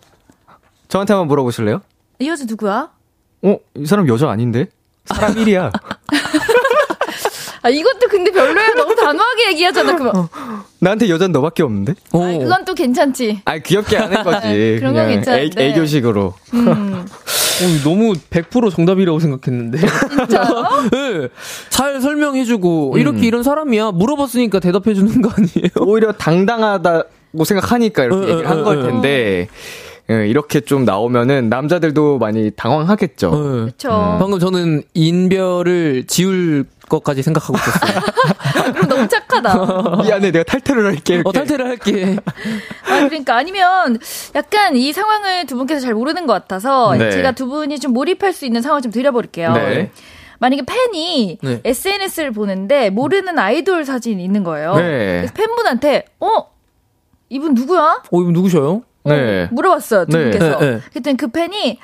저한테 0.89 1.13
한번 1.13 1.27
물어보실래요? 1.27 1.81
이 2.19 2.27
여자 2.29 2.45
누구야? 2.45 2.89
어, 3.43 3.57
이 3.75 3.85
사람 3.85 4.07
여자 4.07 4.29
아닌데? 4.29 4.67
사람 5.05 5.37
일이야. 5.37 5.71
아 7.61 7.69
이것도 7.69 8.07
근데 8.09 8.29
별로야 8.31 8.73
너무 8.75 8.93
단호하게 8.95 9.47
얘기하잖아 9.49 9.95
그러면 9.95 10.27
나한테 10.79 11.09
여자는 11.09 11.31
너밖에 11.31 11.63
없는데? 11.63 11.93
어. 12.11 12.23
아, 12.23 12.31
그건 12.37 12.63
또 12.65 12.73
괜찮지 12.75 13.41
아, 13.45 13.57
귀엽게 13.57 13.97
하는 13.97 14.23
거지. 14.23 14.77
그런 14.79 14.93
건 14.93 15.07
괜찮은데. 15.07 15.63
애, 15.63 15.69
애교식으로. 15.69 16.33
음. 16.53 17.05
어, 17.61 17.83
너무 17.83 18.13
100% 18.13 18.71
정답이라고 18.71 19.19
생각했는데. 19.19 19.77
진짜요? 19.77 20.65
네. 20.91 21.27
잘 21.69 22.01
설명해주고, 22.01 22.93
음. 22.93 22.99
이렇게 22.99 23.25
이런 23.25 23.43
사람이야. 23.43 23.91
물어봤으니까 23.91 24.59
대답해주는 24.59 25.21
거 25.21 25.29
아니에요? 25.29 25.69
오히려 25.87 26.11
당당하다고 26.11 27.43
생각하니까 27.45 28.03
이렇게 28.03 28.25
어, 28.25 28.29
얘기를 28.29 28.45
어, 28.45 28.49
한걸 28.49 28.77
어, 28.77 28.83
텐데, 28.83 29.47
예, 30.09 30.27
이렇게 30.27 30.59
좀 30.61 30.85
나오면은 30.85 31.49
남자들도 31.49 32.19
많이 32.19 32.51
당황하겠죠. 32.51 33.31
네. 33.31 33.71
그쵸 33.71 34.17
방금 34.19 34.37
저는 34.37 34.83
인별을 34.93 36.03
지울 36.05 36.65
것까지 36.89 37.23
생각하고 37.23 37.57
있었어요. 37.57 38.01
그럼 38.73 38.87
너무 38.87 39.07
착하다 39.07 40.01
미안해, 40.03 40.31
내가 40.31 40.43
탈퇴를 40.43 40.85
할게. 40.85 41.15
이렇게. 41.15 41.29
어, 41.29 41.31
탈퇴를 41.31 41.67
할게. 41.67 42.15
아, 42.87 43.07
그러니까 43.07 43.35
아니면 43.35 43.97
약간 44.35 44.75
이 44.75 44.93
상황을 44.93 45.45
두 45.45 45.55
분께서 45.55 45.81
잘 45.81 45.93
모르는 45.93 46.25
것 46.25 46.33
같아서 46.33 46.95
네. 46.95 47.11
제가 47.11 47.33
두 47.33 47.47
분이 47.47 47.79
좀 47.79 47.93
몰입할 47.93 48.33
수 48.33 48.45
있는 48.45 48.61
상황을 48.61 48.81
좀 48.81 48.91
드려볼게요. 48.91 49.53
네. 49.53 49.91
만약에 50.39 50.63
팬이 50.65 51.37
네. 51.41 51.61
SNS를 51.63 52.31
보는데 52.31 52.89
모르는 52.89 53.39
아이돌 53.39 53.85
사진이 53.85 54.23
있는 54.23 54.43
거예요. 54.43 54.75
네. 54.75 54.81
그래서 55.17 55.33
팬분한테 55.33 56.05
어 56.19 56.49
이분 57.29 57.53
누구야? 57.53 58.03
어, 58.11 58.21
이분 58.21 58.33
누구셔요? 58.33 58.83
네. 59.05 59.47
물어봤어요 59.51 60.05
두 60.05 60.17
네. 60.17 60.23
분께서. 60.31 60.59
네, 60.59 60.71
네. 60.71 60.79
그랬더니 60.91 61.17
그 61.17 61.27
팬이 61.27 61.79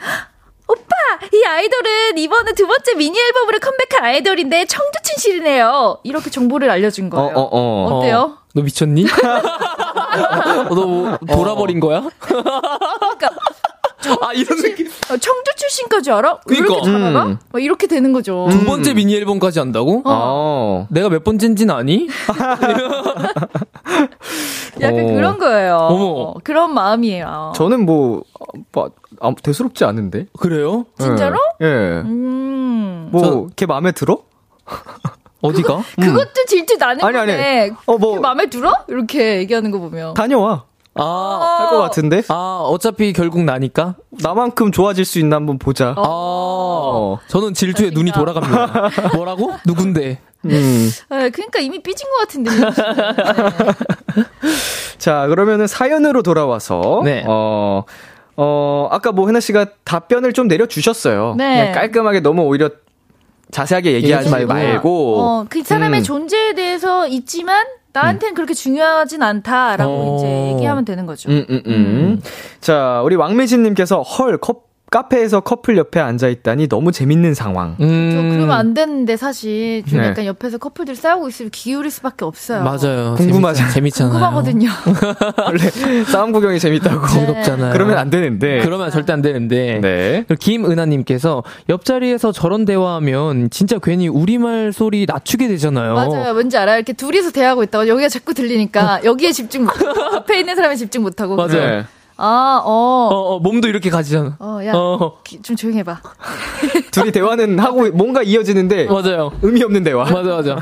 오빠 0.68 0.96
이 1.34 1.44
아이돌은 1.44 2.18
이번에 2.18 2.54
두 2.54 2.68
번째 2.68 2.94
미니 2.96 3.20
앨범으로 3.20 3.60
컴백한 3.60 4.06
아이돌인데 4.06 4.66
청주친 4.66 5.18
씨네요. 5.18 6.00
이렇게 6.04 6.30
정보를 6.30 6.70
알려준 6.70 7.08
어, 7.08 7.10
거예요. 7.10 7.38
어, 7.38 7.42
어. 7.52 7.98
어 7.98 8.02
때요? 8.02 8.18
어, 8.18 8.38
너 8.54 8.62
미쳤니? 8.62 9.06
어, 10.70 10.74
너뭐 10.74 11.18
돌아버린 11.28 11.80
거야? 11.80 12.08
그러니까 12.20 13.30
아, 14.22 14.34
이런 14.34 14.58
느낌. 14.62 14.88
어, 14.88 15.18
청주 15.18 15.52
출신까지 15.58 16.12
알아? 16.12 16.40
왜 16.48 16.58
이렇게 16.58 16.74
그러니까. 16.82 16.86
잘 17.00 17.04
알아? 17.04 17.24
음. 17.26 17.38
막 17.52 17.64
이렇게 17.64 17.88
되는 17.88 18.12
거죠. 18.14 18.48
두 18.52 18.64
번째 18.66 18.94
미니 18.94 19.16
앨범까지 19.16 19.60
한다고? 19.60 20.02
어. 20.06 20.88
내가 20.90 21.10
몇 21.10 21.24
번째인지는 21.24 21.74
아니? 21.74 22.08
약간 24.82 25.00
어. 25.10 25.14
그런 25.14 25.38
거예요. 25.38 25.76
어머. 25.78 26.04
어, 26.06 26.34
그런 26.44 26.74
마음이에요. 26.74 27.54
저는 27.56 27.86
뭐, 27.86 28.24
뭐 28.72 28.90
아, 29.20 29.34
대수롭지 29.42 29.84
않은데? 29.86 30.26
그래요? 30.40 30.86
진짜로? 31.00 31.38
예. 31.62 31.66
예. 31.66 32.02
음. 32.06 33.10
뭐, 33.12 33.48
걔 33.56 33.66
마음에 33.66 33.92
들어? 33.92 34.18
어디가? 35.42 35.82
그것도 36.00 36.46
질투 36.48 36.78
나는 36.78 37.04
아니, 37.04 37.18
아니. 37.18 37.32
건데 37.32 37.72
어, 37.88 37.98
뭐- 37.98 38.12
그게 38.12 38.22
마음에 38.22 38.46
들어? 38.48 38.74
이렇게 38.88 39.38
얘기하는 39.40 39.72
거 39.72 39.80
보면. 39.80 40.14
다녀와. 40.14 40.66
아, 40.96 41.58
할 41.60 41.70
것 41.70 41.78
같은데? 41.82 42.22
아, 42.28 42.62
어차피 42.66 43.14
결국 43.14 43.44
나니까? 43.44 43.96
나만큼 44.10 44.72
좋아질 44.72 45.06
수 45.06 45.20
있나 45.20 45.38
한번 45.38 45.58
보자. 45.58 45.96
아, 45.98 47.18
저는 47.28 47.54
질투에 47.54 47.92
눈이 47.92 48.12
돌아갑니다. 48.12 48.90
뭐라고? 49.16 49.54
누군데? 49.66 50.20
음. 50.46 50.90
네, 51.12 51.30
그러니까 51.30 51.60
이미 51.60 51.82
삐진 51.82 52.08
것 52.10 52.18
같은데. 52.20 52.52
자, 54.98 55.28
그러면은 55.28 55.68
사연으로 55.68 56.24
돌아와서. 56.24 57.02
네. 57.04 57.24
어, 57.28 57.84
어, 58.38 58.88
아까 58.92 59.12
뭐, 59.12 59.28
혜나 59.28 59.40
씨가 59.40 59.68
답변을 59.84 60.34
좀 60.34 60.48
내려주셨어요. 60.48 61.36
네. 61.38 61.58
그냥 61.60 61.72
깔끔하게 61.74 62.20
너무 62.22 62.44
오히려 62.44 62.70
자세하게 63.52 63.94
얘기하지. 63.94 64.30
말고. 64.46 65.20
어, 65.22 65.46
그 65.50 65.64
사람의 65.64 66.02
음. 66.02 66.04
존재에 66.04 66.54
대해서 66.54 67.08
있지만 67.08 67.66
나한테는 67.94 68.36
그렇게 68.36 68.54
중요하진 68.54 69.22
않다라고 69.22 69.92
어. 69.92 70.18
이제 70.18 70.54
얘기하면 70.54 70.86
되는 70.86 71.06
거죠. 71.06 71.30
음, 71.30 71.46
음, 71.50 71.62
음. 71.66 72.22
자, 72.60 73.02
우리 73.04 73.16
왕매진님께서 73.16 74.02
헐, 74.02 74.38
컵, 74.38 74.71
카페에서 74.92 75.40
커플 75.40 75.78
옆에 75.78 76.02
앉아 76.02 76.28
있다니 76.28 76.68
너무 76.68 76.92
재밌는 76.92 77.34
상황. 77.34 77.78
음. 77.80 78.12
저 78.14 78.22
그러면 78.36 78.52
안 78.52 78.74
되는데 78.74 79.16
사실 79.16 79.84
좀 79.86 80.02
네. 80.02 80.08
약간 80.08 80.26
옆에서 80.26 80.58
커플들 80.58 80.98
싸우고 80.98 81.30
있으면 81.30 81.50
기울일 81.50 81.90
수밖에 81.90 82.26
없어요. 82.26 82.62
맞아요. 82.62 83.16
궁금하죠. 83.16 83.60
재밌, 83.60 83.72
재밌잖아요. 83.74 84.12
궁금하거든요. 84.12 84.70
원래 85.48 86.04
싸움 86.04 86.34
구경이 86.34 86.60
재밌다고. 86.60 87.08
즐겁잖아요. 87.08 87.72
그러면 87.72 87.98
안 88.00 88.10
되는데. 88.10 88.60
그러면 88.64 88.92
절대 88.92 89.14
안 89.14 89.22
되는데. 89.22 89.80
네. 89.82 90.26
그리고 90.28 90.40
김은하님께서 90.42 91.42
옆자리에서 91.70 92.34
저런 92.34 92.66
대화하면 92.66 93.50
진짜 93.50 93.80
괜히 93.82 94.10
우리말 94.10 94.74
소리 94.74 95.06
낮추게 95.08 95.48
되잖아요. 95.48 95.94
맞아요. 95.94 96.34
뭔지 96.34 96.58
알아요? 96.58 96.76
이렇게 96.76 96.92
둘이서 96.92 97.32
대화하고 97.32 97.64
있다가 97.64 97.88
여기가 97.88 98.10
자꾸 98.10 98.34
들리니까 98.34 99.06
여기에 99.06 99.32
집중 99.32 99.64
못하고 99.64 100.02
앞에 100.18 100.40
있는 100.42 100.54
사람에 100.54 100.76
집중 100.76 101.02
못하고. 101.04 101.38
맞아요. 101.38 101.86
네. 102.22 102.26
아, 102.28 102.62
어. 102.64 102.70
어, 103.12 103.36
어, 103.36 103.40
몸도 103.40 103.68
이렇게 103.68 103.90
가지잖아. 103.90 104.36
어, 104.40 104.60
야. 104.64 104.74
어, 104.76 105.18
기- 105.24 105.42
좀 105.42 105.56
조용히 105.56 105.80
해봐. 105.80 106.00
둘이 106.92 107.12
대화는 107.12 107.58
하고 107.60 107.90
뭔가 107.92 108.22
이어지는데 108.22 108.86
맞아요. 108.86 109.32
의미 109.42 109.64
없는 109.64 109.84
대화. 109.84 110.04
맞아, 110.04 110.30
맞아. 110.36 110.58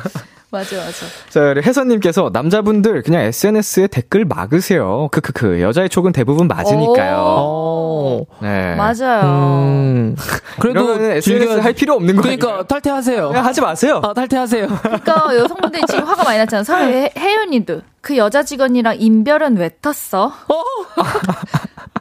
맞아, 0.51 0.77
맞아. 0.77 1.05
자, 1.29 1.41
우리 1.51 1.61
혜선님께서 1.61 2.31
남자분들 2.33 3.03
그냥 3.03 3.21
SNS에 3.21 3.85
댓글 3.87 4.25
막으세요. 4.25 5.07
크크크. 5.11 5.61
여자의 5.61 5.89
촉은 5.89 6.11
대부분 6.11 6.47
맞으니까요. 6.47 7.15
어. 7.19 8.25
네. 8.41 8.75
맞아요. 8.75 9.21
음. 9.25 10.15
그래도 10.59 10.93
SNS 10.99 11.21
즐겨- 11.21 11.59
할 11.61 11.73
필요 11.73 11.93
없는 11.93 12.15
거예요. 12.15 12.37
그러니까 12.39 12.65
탈퇴하세요. 12.67 13.27
그냥 13.27 13.45
하지 13.45 13.61
마세요. 13.61 14.01
아, 14.03 14.13
탈퇴하세요. 14.13 14.67
그러니까 14.81 15.37
여성분들이 15.37 15.83
지금 15.87 16.03
화가 16.05 16.23
많이 16.23 16.39
났잖아. 16.39 16.63
사회 16.63 17.11
혜연님도 17.15 17.81
그 18.01 18.17
여자 18.17 18.41
직원이랑 18.41 18.95
인별은 18.99 19.57
왜 19.57 19.69
텄어? 19.69 20.31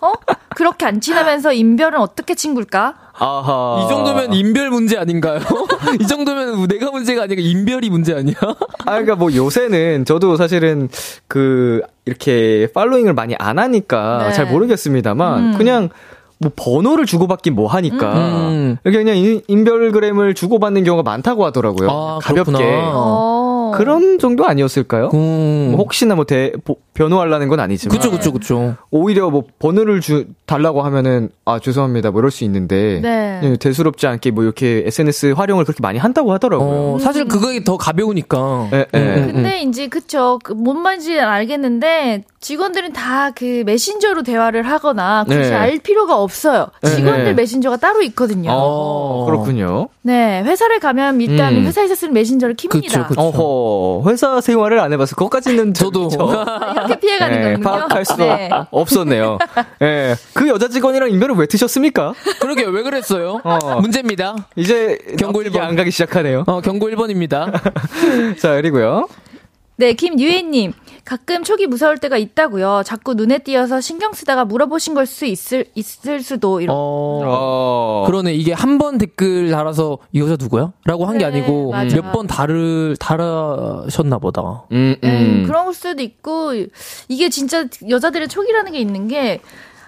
어? 0.01 0.13
그렇게 0.59 0.87
안 0.87 1.01
친하면서 1.01 1.53
인별은 1.53 2.01
어떻게 2.01 2.35
친구일까? 2.35 2.95
아하. 3.17 3.81
이 3.85 3.89
정도면 3.89 4.33
인별 4.33 4.71
문제 4.71 4.99
아닌가요? 4.99 5.39
이 6.01 6.05
정도면 6.05 6.67
내가 6.67 6.91
문제가 6.91 7.23
아니라 7.23 7.41
인별이 7.41 7.91
문제 7.91 8.13
아니야? 8.13 8.35
아, 8.41 8.91
그러니까 8.91 9.15
뭐 9.15 9.33
요새는 9.33 10.05
저도 10.05 10.37
사실은 10.37 10.89
그 11.29 11.81
이렇게 12.07 12.67
팔로잉을 12.75 13.15
많이 13.15 13.37
안 13.39 13.61
하니까 13.61 14.25
네. 14.27 14.33
잘 14.33 14.47
모르겠습니다만 14.47 15.53
음. 15.53 15.55
그냥 15.57 15.91
뭐 16.41 16.51
번호를 16.57 17.07
주고받긴 17.07 17.55
뭐 17.55 17.69
하니까 17.69 18.13
음. 18.49 18.79
이렇게 18.83 18.99
그냥 18.99 19.17
인- 19.17 19.43
인별그램을 19.47 20.35
주고받는 20.35 20.83
경우가 20.83 21.09
많다고 21.09 21.45
하더라고요. 21.45 21.89
아, 21.89 22.19
가볍게. 22.21 22.53
그렇구나. 22.53 22.69
어. 23.69 23.73
그런 23.73 24.19
정도 24.19 24.47
아니었을까요? 24.47 25.11
음. 25.15 25.69
뭐 25.73 25.81
혹시나 25.81 26.15
뭐 26.15 26.25
대, 26.25 26.53
보- 26.65 26.79
변호하려는 26.95 27.49
건 27.49 27.61
아니지만 27.61 27.97
그쵸, 27.97 28.11
그쵸, 28.11 28.33
그쵸. 28.33 28.75
오히려 28.91 29.31
뭐 29.31 29.45
번호를 29.59 30.01
주 30.01 30.27
달라고 30.47 30.83
하면은 30.83 31.31
아 31.45 31.59
죄송합니다 31.61 32.11
뭐 32.11 32.21
이럴 32.21 32.31
수 32.31 32.43
있는데 32.45 32.99
네. 33.01 33.41
예, 33.45 33.57
대수롭지 33.57 34.07
않게 34.07 34.33
뭐 34.33 34.43
이렇게 34.45 34.83
SNS 34.87 35.33
활용을 35.37 35.65
그렇게 35.65 35.81
많이 35.81 35.99
한다고 35.99 36.33
하더라고요. 36.33 36.95
어, 36.95 36.99
사실 36.99 37.27
그게 37.27 37.63
더 37.65 37.77
가벼우니까. 37.77 38.69
예, 38.73 38.87
예. 38.95 38.99
음, 38.99 39.23
음. 39.29 39.33
근데 39.33 39.61
이제 39.63 39.87
그쵸. 39.89 40.39
그뭔 40.43 40.81
말인지 40.81 41.21
알겠는데 41.21 42.25
직원들은 42.41 42.93
다 42.93 43.19
그 43.37 43.63
메신저로 43.67 44.23
대화를 44.23 44.63
하거나 44.63 45.25
굳이 45.25 45.39
네. 45.51 45.55
알 45.55 45.79
필요가 45.79 46.21
없어요. 46.21 46.69
네, 46.83 46.91
직원들 46.91 47.25
네. 47.25 47.33
메신저가 47.35 47.77
따로 47.77 48.01
있거든요. 48.03 48.51
어, 48.53 49.25
그렇군요. 49.27 49.89
네, 50.03 50.43
회사를 50.43 50.81
가면 50.81 51.21
일단 51.21 51.55
음. 51.57 51.65
회사에서 51.65 51.95
쓰는 51.95 52.15
메신저를 52.15 52.55
킵니다. 52.57 52.71
그쵸, 52.83 53.07
그쵸. 53.07 53.21
회사 54.07 54.41
생활을 54.41 54.81
안 54.81 54.93
해봐서 54.93 55.17
그것까지는 55.17 55.75
저도. 55.75 56.09
저, 56.09 56.19
이렇게 56.75 57.01
피해가는 57.01 57.41
네, 57.41 57.53
거군요. 57.55 57.65
파악할 57.65 58.05
수가 58.05 58.37
네. 58.37 58.51
없었네요. 58.71 59.39
예. 59.83 60.15
그 60.35 60.49
여자 60.49 60.69
직원이랑 60.69 61.11
인연을 61.11 61.35
왜 61.37 61.47
트셨습니까? 61.47 62.15
그러게 62.41 62.65
왜 62.65 62.83
그랬어요? 62.83 63.41
어. 63.45 63.81
문제입니다. 63.81 64.49
이제 64.57 64.99
경고 65.19 65.43
나쁘게 65.43 65.59
1번. 65.59 65.63
안 65.63 65.77
가기 65.77 65.91
시작하네요. 65.91 66.45
어, 66.47 66.61
경고 66.61 66.89
1번입니다. 66.89 67.53
자, 68.39 68.55
그리고요. 68.57 69.09
네, 69.77 69.93
김유혜님. 69.93 70.73
가끔 71.09 71.43
촉이 71.43 71.67
무서울 71.67 71.97
때가 71.97 72.19
있다고요. 72.19 72.83
자꾸 72.85 73.15
눈에 73.15 73.39
띄어서 73.39 73.81
신경 73.81 74.13
쓰다가 74.13 74.45
물어보신 74.45 74.93
걸 74.93 75.07
수 75.07 75.25
있을, 75.25 75.65
있을 75.75 76.21
수도, 76.23 76.61
이런. 76.61 76.77
어. 76.77 77.23
어. 77.25 78.05
그러네. 78.07 78.35
이게 78.35 78.53
한 78.53 78.77
번 78.77 78.99
댓글 78.99 79.51
달아서 79.51 79.97
이 80.13 80.21
여자 80.21 80.37
누구야? 80.39 80.71
라고 80.85 81.07
한게 81.07 81.21
네, 81.21 81.25
아니고. 81.41 81.73
몇 81.73 82.13
번 82.13 82.27
달을 82.27 82.95
달아셨나 83.01 84.19
보다. 84.19 84.67
음, 84.73 84.97
음, 85.03 85.09
음. 85.09 85.45
그런 85.47 85.65
걸 85.65 85.73
수도 85.73 86.03
있고, 86.03 86.53
이게 87.09 87.31
진짜 87.31 87.65
여자들의 87.89 88.29
촉이라는 88.29 88.73
게 88.73 88.79
있는 88.79 89.09
게, 89.09 89.41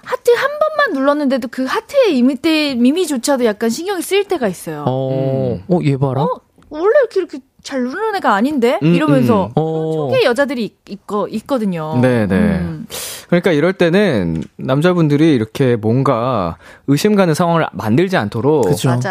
하트 0.03 0.31
한 0.31 0.49
번만 0.59 0.95
눌렀는데도 0.95 1.49
그 1.51 1.67
하트의 1.67 2.17
이미 2.17 2.37
때, 2.37 2.75
미미조차도 2.77 3.45
약간 3.45 3.69
신경이 3.69 4.01
쓰일 4.01 4.25
때가 4.25 4.49
있어요. 4.49 4.85
어, 4.89 5.61
어, 5.69 5.79
얘 5.85 5.99
봐라. 5.99 6.23
어? 6.23 6.41
원래 6.71 6.95
이렇게, 7.01 7.21
이렇게 7.21 7.39
잘 7.63 7.83
누르는 7.83 8.17
애가 8.17 8.35
아닌데? 8.35 8.79
음, 8.83 8.95
이러면서. 8.95 9.47
음. 9.47 9.53
어. 9.55 9.93
촉의 10.11 10.25
여자들이 10.25 10.65
있, 10.65 10.75
있거, 10.89 11.29
있거든요. 11.29 11.99
네네. 12.01 12.35
음. 12.35 12.87
그러니까 13.29 13.53
이럴 13.53 13.73
때는 13.73 14.43
남자분들이 14.57 15.35
이렇게 15.35 15.77
뭔가 15.77 16.57
의심 16.89 17.15
가는 17.15 17.33
상황을 17.33 17.67
만들지 17.73 18.17
않도록. 18.17 18.65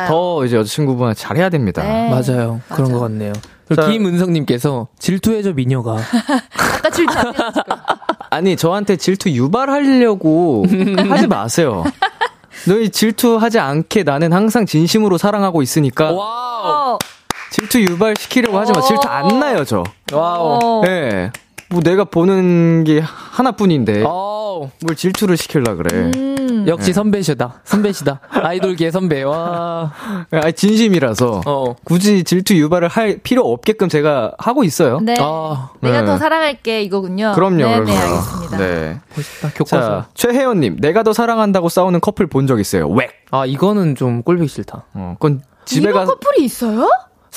더 0.08 0.46
이제 0.46 0.58
여자친구분한테 0.58 1.18
잘해야 1.20 1.50
됩니다. 1.50 1.82
네. 1.84 2.10
맞아요. 2.10 2.60
그런 2.68 2.84
맞아. 2.90 2.94
것 2.94 3.00
같네요. 3.00 3.34
김은성님께서 3.70 4.88
질투해줘 4.98 5.54
미녀가. 5.54 5.98
아까 6.58 6.90
질투 6.90 7.18
안. 7.18 7.34
아니 8.32 8.56
저한테 8.58 8.96
질투 8.98 9.30
유발하려고 9.30 10.66
하지 11.08 11.28
마세요. 11.28 11.84
너희 12.68 12.90
질투하지 12.90 13.60
않게 13.60 14.04
나는 14.04 14.34
항상 14.34 14.66
진심으로 14.66 15.18
사랑하고 15.18 15.62
있으니까 15.62 16.12
Wow. 16.12 16.98
어, 17.50 17.52
질투 17.52 17.82
유발 17.82 18.16
시키려고 18.18 18.60
하지 18.60 18.72
마. 18.72 18.82
질투 18.82 19.08
안 19.08 19.40
나요 19.40 19.64
저. 19.66 19.84
Wow. 20.14 20.60
어. 20.62 20.82
예. 20.88 21.32
뭐 21.72 21.82
내가 21.82 22.04
보는 22.04 22.84
게 22.84 23.00
하나뿐인데 23.00 24.04
어우. 24.04 24.70
뭘 24.86 24.96
질투를 24.96 25.38
시킬라 25.38 25.76
그래. 25.76 26.12
음. 26.16 26.66
역시 26.68 26.94
선배시다. 26.94 27.62
선배시다. 27.64 28.20
아이돌계 28.30 28.90
선배. 28.92 29.22
와. 29.24 29.92
아니 30.32 30.54
진심이라서 30.54 31.42
어. 31.46 31.76
굳이 31.84 32.24
질투 32.24 32.56
유발을 32.56 32.88
할 32.88 33.20
필요 33.22 33.44
없게끔 33.44 33.88
제가 33.88 34.34
하고 34.40 34.64
있어요. 34.64 35.00
네. 35.00 35.16
아, 35.20 35.70
내가 35.82 36.02
네. 36.02 36.06
더 36.08 36.18
사랑할게 36.18 36.82
이거군요. 36.84 37.34
그럼요, 37.36 37.58
네, 37.58 37.64
그럼요. 37.80 37.86
네, 37.86 37.98
알겠습니다. 37.98 38.58
네. 38.58 39.00
멋있다. 39.16 39.50
교과서. 39.56 40.02
자, 40.02 40.08
최혜연님, 40.16 40.78
내가 40.82 41.04
더 41.04 41.14
사랑한다고 41.14 41.70
싸우는 41.70 42.02
커플 42.02 42.28
본 42.28 42.48
적 42.48 42.60
있어요. 42.60 42.88
왜? 42.90 43.10
아, 43.32 43.46
이거는 43.46 43.94
좀 43.96 44.24
꼴보기 44.24 44.48
싫다. 44.48 44.86
어, 44.96 45.16
그건 45.20 45.44
집에 45.66 45.92
가서 45.92 46.14
커플이 46.16 46.44
있어요? 46.46 46.90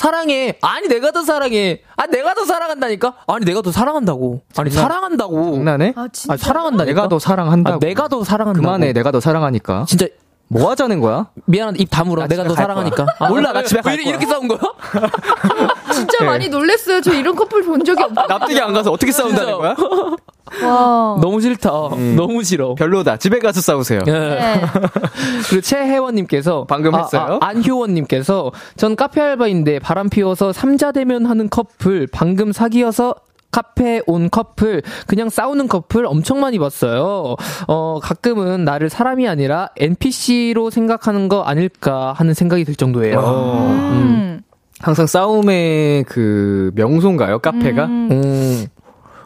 사랑해. 0.02 0.58
아니, 0.62 0.88
내가 0.88 1.12
더 1.12 1.22
사랑해. 1.22 1.80
아, 1.96 2.06
내가 2.06 2.34
더 2.34 2.44
사랑한다니까? 2.44 3.14
아니, 3.28 3.44
내가 3.44 3.62
더 3.62 3.70
사랑한다고. 3.70 4.42
아니, 4.56 4.70
장난- 4.70 4.90
사랑한다고. 4.90 5.54
장난해? 5.54 5.92
아 5.94 6.08
진짜. 6.12 6.32
아니, 6.32 6.42
사랑한다니까? 6.42 6.84
내가 7.02 7.08
더 7.08 7.18
사랑한다고. 7.20 7.76
아, 7.76 7.78
내가 7.78 8.08
더 8.08 8.24
사랑한다고. 8.24 8.64
그만해, 8.64 8.92
내가 8.92 9.12
더 9.12 9.20
사랑하니까. 9.20 9.84
진짜 9.88 10.08
뭐 10.52 10.70
하자는 10.70 11.00
거야? 11.00 11.26
미안한데 11.46 11.82
입 11.82 11.88
다물어. 11.90 12.22
나 12.22 12.28
내가 12.28 12.44
갈 12.44 12.54
사랑하니까. 12.54 13.06
아, 13.18 13.28
몰라, 13.28 13.52
나 13.52 13.60
왜, 13.60 13.64
집에 13.64 13.78
왜갈 13.78 13.94
이렇게, 13.94 14.04
거야. 14.04 14.18
이렇게 14.18 14.26
싸운 14.26 14.48
거야? 14.48 14.58
진짜 15.92 16.18
네. 16.20 16.26
많이 16.26 16.48
놀랬어요. 16.48 17.00
저 17.00 17.12
이런 17.14 17.34
커플 17.34 17.62
본 17.62 17.82
적이 17.84 18.02
없어요. 18.02 18.26
납득이 18.26 18.60
안 18.60 18.72
가서 18.72 18.90
어떻게 18.92 19.12
싸운다는 19.12 19.56
거야? 19.58 19.74
와. 20.62 21.18
너무 21.22 21.40
싫다. 21.40 21.70
너무 22.16 22.42
싫어. 22.44 22.74
별로다. 22.74 23.16
집에 23.16 23.38
가서 23.38 23.62
싸우세요. 23.62 24.02
예. 24.06 24.12
네. 24.12 24.60
그리고 25.48 25.62
최혜원님께서 25.62 26.66
방금 26.68 26.94
아, 26.94 26.98
했어요? 26.98 27.38
아, 27.40 27.46
안효원님께서 27.46 28.52
전 28.76 28.94
카페 28.94 29.22
알바인데 29.22 29.78
바람 29.78 30.10
피워서 30.10 30.52
삼자 30.52 30.92
대면 30.92 31.24
하는 31.24 31.48
커플 31.48 32.06
방금 32.12 32.52
사귀어서 32.52 33.14
카페 33.52 34.00
온 34.06 34.28
커플 34.30 34.82
그냥 35.06 35.28
싸우는 35.28 35.68
커플 35.68 36.06
엄청 36.06 36.40
많이 36.40 36.58
봤어요. 36.58 37.36
어 37.68 38.00
가끔은 38.02 38.64
나를 38.64 38.88
사람이 38.90 39.28
아니라 39.28 39.68
NPC로 39.76 40.70
생각하는 40.70 41.28
거 41.28 41.42
아닐까 41.42 42.12
하는 42.16 42.34
생각이 42.34 42.64
들 42.64 42.74
정도예요. 42.74 43.18
어, 43.20 43.68
음. 43.92 44.40
항상 44.80 45.06
싸움의 45.06 46.04
그 46.04 46.72
명소인가요? 46.74 47.38
카페가? 47.38 47.84
음. 47.84 48.08
음. 48.10 48.66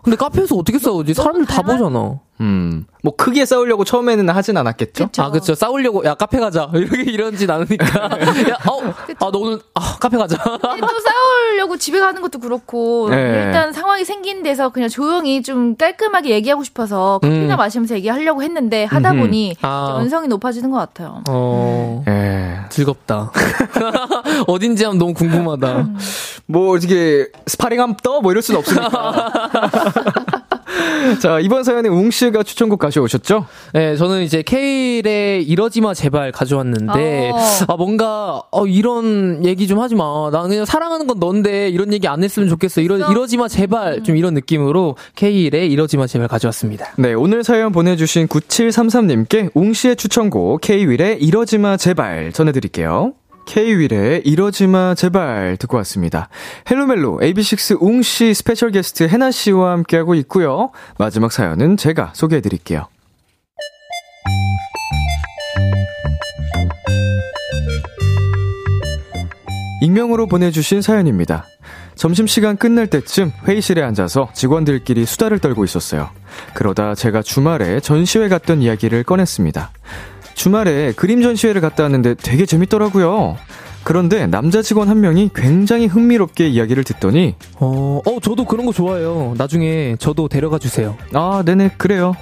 근데 0.02 0.16
카페에서 0.16 0.54
어떻게 0.56 0.78
싸우지? 0.78 1.14
사람들 1.14 1.46
다 1.46 1.62
닮아- 1.62 1.78
보잖아. 1.78 2.20
뭐 2.38 3.14
크게 3.14 3.46
싸우려고 3.46 3.84
처음에는 3.84 4.28
하진 4.30 4.56
않았겠죠? 4.56 5.06
그쵸. 5.06 5.22
아, 5.22 5.30
그쵸. 5.30 5.54
싸우려고, 5.54 6.04
야, 6.04 6.14
카페 6.14 6.40
가자. 6.40 6.68
이렇게 6.74 7.02
이런진 7.02 7.48
않으니까. 7.50 7.86
야, 8.50 8.58
어, 8.68 8.82
아, 9.20 9.30
너 9.30 9.38
오늘, 9.38 9.60
아, 9.74 9.96
카페 10.00 10.16
가자. 10.16 10.36
또 10.36 10.86
싸우려고 11.00 11.76
집에 11.76 12.00
가는 12.00 12.20
것도 12.20 12.40
그렇고 12.40 13.08
네. 13.10 13.44
일단 13.46 13.72
상황이 13.72 14.04
생긴 14.04 14.42
데서 14.42 14.70
그냥 14.70 14.88
조용히 14.88 15.42
좀 15.42 15.76
깔끔하게 15.76 16.30
얘기하고 16.30 16.64
싶어서 16.64 17.20
커피나 17.22 17.54
음. 17.54 17.56
마시면서 17.56 17.94
얘기하려고 17.94 18.42
했는데 18.42 18.84
하다 18.84 19.12
음흠. 19.12 19.20
보니 19.20 19.56
아. 19.62 19.94
언성이 19.96 20.26
높아지는 20.28 20.70
것 20.70 20.78
같아요. 20.78 21.22
어, 21.28 22.04
예. 22.08 22.56
즐겁다. 22.70 23.30
어딘지 24.48 24.84
하면 24.84 24.98
너무 24.98 25.14
궁금하다. 25.14 25.88
뭐 26.46 26.76
이게 26.76 27.28
스파링 27.46 27.80
한번 27.80 27.96
떠? 28.02 28.20
뭐 28.20 28.32
이럴 28.32 28.42
수는 28.42 28.58
없으니까. 28.58 29.30
자, 31.20 31.38
이번 31.40 31.64
사연에 31.64 31.88
웅 31.88 32.10
씨가 32.10 32.42
추천곡 32.42 32.78
가져오셨죠? 32.78 33.46
네, 33.72 33.96
저는 33.96 34.22
이제 34.22 34.42
K.Will의 34.42 35.44
이러지마 35.44 35.94
제발 35.94 36.32
가져왔는데, 36.32 37.30
어. 37.30 37.38
아, 37.68 37.76
뭔가, 37.76 38.42
어, 38.50 38.66
이런 38.66 39.44
얘기 39.44 39.66
좀 39.66 39.80
하지 39.80 39.94
마. 39.94 40.30
나는 40.32 40.50
그냥 40.50 40.64
사랑하는 40.64 41.06
건 41.06 41.18
넌데, 41.18 41.68
이런 41.68 41.92
얘기 41.92 42.08
안 42.08 42.22
했으면 42.22 42.48
좋겠어. 42.48 42.80
이러? 42.80 42.96
이러지마 42.96 43.48
제발. 43.48 44.02
좀 44.02 44.16
이런 44.16 44.34
느낌으로 44.34 44.96
K.Will의 45.14 45.70
이러지마 45.70 46.06
제발 46.06 46.28
가져왔습니다. 46.28 46.92
네, 46.96 47.14
오늘 47.14 47.44
사연 47.44 47.72
보내주신 47.72 48.26
9733님께 48.28 49.50
웅 49.54 49.72
씨의 49.72 49.96
추천곡 49.96 50.60
K.Will의 50.60 51.22
이러지마 51.22 51.76
제발 51.76 52.32
전해드릴게요. 52.32 53.14
K.Will의 53.46 54.22
이러지마 54.24 54.94
제발 54.94 55.56
듣고 55.58 55.78
왔습니다. 55.78 56.28
헬로멜로 56.70 57.20
AB6IX 57.22 57.80
웅씨 57.80 58.34
스페셜 58.34 58.70
게스트 58.70 59.04
해나 59.04 59.30
씨와 59.30 59.72
함께하고 59.72 60.14
있고요. 60.16 60.70
마지막 60.98 61.32
사연은 61.32 61.76
제가 61.76 62.12
소개해드릴게요. 62.14 62.88
익명으로 69.80 70.26
보내주신 70.26 70.82
사연입니다. 70.82 71.44
점심시간 71.94 72.56
끝날 72.56 72.86
때쯤 72.88 73.32
회의실에 73.46 73.82
앉아서 73.82 74.28
직원들끼리 74.34 75.06
수다를 75.06 75.38
떨고 75.38 75.64
있었어요. 75.64 76.10
그러다 76.54 76.94
제가 76.94 77.22
주말에 77.22 77.80
전시회 77.80 78.28
갔던 78.28 78.60
이야기를 78.62 79.04
꺼냈습니다. 79.04 79.70
주말에 80.36 80.92
그림 80.92 81.22
전시회를 81.22 81.60
갔다 81.60 81.82
왔는데 81.84 82.14
되게 82.14 82.46
재밌더라고요. 82.46 83.36
그런데 83.82 84.26
남자 84.26 84.62
직원 84.62 84.88
한 84.88 85.00
명이 85.00 85.30
굉장히 85.34 85.86
흥미롭게 85.86 86.48
이야기를 86.48 86.84
듣더니 86.84 87.34
어, 87.58 88.00
어, 88.04 88.20
저도 88.20 88.44
그런 88.44 88.66
거 88.66 88.72
좋아해요. 88.72 89.34
나중에 89.38 89.96
저도 89.98 90.28
데려가 90.28 90.58
주세요. 90.58 90.96
아, 91.14 91.42
네네, 91.44 91.72
그래요. 91.78 92.14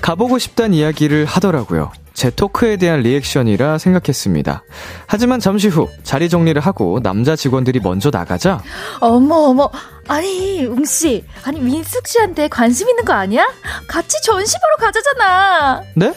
가보고 0.00 0.38
싶단 0.38 0.72
이야기를 0.74 1.24
하더라고요. 1.26 1.90
제 2.14 2.30
토크에 2.30 2.78
대한 2.78 3.00
리액션이라 3.00 3.76
생각했습니다. 3.76 4.62
하지만 5.06 5.38
잠시 5.38 5.68
후 5.68 5.88
자리 6.02 6.30
정리를 6.30 6.58
하고 6.62 7.00
남자 7.02 7.36
직원들이 7.36 7.80
먼저 7.82 8.10
나가자 8.10 8.62
어머 9.00 9.34
어머 9.34 9.70
아니 10.08 10.64
웅씨 10.64 11.24
아니 11.44 11.60
민숙 11.60 12.08
씨한테 12.08 12.48
관심 12.48 12.88
있는 12.88 13.04
거 13.04 13.12
아니야? 13.12 13.46
같이 13.86 14.16
전시 14.22 14.54
보러 14.62 14.86
가자잖아. 14.86 15.82
네? 15.94 16.14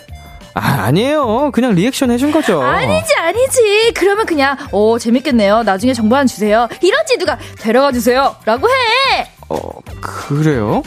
아, 0.53 0.83
아니에요. 0.85 1.51
그냥 1.51 1.73
리액션 1.73 2.11
해준 2.11 2.31
거죠. 2.31 2.61
아니지 2.61 3.15
아니지 3.15 3.91
그러면 3.95 4.25
그냥 4.25 4.57
오 4.71 4.97
재밌겠네요 4.99 5.63
나중에 5.63 5.93
정보 5.93 6.15
하나 6.15 6.25
주세요 6.25 6.67
이러지 6.81 7.17
누가 7.17 7.37
데려가 7.59 7.91
주세요 7.91 8.35
라고 8.45 8.67
해 8.69 9.31
어, 9.49 9.57
그래요? 10.01 10.83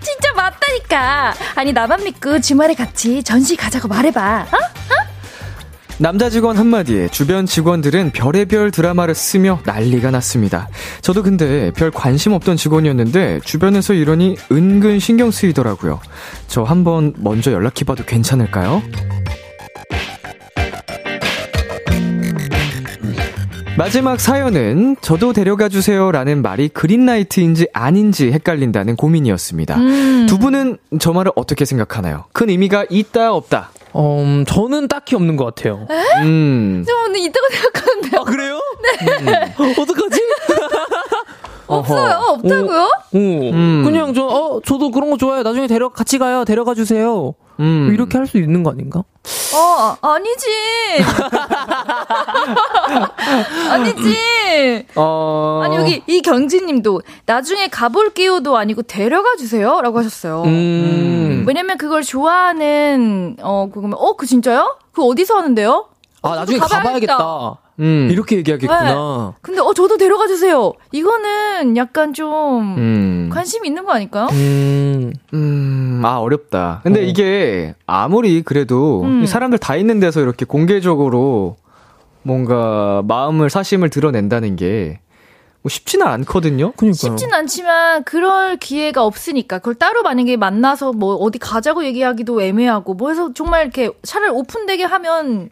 진짜 0.00 0.32
맞다니까 0.34 1.34
아니 1.54 1.72
나만 1.72 2.02
믿고 2.04 2.40
주말에 2.40 2.74
같이 2.74 3.22
전시 3.22 3.56
가자고 3.56 3.88
말해봐 3.88 4.46
어? 4.50 4.56
남자 6.02 6.28
직원 6.28 6.56
한마디에 6.56 7.06
주변 7.06 7.46
직원들은 7.46 8.10
별의별 8.10 8.72
드라마를 8.72 9.14
쓰며 9.14 9.60
난리가 9.64 10.10
났습니다. 10.10 10.68
저도 11.00 11.22
근데 11.22 11.70
별 11.76 11.92
관심 11.92 12.32
없던 12.32 12.56
직원이었는데 12.56 13.38
주변에서 13.44 13.94
이러니 13.94 14.36
은근 14.50 14.98
신경 14.98 15.30
쓰이더라고요. 15.30 16.00
저 16.48 16.64
한번 16.64 17.14
먼저 17.18 17.52
연락해봐도 17.52 18.04
괜찮을까요? 18.04 18.82
마지막 23.82 24.20
사연은 24.20 24.94
저도 25.00 25.32
데려가 25.32 25.68
주세요라는 25.68 26.40
말이 26.40 26.68
그린라이트인지 26.68 27.66
아닌지 27.72 28.30
헷갈린다는 28.30 28.94
고민이었습니다. 28.94 29.76
음. 29.76 30.26
두 30.28 30.38
분은 30.38 30.78
저 31.00 31.12
말을 31.12 31.32
어떻게 31.34 31.64
생각하나요? 31.64 32.26
큰 32.32 32.48
의미가 32.48 32.86
있다 32.88 33.34
없다. 33.34 33.70
어, 33.92 34.22
음, 34.22 34.44
저는 34.46 34.86
딱히 34.86 35.16
없는 35.16 35.36
것 35.36 35.46
같아요. 35.46 35.88
음. 36.22 36.84
저 36.86 36.92
오늘 37.08 37.22
있다고 37.22 37.46
생각하는데요. 37.50 38.20
아, 38.20 38.24
그래요? 38.24 38.60
네. 39.24 39.54
어떡하지? 39.58 40.20
없어요. 41.66 42.18
없다고요? 42.28 42.90
오, 43.14 43.50
음. 43.50 43.82
그냥 43.84 44.14
저, 44.14 44.24
어, 44.24 44.60
저도 44.64 44.92
그런 44.92 45.10
거 45.10 45.16
좋아해요. 45.16 45.42
나중에 45.42 45.66
데려, 45.66 45.88
같이 45.88 46.18
가요. 46.18 46.44
데려가 46.44 46.74
주세요. 46.74 47.34
음. 47.60 47.84
뭐 47.84 47.92
이렇게 47.92 48.18
할 48.18 48.26
수 48.26 48.38
있는 48.38 48.62
거 48.62 48.70
아닌가? 48.70 49.00
어, 49.54 49.96
아니지. 50.02 50.46
아니지. 53.70 54.86
어. 54.96 55.60
아니, 55.64 55.76
여기 55.76 56.02
이경진 56.06 56.66
님도 56.66 57.02
나중에 57.26 57.68
가볼게요도 57.68 58.56
아니고 58.56 58.82
데려가 58.82 59.36
주세요. 59.36 59.80
라고 59.82 59.98
하셨어요. 59.98 60.42
음. 60.44 61.44
왜냐면 61.46 61.78
그걸 61.78 62.02
좋아하는, 62.02 63.36
어, 63.42 63.68
그거면, 63.72 63.94
어, 63.98 64.16
그 64.16 64.26
진짜요? 64.26 64.76
그 64.92 65.02
어디서 65.04 65.36
하는데요? 65.36 65.86
아, 66.22 66.36
나중에 66.36 66.58
가봐야겠다. 66.58 67.16
가봐야겠다. 67.16 67.58
음. 67.80 68.08
이렇게 68.12 68.36
얘기하겠구나. 68.36 69.34
근데, 69.42 69.60
어, 69.60 69.72
저도 69.74 69.96
데려가 69.96 70.26
주세요. 70.26 70.72
이거는 70.92 71.76
약간 71.76 72.12
좀, 72.12 72.76
음. 72.78 73.30
관심 73.32 73.64
있는 73.64 73.84
거 73.84 73.92
아닐까요? 73.92 74.28
음. 74.30 75.12
음, 75.34 75.91
아, 76.04 76.18
어렵다. 76.18 76.80
근데 76.82 77.00
어. 77.00 77.02
이게 77.02 77.74
아무리 77.86 78.42
그래도 78.42 79.02
음. 79.02 79.22
이 79.22 79.26
사람들 79.26 79.58
다 79.58 79.76
있는 79.76 80.00
데서 80.00 80.20
이렇게 80.20 80.44
공개적으로 80.44 81.56
뭔가 82.22 83.02
마음을 83.06 83.50
사심을 83.50 83.90
드러낸다는 83.90 84.56
게 84.56 84.98
뭐 85.64 85.70
쉽지는 85.70 86.08
않거든요. 86.08 86.72
그니까요. 86.72 86.92
쉽진 86.94 87.32
않지만 87.32 88.02
그럴 88.02 88.56
기회가 88.56 89.04
없으니까 89.04 89.58
그걸 89.58 89.76
따로 89.76 90.02
만약에 90.02 90.36
만나서 90.36 90.92
뭐 90.92 91.14
어디 91.14 91.38
가자고 91.38 91.84
얘기하기도 91.84 92.42
애매하고 92.42 92.94
뭐 92.94 93.10
해서 93.10 93.32
정말 93.32 93.62
이렇게 93.62 93.88
차라리 94.02 94.32
오픈되게 94.32 94.82
하면 94.82 95.50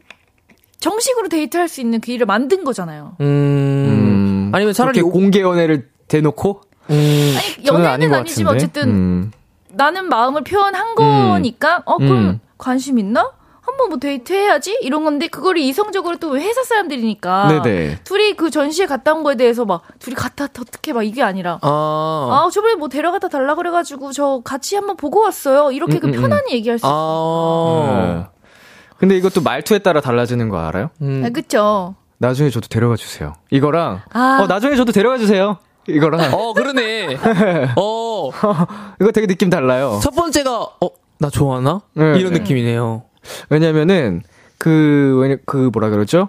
정식으로 0.81 1.29
데이트할 1.29 1.69
수 1.69 1.81
있는 1.81 2.01
기회를 2.01 2.27
만든 2.27 2.65
거잖아요. 2.65 3.15
음. 3.21 3.25
음. 3.25 4.51
아니면 4.53 4.75
차라리 4.75 5.01
오- 5.01 5.11
공개 5.13 5.43
연애를 5.43 5.89
대놓고 6.09 6.61
음. 6.91 7.35
아니 7.39 7.65
저는 7.65 7.81
아닌 7.87 7.87
연애는 7.87 8.11
것 8.11 8.17
아니지만. 8.17 8.55
어쨌든 8.57 8.89
음. 8.89 9.33
나는 9.73 10.09
마음을 10.09 10.45
표현한 10.45 10.95
거니까 10.95 11.83
어 11.85 11.99
그럼 11.99 12.13
음. 12.13 12.41
관심 12.59 12.99
있나? 12.99 13.31
한번 13.63 13.89
뭐 13.89 13.99
데이트 13.99 14.33
해야지 14.33 14.79
이런 14.83 15.05
건데 15.05 15.29
그거를 15.29 15.61
이성적으로 15.61 16.17
또 16.17 16.37
회사 16.39 16.63
사람들이니까 16.65 17.63
네네. 17.63 18.01
둘이 18.05 18.35
그 18.35 18.51
전시회 18.51 18.87
갔다 18.87 19.13
온 19.13 19.23
거에 19.23 19.37
대해서 19.37 19.65
막 19.65 19.83
둘이 19.99 20.15
갔다 20.17 20.45
어떻게 20.45 20.93
막 20.93 21.03
이게 21.03 21.23
아니라 21.23 21.59
아. 21.63 21.69
아, 22.47 22.51
저번에 22.51 22.75
뭐 22.75 22.89
데려가다 22.89 23.29
달라 23.29 23.55
그래가지고 23.55 24.13
저 24.13 24.41
같이 24.45 24.75
한번 24.75 24.97
보고 24.97 25.21
왔어요. 25.21 25.71
이렇게 25.73 25.95
음, 25.95 26.01
그 26.01 26.07
음, 26.09 26.13
편안히 26.13 26.53
얘기할 26.53 26.79
수 26.79 26.87
있어요. 26.87 26.95
아. 26.95 28.03
네. 28.03 28.27
근데 28.99 29.17
이것도 29.17 29.41
말투에 29.43 29.79
따라 29.79 30.01
달라지는 30.01 30.49
거 30.49 30.59
알아요? 30.59 30.91
음. 31.01 31.23
아, 31.25 31.31
그쵸? 31.31 31.95
나중에 32.19 32.51
저도 32.51 32.69
데려가 32.69 32.97
주세요. 32.97 33.35
이거랑 33.51 34.03
아. 34.13 34.41
어 34.43 34.47
나중에 34.47 34.77
저도 34.77 34.93
데려가 34.93 35.17
주세요. 35.17 35.59
이거랑 35.89 36.33
어, 36.35 36.53
그러네. 36.53 37.17
어. 37.77 38.31
이거 39.01 39.11
되게 39.13 39.27
느낌 39.27 39.51
달라요. 39.51 39.99
첫 40.03 40.11
번째가, 40.15 40.61
어, 40.81 40.91
나 41.19 41.31
좋아하나? 41.31 41.81
네. 41.95 42.19
이런 42.19 42.33
느낌이네요. 42.33 43.03
왜냐면은 43.49 44.23
그, 44.59 45.17
왜냐- 45.21 45.37
그 45.47 45.71
뭐라 45.73 45.91
그러죠? 45.91 46.29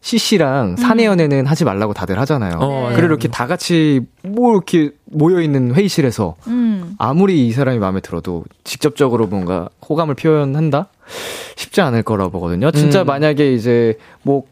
CC랑 0.00 0.76
사내 0.76 1.04
연애는 1.04 1.46
하지 1.46 1.64
말라고 1.64 1.92
다들 1.92 2.18
하잖아요. 2.20 2.58
어, 2.60 2.90
그리고 2.90 3.06
이렇게 3.08 3.26
다 3.28 3.48
같이 3.48 4.02
뭐 4.22 4.52
이렇게 4.52 4.90
모여 5.06 5.40
있는 5.40 5.74
회의실에서 5.74 6.36
음. 6.46 6.94
아무리 6.98 7.48
이 7.48 7.52
사람이 7.52 7.78
마음에 7.80 8.00
들어도 8.00 8.44
직접적으로 8.62 9.26
뭔가 9.26 9.68
호감을 9.88 10.14
표현한다? 10.14 10.88
쉽지 11.56 11.80
않을 11.80 12.04
거라고 12.04 12.30
보거든요. 12.30 12.70
진짜 12.70 13.02
음. 13.02 13.06
만약에 13.06 13.52
이제 13.52 13.98
뭐 14.22 14.44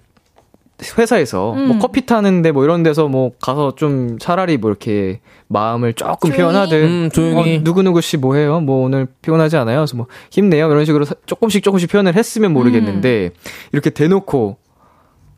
회사에서 0.99 1.53
음. 1.55 1.69
뭐 1.69 1.79
커피 1.79 2.05
타는데 2.05 2.51
뭐 2.53 2.65
이런 2.65 2.83
데서 2.83 3.09
뭐 3.09 3.31
가서 3.41 3.75
좀 3.77 4.19
차라리 4.19 4.57
뭐 4.59 4.71
이렇게 4.71 5.21
마음을 5.49 5.93
조금 5.93 6.31
조용히? 6.31 6.37
표현하든 6.37 6.83
음, 6.85 7.11
조용히. 7.11 7.57
어, 7.59 7.61
누구누구 7.63 8.01
씨 8.01 8.17
뭐 8.17 8.35
해요? 8.35 8.61
뭐 8.61 8.85
오늘 8.85 9.07
피곤하지 9.23 9.57
않아요? 9.57 9.79
그래서 9.79 9.97
뭐 9.97 10.07
힘내요. 10.31 10.69
이런 10.71 10.85
식으로 10.85 11.05
사- 11.05 11.15
조금씩 11.27 11.63
조금씩 11.63 11.91
표현을 11.91 12.15
했으면 12.17 12.53
모르겠는데 12.53 13.31
이렇게 13.73 13.91
대놓고 13.91 14.57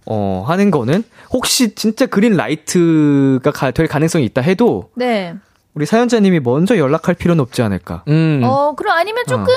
어 0.07 0.45
하는 0.47 0.71
거는 0.71 1.03
혹시 1.33 1.75
진짜 1.75 2.07
green 2.07 2.37
light가 2.37 3.51
가- 3.51 3.73
될 3.73 3.89
가능성이 3.89 4.25
있다 4.27 4.41
해도 4.41 4.91
네. 4.95 5.35
우리 5.75 5.85
사연자님이 5.85 6.41
먼저 6.41 6.79
연락할 6.79 7.15
필요는 7.17 7.41
없지 7.43 7.61
않을까. 7.63 8.05
음. 8.09 8.41
어, 8.45 8.75
그럼 8.75 8.97
아니면 8.97 9.25
조금 9.29 9.53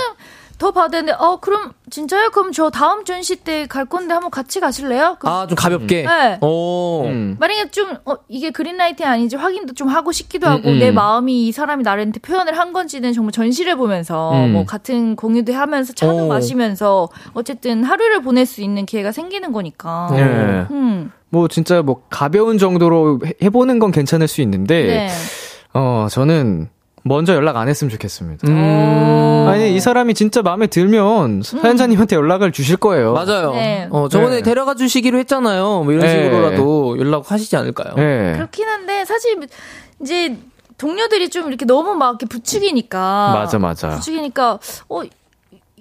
더 0.59 0.71
봐야 0.71 0.89
되는데, 0.89 1.13
어, 1.17 1.37
그럼 1.39 1.71
진짜요? 1.89 2.31
그럼 2.31 2.51
저 2.51 2.69
다음 2.69 3.05
전시 3.05 3.37
때 3.37 3.65
갈 3.65 3.85
건데 3.85 4.13
한번 4.13 4.29
같이 4.29 4.59
가실래요? 4.59 5.15
그럼 5.19 5.33
아, 5.33 5.47
좀 5.47 5.55
가볍게. 5.55 6.03
네. 6.03 6.37
어. 6.41 7.03
음. 7.05 7.37
만약에 7.39 7.71
좀, 7.71 7.95
어, 8.05 8.15
이게 8.27 8.51
그린라이트 8.51 9.03
아닌지 9.03 9.37
확인도 9.37 9.73
좀 9.73 9.87
하고 9.87 10.11
싶기도 10.11 10.47
하고, 10.47 10.67
음, 10.67 10.73
음. 10.73 10.79
내 10.79 10.91
마음이 10.91 11.47
이 11.47 11.51
사람이 11.53 11.83
나한테 11.83 12.19
표현을 12.19 12.57
한 12.57 12.73
건지는 12.73 13.13
정말 13.13 13.31
전시를 13.31 13.77
보면서, 13.77 14.33
음. 14.33 14.51
뭐, 14.51 14.65
같은 14.65 15.15
공유도 15.15 15.53
하면서, 15.53 15.93
차도 15.93 16.25
어. 16.25 16.27
마시면서, 16.27 17.07
어쨌든 17.33 17.85
하루를 17.85 18.21
보낼 18.21 18.45
수 18.45 18.61
있는 18.61 18.85
기회가 18.85 19.13
생기는 19.13 19.53
거니까. 19.53 20.09
네. 20.11 20.65
음. 20.75 21.11
뭐 21.29 21.47
진짜 21.47 21.81
뭐 21.83 22.01
가벼운 22.09 22.57
정도로 22.57 23.19
해- 23.25 23.33
해보는 23.43 23.77
건 23.79 23.91
괜찮을 23.91 24.27
수 24.27 24.41
있는데 24.41 24.83
네. 24.87 25.09
어 25.75 26.07
저는 26.09 26.69
먼저 27.03 27.33
연락 27.33 27.57
안 27.57 27.67
했으면 27.69 27.89
좋겠습니다. 27.91 28.47
음. 28.47 29.45
아니 29.49 29.73
이 29.75 29.79
사람이 29.79 30.13
진짜 30.13 30.41
마음에 30.41 30.67
들면 30.67 31.41
사연자님한테 31.43 32.15
연락을 32.15 32.51
주실 32.51 32.77
거예요. 32.77 33.13
맞아요. 33.13 33.51
네. 33.53 33.87
어, 33.91 34.07
저번에 34.09 34.37
네. 34.37 34.41
데려가 34.41 34.75
주시기로 34.75 35.17
했잖아요. 35.19 35.83
뭐 35.83 35.91
이런 35.91 36.05
네. 36.05 36.09
식으로라도 36.23 36.99
연락하시지 36.99 37.55
않을까요? 37.55 37.93
네. 37.95 38.33
그렇긴 38.35 38.67
한데, 38.67 39.05
사실, 39.05 39.39
이제, 40.01 40.37
동료들이 40.77 41.29
좀 41.29 41.47
이렇게 41.47 41.65
너무 41.65 41.95
막 41.95 42.09
이렇게 42.09 42.25
부추기니까. 42.27 43.31
맞아 43.33 43.57
맞아. 43.59 43.89
부추기니까, 43.89 44.59
어, 44.89 45.01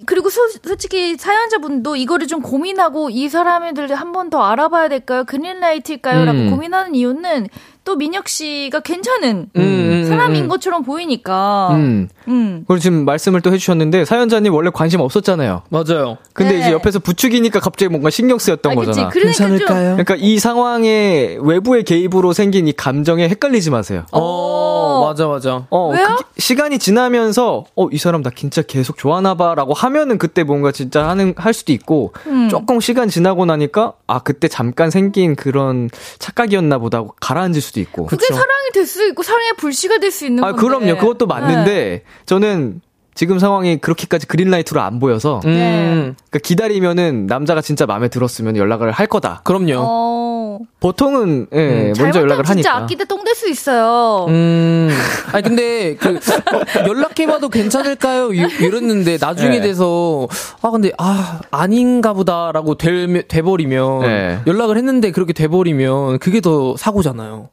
그리고 0.05 0.29
소- 0.29 0.47
솔직히 0.63 1.17
사연자분도 1.17 1.95
이거를 1.97 2.27
좀 2.27 2.41
고민하고 2.41 3.09
이 3.09 3.27
사람들 3.29 3.93
한 3.95 4.13
번 4.13 4.29
더 4.29 4.41
알아봐야 4.43 4.87
될까요? 4.87 5.25
그린라이트일까요? 5.25 6.23
라고 6.25 6.37
음. 6.39 6.49
고민하는 6.51 6.95
이유는 6.95 7.47
또 7.89 7.95
민혁 7.95 8.29
씨가 8.29 8.81
괜찮은 8.81 9.49
음, 9.55 9.61
음, 9.61 10.05
사람인 10.07 10.43
음. 10.43 10.47
것처럼 10.47 10.83
보이니까. 10.83 11.69
음. 11.71 12.07
음. 12.27 12.63
그리고 12.67 12.77
지금 12.79 13.03
말씀을 13.03 13.41
또 13.41 13.51
해주셨는데 13.51 14.05
사연자님 14.05 14.53
원래 14.53 14.69
관심 14.71 14.99
없었잖아요. 14.99 15.63
맞아요. 15.69 16.19
근데 16.33 16.53
네. 16.53 16.59
이제 16.59 16.71
옆에서 16.71 16.99
부추기니까 16.99 17.59
갑자기 17.59 17.89
뭔가 17.89 18.11
신경 18.11 18.37
쓰였던 18.37 18.71
아. 18.71 18.75
거잖아. 18.75 19.09
그러니까 19.09 19.47
좀. 19.57 19.57
그러니까 19.65 20.15
이 20.19 20.37
상황에 20.37 21.39
외부의 21.41 21.83
개입으로 21.83 22.31
생긴 22.33 22.67
이 22.67 22.73
감정에 22.73 23.27
헷갈리지 23.27 23.71
마세요. 23.71 24.05
어, 24.11 25.07
맞아, 25.07 25.27
맞아. 25.27 25.65
어, 25.71 25.89
왜요? 25.89 26.05
그게 26.09 26.23
시간이 26.37 26.77
지나면서 26.77 27.65
어, 27.75 27.87
이 27.91 27.97
사람 27.97 28.21
나 28.21 28.29
진짜 28.35 28.61
계속 28.61 28.99
좋아하나 28.99 29.33
봐라고 29.33 29.73
하면은 29.73 30.19
그때 30.19 30.43
뭔가 30.43 30.71
진짜 30.71 31.09
하는 31.09 31.33
할 31.37 31.55
수도 31.55 31.73
있고 31.73 32.13
음. 32.27 32.49
조금 32.49 32.79
시간 32.79 33.09
지나고 33.09 33.45
나니까 33.47 33.93
아, 34.05 34.19
그때 34.19 34.47
잠깐 34.47 34.91
생긴 34.91 35.35
그런 35.35 35.89
착각이었나 36.19 36.77
보다 36.77 36.99
하고 36.99 37.15
가라앉을 37.19 37.61
수도 37.61 37.78
있고. 37.81 38.05
그게 38.05 38.25
사랑이 38.27 38.69
될수 38.73 39.07
있고 39.09 39.23
사랑의 39.23 39.53
불씨가 39.57 39.97
될 39.99 40.11
수 40.11 40.25
있는 40.25 40.43
아, 40.43 40.51
건데. 40.53 40.61
그럼요. 40.61 40.97
그것도 40.99 41.27
맞는데 41.27 41.71
네. 41.73 42.03
저는 42.25 42.81
지금 43.15 43.37
상황이 43.37 43.77
그렇게까지 43.77 44.27
그린라이트로 44.27 44.79
안 44.79 44.99
보여서 44.99 45.41
음, 45.45 46.15
그러니까 46.29 46.39
기다리면은 46.41 47.27
남자가 47.27 47.59
진짜 47.61 47.85
마음에 47.85 48.07
들었으면 48.07 48.55
연락을 48.55 48.91
할 48.91 49.07
거다. 49.07 49.41
그럼요. 49.43 49.73
어. 49.77 50.59
보통은 50.79 51.47
예, 51.53 51.57
음, 51.57 51.93
먼저 51.99 52.19
연락을 52.21 52.43
진짜 52.45 52.71
하니까. 52.71 52.83
아끼 52.85 52.95
때똥될 52.97 53.35
수 53.35 53.49
있어요. 53.49 54.25
음. 54.29 54.89
아니, 55.31 55.43
근데, 55.43 55.95
그, 55.95 56.15
어, 56.15 56.85
연락해봐도 56.87 57.47
괜찮을까요? 57.49 58.33
이- 58.33 58.39
이랬는데, 58.59 59.17
나중에 59.21 59.59
네. 59.59 59.67
돼서, 59.67 60.27
아, 60.61 60.69
근데, 60.71 60.91
아, 60.97 61.39
아닌가 61.51 62.11
보다라고 62.13 62.75
될, 62.75 63.25
돼버리면, 63.27 63.99
네. 64.01 64.39
연락을 64.47 64.75
했는데 64.77 65.11
그렇게 65.11 65.31
돼버리면, 65.31 66.19
그게 66.19 66.41
더 66.41 66.75
사고잖아요. 66.77 67.49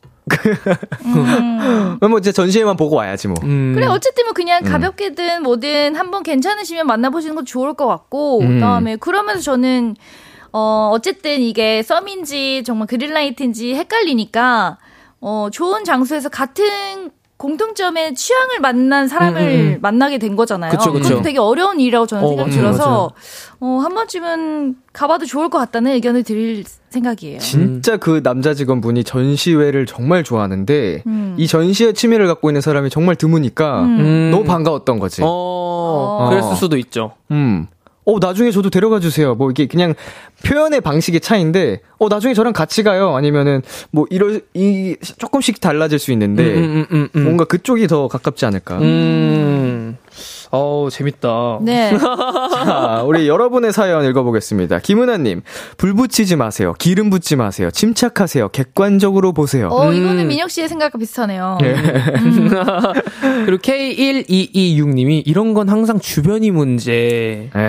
음. 1.05 1.99
뭐 2.01 2.19
이제 2.19 2.33
전시회만 2.33 2.77
보고 2.77 2.97
와야지 2.97 3.29
뭐. 3.29 3.37
음. 3.45 3.73
그래 3.75 3.87
어쨌든 3.87 4.25
뭐 4.25 4.33
그냥 4.33 4.65
가볍게든 4.65 5.43
뭐든 5.43 5.95
한번 5.95 6.23
괜찮으시면 6.23 6.87
만나보시는 6.87 7.37
건 7.37 7.45
좋을 7.45 7.75
것 7.75 7.87
같고 7.87 8.41
음. 8.41 8.55
그다음에 8.55 8.97
그러면서 8.97 9.41
저는 9.41 9.97
어 10.53 10.91
어쨌든 10.93 11.41
이게 11.41 11.83
썸인지 11.83 12.65
정말 12.65 12.87
그린라이트인지 12.89 13.75
헷갈리니까 13.75 14.79
어 15.21 15.49
좋은 15.53 15.85
장소에서 15.85 16.29
같은 16.29 17.11
공통점의 17.37 18.15
취향을 18.15 18.61
만난 18.61 19.09
사람을 19.09 19.41
음, 19.41 19.47
음, 19.47 19.73
음. 19.75 19.79
만나게 19.83 20.19
된 20.19 20.37
거잖아요. 20.37 20.71
그쵸, 20.71 20.93
그쵸. 20.93 21.03
그것도 21.05 21.23
되게 21.23 21.39
어려운 21.39 21.79
일이라고 21.81 22.07
저는 22.07 22.25
어, 22.25 22.29
생각이 22.29 22.51
맞아요, 22.51 22.61
들어서 22.63 23.11
어, 23.61 23.67
한 23.83 23.95
번쯤은 23.95 24.77
가봐도 24.93 25.27
좋을 25.27 25.51
것 25.51 25.59
같다는 25.59 25.93
의견을 25.93 26.23
드릴 26.23 26.65
생각이에요. 26.89 27.39
진짜 27.41 27.99
그 27.99 28.23
남자 28.23 28.55
직원분이 28.55 29.05
전시회를 29.05 29.85
정말 29.85 30.25
좋아하는데 30.25 31.03
음. 31.07 31.35
이 31.39 31.47
전시회 31.47 31.93
취미를 31.93 32.27
갖고 32.27 32.49
있는 32.49 32.63
사람이 32.63 32.89
정말 32.89 33.17
드무니까 33.17 33.83
음. 33.83 34.31
너무 34.31 34.45
반가웠던 34.45 34.99
거지. 34.99 35.23
어, 35.23 35.27
어. 35.29 36.29
그랬을 36.31 36.57
수도 36.57 36.79
있죠. 36.79 37.13
음. 37.31 37.67
어, 38.07 38.19
나중에 38.21 38.53
저도 38.53 38.71
데려가 38.71 39.01
주세요. 39.01 39.35
뭐 39.35 39.51
이게 39.51 39.67
그냥 39.67 39.95
표현의 40.45 40.81
방식의 40.81 41.21
차이인데, 41.21 41.81
어, 41.99 42.09
나중에 42.09 42.35
저랑 42.35 42.53
같이 42.53 42.83
가요. 42.85 43.15
아니면은 43.17 43.63
뭐 43.91 44.07
이럴 44.11 44.43
이 44.55 44.97
조금씩 45.19 45.61
달라질 45.61 45.99
수 45.99 46.13
있는데 46.13 46.55
음, 46.55 46.63
음, 46.63 46.87
음, 46.93 47.09
음. 47.17 47.23
뭔가 47.25 47.45
그쪽이 47.45 47.89
더 47.89 48.07
가깝지 48.09 48.47
않을까. 48.47 48.79
음. 48.79 49.99
어우, 50.51 50.91
재밌다. 50.91 51.59
네. 51.63 51.93
자, 51.99 53.03
우리 53.05 53.29
여러분의 53.29 53.73
사연 53.73 54.05
읽어보겠습니다. 54.05 54.79
김은아님, 54.81 55.43
불 55.77 55.95
붙이지 55.95 56.37
마세요. 56.37 56.75
기름 56.79 57.11
붓지 57.11 57.37
마세요. 57.37 57.71
침착하세요. 57.71 58.49
객관적으로 58.51 59.33
보세요. 59.33 59.69
어, 59.71 59.93
이거는 59.93 60.25
음. 60.25 60.29
민혁 60.29 60.51
씨의 60.51 60.69
생각과 60.69 60.99
비슷하네요. 60.99 61.59
그리고 63.47 63.59
K1226님이 63.63 65.23
이런 65.27 65.55
건 65.55 65.69
항상 65.69 65.99
주변이 65.99 66.51
문제. 66.51 67.51
에 67.55 67.61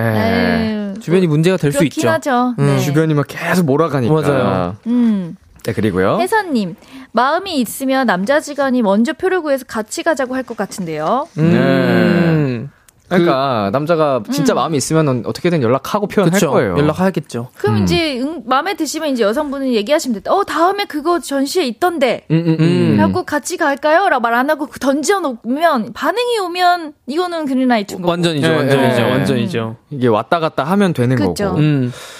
에휴, 0.93 0.99
주변이 0.99 1.27
문제가 1.27 1.57
될 1.57 1.71
수 1.71 1.83
있죠. 1.85 2.09
하죠. 2.09 2.53
음. 2.59 2.65
네. 2.65 2.79
주변이 2.79 3.13
막 3.13 3.25
계속 3.27 3.65
몰아가니까. 3.65 4.13
맞아요. 4.13 4.75
음. 4.87 5.35
네, 5.67 5.73
그리고요. 5.73 6.17
혜선님, 6.21 6.75
마음이 7.11 7.59
있으면 7.59 8.07
남자 8.07 8.39
직원이 8.39 8.81
먼저 8.81 9.11
표를 9.11 9.41
구해서 9.41 9.65
같이 9.67 10.01
가자고 10.01 10.33
할 10.33 10.43
것 10.47 10.55
같은데요. 10.55 11.27
음. 11.39 12.69
그러니까 13.09 13.69
남자가 13.71 14.21
진짜 14.31 14.53
마음이 14.53 14.75
있으면 14.77 15.23
어떻게든 15.25 15.61
연락하고 15.61 16.07
표현할 16.07 16.33
그쵸. 16.33 16.51
거예요. 16.51 16.77
연락하겠죠. 16.77 17.49
그럼 17.57 17.83
이제 17.83 18.19
응, 18.21 18.43
마음에 18.45 18.75
드시면 18.75 19.09
이제 19.09 19.23
여성분은 19.23 19.73
얘기하시면 19.73 20.15
됐다. 20.15 20.33
어 20.33 20.43
다음에 20.43 20.83
그거 20.85 21.19
전시회 21.19 21.65
있던데. 21.65 22.25
음, 22.31 22.43
음, 22.45 22.57
음. 22.59 22.95
라고 22.97 23.23
같이 23.23 23.55
갈까요? 23.55 24.09
라고 24.09 24.21
말 24.21 24.33
안 24.33 24.49
하고 24.49 24.67
그 24.67 24.79
던져 24.79 25.19
놓으면 25.21 25.93
반응이 25.93 26.37
오면 26.39 26.93
이거는 27.07 27.45
그린라이트인 27.45 28.01
거고. 28.01 28.09
완전이죠, 28.11 28.45
예, 28.47 28.55
완전이죠, 28.55 29.01
예. 29.01 29.09
완전이죠. 29.11 29.75
이게 29.89 30.07
왔다 30.07 30.39
갔다 30.41 30.65
하면 30.65 30.93
되는 30.93 31.15
그쵸. 31.15 31.49
거고. 31.49 31.59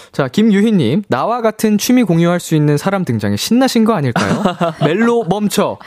음. 0.07 0.11
자, 0.11 0.27
김유희님, 0.27 1.03
나와 1.09 1.41
같은 1.41 1.77
취미 1.77 2.03
공유할 2.03 2.39
수 2.39 2.55
있는 2.55 2.77
사람 2.77 3.05
등장에 3.05 3.35
신나신 3.35 3.85
거 3.85 3.93
아닐까요? 3.93 4.43
멜로 4.83 5.23
멈춰. 5.29 5.77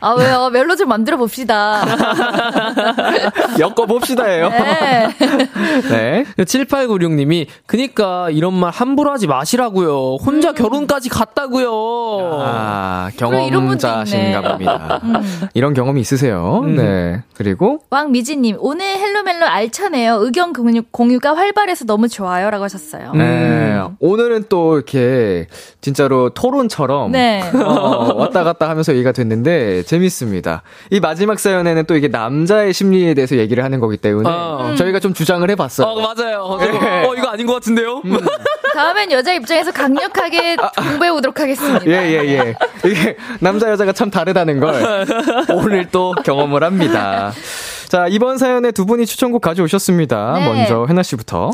아 0.00 0.12
왜요? 0.12 0.50
멜로 0.50 0.76
좀 0.76 0.88
만들어 0.88 1.16
봅시다. 1.16 1.84
엮어봅시다예요. 3.58 4.48
네. 4.50 5.08
네. 5.90 6.24
7896님이 6.38 7.46
그니까 7.66 8.30
이런 8.30 8.54
말 8.54 8.70
함부로 8.70 9.10
하지 9.10 9.26
마시라고요. 9.26 10.16
혼자 10.16 10.52
결혼까지 10.52 11.08
갔다고요. 11.08 11.70
아, 12.42 13.10
경험자신가. 13.16 14.42
봅니다. 14.42 15.00
음. 15.04 15.14
이런 15.54 15.74
경험이 15.74 16.00
있으세요. 16.00 16.60
음. 16.64 16.76
네. 16.76 17.22
그리고, 17.34 17.78
왕미지님 17.90 18.56
오늘 18.60 18.86
헬로멜로 18.98 19.46
알차네요. 19.46 20.18
의견 20.20 20.52
공유, 20.52 20.82
공유가 20.90 21.34
활발해서 21.34 21.84
너무 21.84 22.08
좋아요 22.08 22.50
라고 22.50 22.64
하셨어요. 22.64 23.03
음. 23.12 23.18
네. 23.18 23.82
오늘은 24.00 24.44
또 24.48 24.76
이렇게 24.76 25.46
진짜로 25.80 26.30
토론처럼 26.30 27.12
네. 27.12 27.42
어, 27.54 28.14
왔다 28.14 28.44
갔다 28.44 28.68
하면서 28.68 28.92
얘기가 28.92 29.12
됐는데 29.12 29.82
재밌습니다. 29.82 30.62
이 30.90 31.00
마지막 31.00 31.38
사연에는 31.38 31.84
또 31.86 31.96
이게 31.96 32.08
남자의 32.08 32.72
심리에 32.72 33.14
대해서 33.14 33.36
얘기를 33.36 33.64
하는 33.64 33.80
거기 33.80 33.96
때문에 33.96 34.28
어. 34.28 34.74
저희가 34.76 35.00
좀 35.00 35.14
주장을 35.14 35.48
해봤어요. 35.50 35.86
어, 35.86 36.00
맞아요. 36.00 36.42
어, 36.42 36.64
이거, 36.64 36.78
네. 36.78 37.06
어, 37.06 37.14
이거 37.14 37.28
아닌 37.28 37.46
것 37.46 37.54
같은데요? 37.54 38.02
다음엔 38.74 39.12
여자 39.12 39.32
입장에서 39.32 39.70
강력하게 39.70 40.56
공부해 40.56 41.10
오도록 41.10 41.38
하겠습니다. 41.38 41.86
예, 41.86 41.92
예, 41.92 42.18
예. 42.28 42.54
이게 42.84 43.16
남자 43.40 43.70
여자가 43.70 43.92
참 43.92 44.10
다르다는 44.10 44.58
걸 44.58 45.06
오늘 45.54 45.86
또 45.90 46.12
경험을 46.24 46.64
합니다. 46.64 47.32
자, 47.88 48.08
이번 48.08 48.38
사연에 48.38 48.72
두 48.72 48.86
분이 48.86 49.06
추천곡 49.06 49.40
가져오셨습니다. 49.42 50.34
네. 50.38 50.48
먼저 50.48 50.86
해나 50.88 51.02
씨부터. 51.02 51.52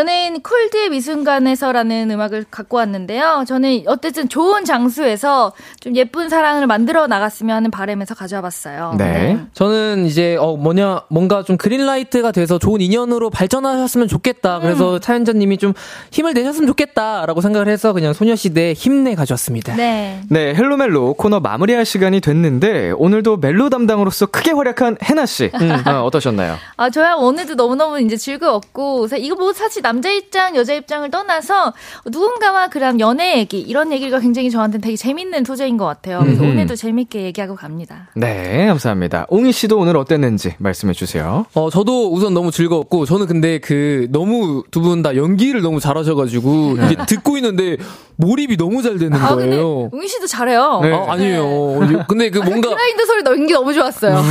저는 0.00 0.42
콜드의 0.42 0.90
미술관에서라는 0.90 2.10
음악을 2.10 2.44
갖고 2.50 2.76
왔는데요. 2.76 3.44
저는 3.48 3.84
어쨌든 3.86 4.28
좋은 4.28 4.66
장소에서 4.66 5.54
좀 5.80 5.96
예쁜 5.96 6.28
사랑을 6.28 6.66
만들어 6.66 7.06
나갔으면 7.06 7.56
하는 7.56 7.70
바람에서 7.70 8.14
가져와 8.14 8.42
봤어요. 8.42 8.94
네. 8.98 9.38
저는 9.54 10.04
이제 10.04 10.36
어 10.38 10.54
뭐냐 10.54 11.04
뭔가 11.08 11.42
좀 11.44 11.56
green 11.56 11.88
light가 11.88 12.32
돼서 12.32 12.58
좋은 12.58 12.82
인연으로 12.82 13.30
발전하셨으면 13.30 14.06
좋겠다. 14.06 14.60
그래서 14.60 15.00
사연자 15.02 15.32
님이 15.32 15.56
좀 15.56 15.72
힘을 16.10 16.34
내셨으면 16.34 16.66
좋겠다라고 16.66 17.40
생각을 17.40 17.68
해서 17.68 17.94
그냥 17.94 18.12
소녀시대 18.12 18.74
힘내 18.74 19.14
가져왔습니다. 19.14 19.76
네. 19.76 20.20
네, 20.28 20.54
헬로멜로 20.54 21.14
코너 21.14 21.40
마무리할 21.40 21.86
시간이 21.86 22.20
됐는데 22.20 22.90
오늘도 22.98 23.38
멜로 23.38 23.70
담당으로서 23.70 24.26
크게 24.26 24.50
활약한 24.50 24.98
해나 25.02 25.24
씨 25.24 25.50
어, 25.86 26.02
어떠셨나요? 26.02 26.56
아, 26.76 26.90
저야 26.90 27.14
오늘도 27.14 27.54
너무너무 27.54 27.98
이제 28.02 28.18
즐거웠고, 28.18 29.06
사- 29.08 29.16
이거 29.16 29.34
뭐 29.36 29.54
사실 29.54 29.85
남자 29.86 30.10
입장, 30.10 30.56
여자 30.56 30.74
입장을 30.74 31.08
떠나서 31.12 31.72
누군가와 32.06 32.66
그런 32.66 32.98
연애 32.98 33.38
얘기, 33.38 33.60
이런 33.60 33.92
얘기가 33.92 34.18
굉장히 34.18 34.50
저한테는 34.50 34.80
되게 34.82 34.96
재밌는 34.96 35.44
소재인 35.44 35.76
것 35.76 35.84
같아요. 35.84 36.18
그래서 36.24 36.42
음흠. 36.42 36.50
오늘도 36.54 36.74
재밌게 36.74 37.22
얘기하고 37.22 37.54
갑니다. 37.54 38.08
네, 38.16 38.66
감사합니다. 38.66 39.26
옹희 39.28 39.52
씨도 39.52 39.78
오늘 39.78 39.96
어땠는지 39.96 40.54
말씀해 40.58 40.92
주세요. 40.92 41.46
어, 41.54 41.70
저도 41.70 42.12
우선 42.12 42.34
너무 42.34 42.50
즐거웠고, 42.50 43.04
저는 43.06 43.26
근데 43.26 43.58
그, 43.60 44.08
너무 44.10 44.64
두 44.72 44.80
분 44.82 45.02
다 45.02 45.14
연기를 45.14 45.60
너무 45.62 45.78
잘하셔가지고, 45.78 46.78
이게 46.84 46.96
듣고 47.06 47.36
있는데, 47.36 47.76
몰입이 48.16 48.56
너무 48.56 48.82
잘 48.82 48.98
되는 48.98 49.18
아, 49.18 49.34
근데 49.34 49.50
거예요. 49.50 49.90
웅희 49.92 50.08
씨도 50.08 50.26
잘해요. 50.26 50.80
네. 50.82 50.92
아, 50.92 51.12
아니에요. 51.12 52.04
근데 52.08 52.30
그 52.30 52.38
뭔가, 52.38 52.70
블라인드 52.70 53.06
소리 53.06 53.22
연기 53.26 53.52
너무 53.52 53.72
좋았어요. 53.74 54.22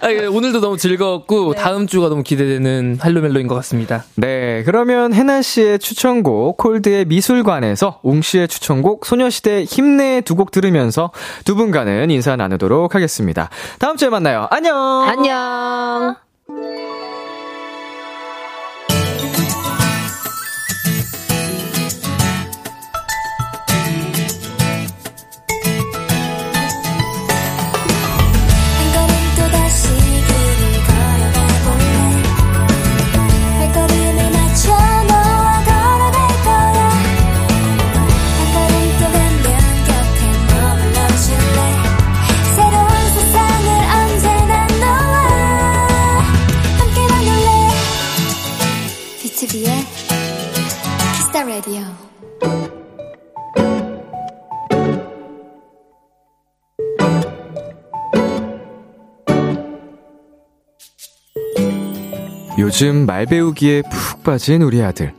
아니, 0.00 0.26
오늘도 0.26 0.60
너무 0.60 0.76
즐거웠고, 0.76 1.54
다음 1.54 1.86
주가 1.86 2.08
너무 2.08 2.22
기대되는 2.22 2.98
헬로멜로인 3.00 3.46
것 3.46 3.54
같습니다. 3.56 4.04
네, 4.16 4.62
그러면 4.64 5.12
해나 5.12 5.42
씨의 5.42 5.78
추천곡 5.78 6.56
콜드의 6.56 7.04
미술관에서 7.06 8.00
웅 8.02 8.22
씨의 8.22 8.48
추천곡 8.48 9.06
소녀시대 9.06 9.64
힘내 9.64 10.20
두 10.20 10.32
곡 10.34 10.50
들으면서 10.50 11.10
두 11.44 11.54
분과는 11.54 12.10
인사 12.10 12.34
나누도록 12.36 12.94
하겠습니다. 12.94 13.50
다음 13.78 13.96
주에 13.98 14.08
만나요. 14.08 14.48
안녕. 14.50 14.76
안녕. 15.06 16.16
요즘 62.62 63.06
말 63.06 63.26
배우기에 63.26 63.82
푹 63.90 64.22
빠진 64.22 64.62
우리 64.62 64.84
아들. 64.84 65.12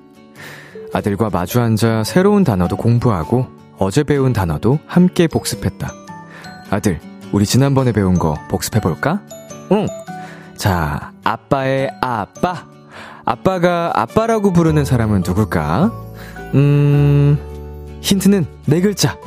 아들과 0.93 1.29
마주 1.29 1.59
앉아 1.59 2.05
새로운 2.05 2.45
단어도 2.45 2.77
공부하고 2.77 3.47
어제 3.77 4.03
배운 4.03 4.31
단어도 4.31 4.79
함께 4.87 5.27
복습했다. 5.27 5.91
아들, 6.69 7.01
우리 7.33 7.45
지난번에 7.45 7.91
배운 7.91 8.17
거 8.17 8.35
복습해볼까? 8.49 9.19
응. 9.73 9.87
자, 10.55 11.11
아빠의 11.25 11.91
아빠. 11.99 12.65
아빠가 13.25 13.91
아빠라고 13.93 14.53
부르는 14.53 14.85
사람은 14.85 15.23
누굴까? 15.27 15.91
음, 16.55 17.37
힌트는 17.99 18.45
네 18.67 18.79
글자. 18.79 19.17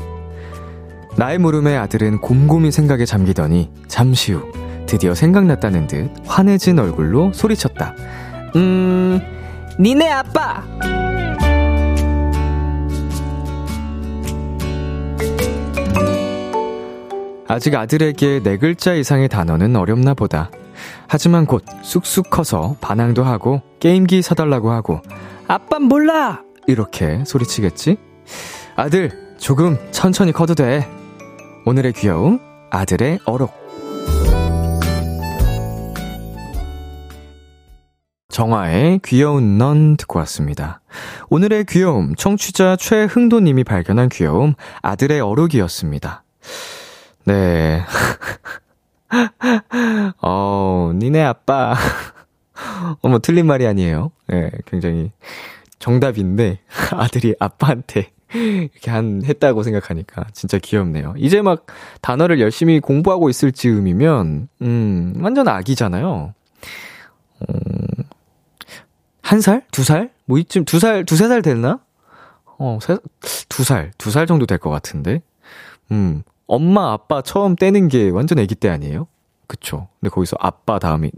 나의 1.16 1.36
물음에 1.36 1.76
아들은 1.76 2.22
곰곰이 2.22 2.72
생각에 2.72 3.04
잠기더니 3.04 3.70
잠시 3.88 4.32
후 4.32 4.50
드디어 4.86 5.14
생각났다는 5.14 5.86
듯 5.86 6.10
환해진 6.24 6.78
얼굴로 6.78 7.32
소리쳤다. 7.32 7.94
음, 8.56 9.20
니네 9.78 10.10
아빠! 10.10 10.62
아직 17.48 17.74
아들에게 17.74 18.42
네 18.42 18.56
글자 18.56 18.94
이상의 18.94 19.28
단어는 19.28 19.76
어렵나 19.76 20.14
보다. 20.14 20.50
하지만 21.08 21.46
곧 21.46 21.64
쑥쑥 21.82 22.30
커서 22.30 22.76
반항도 22.80 23.22
하고 23.24 23.62
게임기 23.80 24.22
사달라고 24.22 24.70
하고 24.70 25.00
아빤 25.46 25.84
몰라! 25.84 26.42
이렇게 26.66 27.24
소리치겠지? 27.24 27.96
아들, 28.74 29.10
조금 29.38 29.78
천천히 29.92 30.32
커도 30.32 30.54
돼. 30.54 30.86
오늘의 31.64 31.92
귀여움, 31.92 32.40
아들의 32.70 33.20
어록. 33.24 33.65
정화의 38.36 39.00
귀여운 39.02 39.56
넌 39.56 39.96
듣고 39.96 40.18
왔습니다. 40.18 40.82
오늘의 41.30 41.64
귀여움, 41.70 42.14
청취자 42.14 42.76
최흥도님이 42.76 43.64
발견한 43.64 44.10
귀여움, 44.10 44.52
아들의 44.82 45.22
어록이었습니다. 45.22 46.22
네. 47.24 47.82
어, 50.20 50.92
니네 50.94 51.22
아빠. 51.22 51.74
어머, 53.00 53.20
틀린 53.20 53.46
말이 53.46 53.66
아니에요. 53.66 54.10
예, 54.30 54.34
네, 54.34 54.50
굉장히 54.66 55.12
정답인데, 55.78 56.58
아들이 56.92 57.34
아빠한테 57.40 58.10
이렇게 58.34 58.90
한, 58.90 59.22
했다고 59.24 59.62
생각하니까 59.62 60.26
진짜 60.34 60.58
귀엽네요. 60.58 61.14
이제 61.16 61.40
막 61.40 61.64
단어를 62.02 62.38
열심히 62.40 62.80
공부하고 62.80 63.30
있을 63.30 63.52
즈음이면, 63.52 64.48
음, 64.60 65.14
완전 65.22 65.48
아기잖아요. 65.48 66.34
음, 67.48 68.05
한 69.26 69.40
살? 69.40 69.62
두 69.72 69.82
살? 69.84 70.10
뭐 70.24 70.38
이쯤 70.38 70.64
두 70.64 70.78
살, 70.78 71.04
두세 71.04 71.28
살 71.28 71.42
됐나? 71.42 71.80
어, 72.58 72.78
세, 72.80 72.96
두 73.48 73.64
살, 73.64 73.90
두 73.98 74.10
살 74.10 74.26
정도 74.26 74.46
될 74.46 74.58
것 74.58 74.70
같은데. 74.70 75.20
음, 75.90 76.22
엄마, 76.46 76.92
아빠 76.92 77.22
처음 77.22 77.56
떼는 77.56 77.88
게 77.88 78.08
완전 78.10 78.38
아기 78.38 78.54
때 78.54 78.68
아니에요? 78.68 79.06
그쵸. 79.46 79.88
근데 80.00 80.10
거기서 80.12 80.36
아빠 80.40 80.78
다음이, 80.78 81.10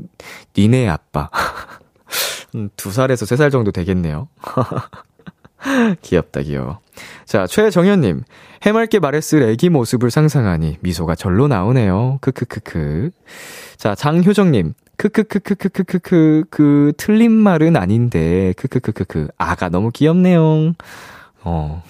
니네 0.56 0.88
아빠. 0.88 1.30
음, 2.54 2.70
두 2.76 2.90
살에서 2.92 3.26
세 3.26 3.36
살 3.36 3.50
정도 3.50 3.70
되겠네요. 3.72 4.28
귀엽다, 6.02 6.40
귀여워. 6.42 6.80
자, 7.26 7.46
최정현님. 7.46 8.22
해맑게 8.62 8.98
말했을 9.00 9.42
애기 9.42 9.68
모습을 9.68 10.10
상상하니 10.10 10.78
미소가 10.80 11.14
절로 11.14 11.46
나오네요. 11.46 12.18
크크크크. 12.20 13.10
자, 13.76 13.94
장효정님. 13.94 14.72
크크크크크크크크 14.98 16.44
그 16.50 16.92
틀린 16.96 17.32
말은 17.32 17.76
아닌데 17.76 18.52
크크크크크 18.56 19.28
아가 19.38 19.68
너무 19.68 19.90
귀엽네요. 19.90 20.74
어. 21.42 21.82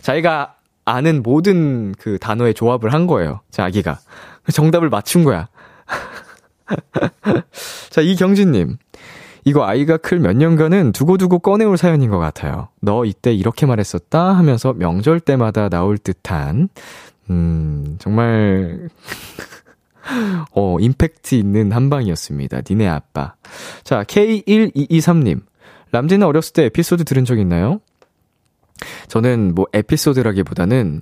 자기가 0.00 0.54
아는 0.84 1.22
모든 1.22 1.94
그 1.98 2.18
단어의 2.18 2.54
조합을 2.54 2.92
한 2.92 3.06
거예요. 3.06 3.40
자기가 3.50 3.98
정답을 4.52 4.90
맞춘 4.90 5.24
거야. 5.24 5.48
자, 7.90 8.00
이경진님. 8.00 8.76
이거 9.44 9.66
아이가 9.66 9.96
클 9.96 10.20
몇 10.20 10.36
년간은 10.36 10.92
두고두고 10.92 11.40
꺼내올 11.40 11.76
사연인 11.76 12.10
것 12.10 12.18
같아요. 12.18 12.68
너 12.80 13.04
이때 13.04 13.32
이렇게 13.32 13.66
말했었다 13.66 14.36
하면서 14.36 14.72
명절 14.72 15.18
때마다 15.20 15.68
나올 15.68 15.98
듯한, 15.98 16.68
음, 17.30 17.96
정말, 17.98 18.88
어, 20.52 20.78
임팩트 20.80 21.34
있는 21.34 21.72
한방이었습니다. 21.72 22.62
니네 22.68 22.88
아빠. 22.88 23.34
자, 23.84 24.04
K1223님. 24.04 25.42
람디는 25.92 26.26
어렸을 26.26 26.54
때 26.54 26.64
에피소드 26.64 27.04
들은 27.04 27.24
적 27.24 27.38
있나요? 27.38 27.80
저는 29.08 29.54
뭐 29.54 29.66
에피소드라기보다는, 29.72 31.00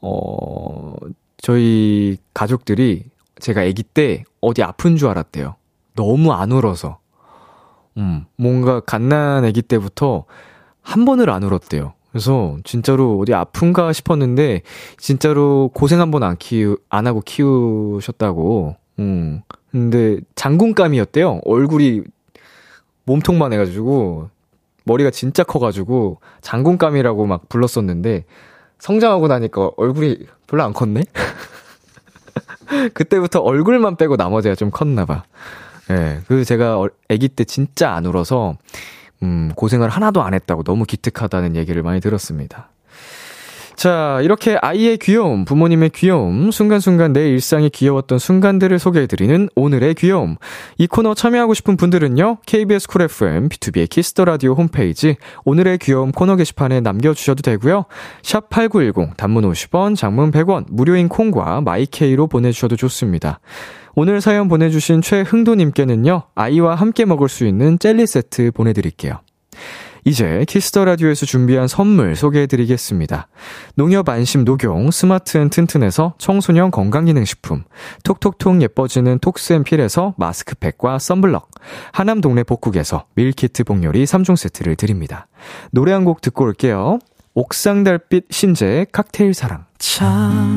어, 0.00 0.94
저희 1.38 2.16
가족들이 2.34 3.04
제가 3.40 3.62
아기 3.62 3.82
때 3.82 4.24
어디 4.40 4.62
아픈 4.62 4.96
줄 4.96 5.08
알았대요. 5.08 5.56
너무 5.94 6.32
안 6.32 6.52
울어서. 6.52 6.98
음, 7.96 8.24
뭔가 8.36 8.80
갓난 8.80 9.44
아기 9.44 9.62
때부터 9.62 10.24
한 10.82 11.04
번을 11.04 11.30
안 11.30 11.42
울었대요. 11.42 11.94
그래서 12.18 12.56
진짜로 12.64 13.20
어디 13.20 13.32
아픈가 13.32 13.92
싶었는데 13.92 14.62
진짜로 14.96 15.70
고생 15.72 16.00
한번 16.00 16.24
안 16.24 16.36
키우 16.36 16.76
안 16.88 17.06
하고 17.06 17.20
키우셨다고. 17.20 18.74
음. 18.98 19.42
근데 19.70 20.18
장군감이었대요. 20.34 21.42
얼굴이 21.44 22.02
몸통만 23.04 23.52
해가지고 23.52 24.30
머리가 24.82 25.10
진짜 25.10 25.44
커가지고 25.44 26.18
장군감이라고 26.40 27.24
막 27.26 27.48
불렀었는데 27.48 28.24
성장하고 28.80 29.28
나니까 29.28 29.70
얼굴이 29.76 30.26
별로 30.48 30.64
안 30.64 30.72
컸네. 30.72 31.02
그때부터 32.94 33.42
얼굴만 33.42 33.94
빼고 33.96 34.16
나머지가 34.16 34.56
좀 34.56 34.72
컸나봐. 34.72 35.22
예. 35.90 35.94
네, 35.94 36.20
그 36.26 36.44
제가 36.44 36.84
아기 37.08 37.28
때 37.28 37.44
진짜 37.44 37.92
안 37.92 38.06
울어서 38.06 38.56
음, 39.22 39.50
고생을 39.54 39.88
하나도 39.88 40.22
안 40.22 40.34
했다고 40.34 40.62
너무 40.62 40.84
기특하다는 40.84 41.56
얘기를 41.56 41.82
많이 41.82 42.00
들었습니다. 42.00 42.70
자, 43.78 44.18
이렇게 44.24 44.58
아이의 44.60 44.98
귀여움, 44.98 45.44
부모님의 45.44 45.90
귀여움, 45.90 46.50
순간순간 46.50 47.12
내 47.12 47.28
일상이 47.28 47.70
귀여웠던 47.70 48.18
순간들을 48.18 48.76
소개해드리는 48.76 49.50
오늘의 49.54 49.94
귀여움. 49.94 50.34
이 50.78 50.88
코너 50.88 51.14
참여하고 51.14 51.54
싶은 51.54 51.76
분들은요, 51.76 52.38
KBS 52.44 52.88
쿨 52.88 53.02
FM, 53.02 53.48
B2B의 53.48 53.88
키스터 53.88 54.24
라디오 54.24 54.54
홈페이지, 54.54 55.14
오늘의 55.44 55.78
귀여움 55.78 56.10
코너 56.10 56.34
게시판에 56.34 56.80
남겨주셔도 56.80 57.42
되고요. 57.42 57.84
샵 58.24 58.50
8910, 58.50 59.16
단문 59.16 59.48
50원, 59.48 59.94
장문 59.94 60.32
100원, 60.32 60.64
무료인 60.70 61.08
콩과 61.08 61.60
마이케이로 61.60 62.26
보내주셔도 62.26 62.74
좋습니다. 62.74 63.38
오늘 64.00 64.20
사연 64.20 64.46
보내주신 64.46 65.02
최흥도님께는요, 65.02 66.22
아이와 66.36 66.76
함께 66.76 67.04
먹을 67.04 67.28
수 67.28 67.44
있는 67.44 67.80
젤리 67.80 68.06
세트 68.06 68.52
보내드릴게요. 68.52 69.22
이제 70.04 70.44
Kiss 70.46 70.68
the 70.68 70.84
Radio에서 70.84 71.26
준비한 71.26 71.66
선물 71.66 72.14
소개해 72.14 72.46
드리겠습니다. 72.46 73.26
농협 73.74 74.08
안심 74.08 74.44
녹용 74.44 74.92
스마트 74.92 75.36
앤 75.36 75.50
튼튼에서 75.50 76.14
청소년 76.16 76.70
건강기능식품, 76.70 77.64
톡톡톡 78.04 78.62
예뻐지는 78.62 79.18
톡스앤필에서 79.18 80.14
마스크팩과 80.16 81.00
썬블럭, 81.00 81.50
하남 81.90 82.20
동네 82.20 82.44
복국에서 82.44 83.06
밀키트 83.16 83.64
복요리 83.64 84.04
3종 84.04 84.36
세트를 84.36 84.76
드립니다. 84.76 85.26
노래 85.72 85.90
한 85.90 86.04
곡 86.04 86.20
듣고 86.20 86.44
올게요. 86.44 87.00
옥상 87.34 87.82
달빛 87.82 88.26
신재의 88.30 88.86
칵테일 88.92 89.34
사랑. 89.34 89.64
참 89.78 90.56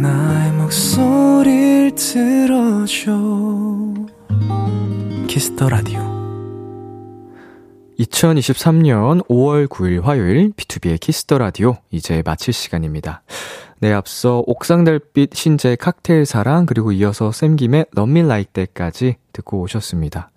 나의 0.00 0.52
목소리를 0.52 1.92
들어줘 1.96 3.12
Kiss 5.26 5.50
the 5.50 5.68
Radio 5.68 5.98
2023년 7.98 9.26
5월 9.26 9.66
9일 9.66 10.02
화요일 10.02 10.52
B2B의 10.52 11.00
키스터 11.00 11.38
라디오 11.38 11.78
이제 11.90 12.22
마칠 12.24 12.54
시간입니다. 12.54 13.22
네, 13.80 13.92
앞서 13.92 14.44
옥상 14.46 14.84
달빛 14.84 15.34
신재 15.34 15.74
칵테일 15.74 16.26
사랑 16.26 16.66
그리고 16.66 16.92
이어서 16.92 17.32
쌤김의 17.32 17.86
Me 17.96 18.20
Like 18.20 18.52
That까지 18.52 19.16
듣고 19.32 19.60
오셨습니다. 19.60 20.30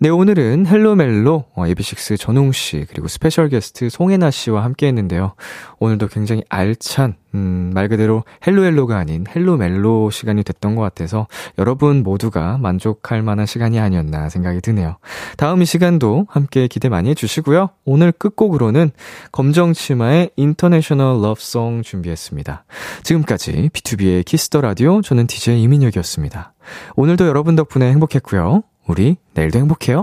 네, 0.00 0.08
오늘은 0.08 0.66
Hello 0.66 1.05
멜로 1.05 1.44
어, 1.54 1.66
AB6IX 1.66 2.16
전웅 2.16 2.52
씨 2.52 2.84
그리고 2.88 3.08
special 3.08 3.48
게스트 3.48 3.88
송해나 3.88 4.30
씨와 4.30 4.64
함께 4.64 4.86
했는데요. 4.86 5.34
오늘도 5.78 6.08
굉장히 6.08 6.42
알찬 6.48 7.16
음, 7.34 7.72
말 7.74 7.88
그대로 7.88 8.24
Hello 8.46 8.67
Hello가 8.67 8.96
아닌 8.96 9.24
Hello 9.28 9.69
멜로 9.69 10.10
시간이 10.10 10.44
됐던 10.44 10.76
것 10.76 10.82
같아서 10.82 11.26
여러분 11.58 12.02
모두가 12.02 12.58
만족할 12.58 13.22
만한 13.22 13.46
시간이 13.46 13.78
아니었나 13.80 14.28
생각이 14.28 14.60
드네요. 14.60 14.98
다음 15.36 15.62
이 15.62 15.64
시간도 15.64 16.26
함께 16.28 16.68
기대 16.68 16.88
많이 16.88 17.10
해주시고요. 17.10 17.70
오늘 17.84 18.12
끝곡으로는 18.12 18.92
검정치마의 19.32 20.30
International 20.36 21.22
Love 21.22 21.52
Song 21.52 21.82
준비했습니다. 21.82 22.64
지금까지 23.02 23.70
B2B의 23.72 24.24
키스터 24.24 24.60
라디오 24.60 25.02
저는 25.02 25.26
DJ 25.26 25.62
이민혁이었습니다. 25.62 26.53
오늘도 26.96 27.26
여러분 27.26 27.56
덕분에 27.56 27.90
행복했고요. 27.90 28.62
우리 28.86 29.16
내일도 29.34 29.58
행복해요. 29.58 30.02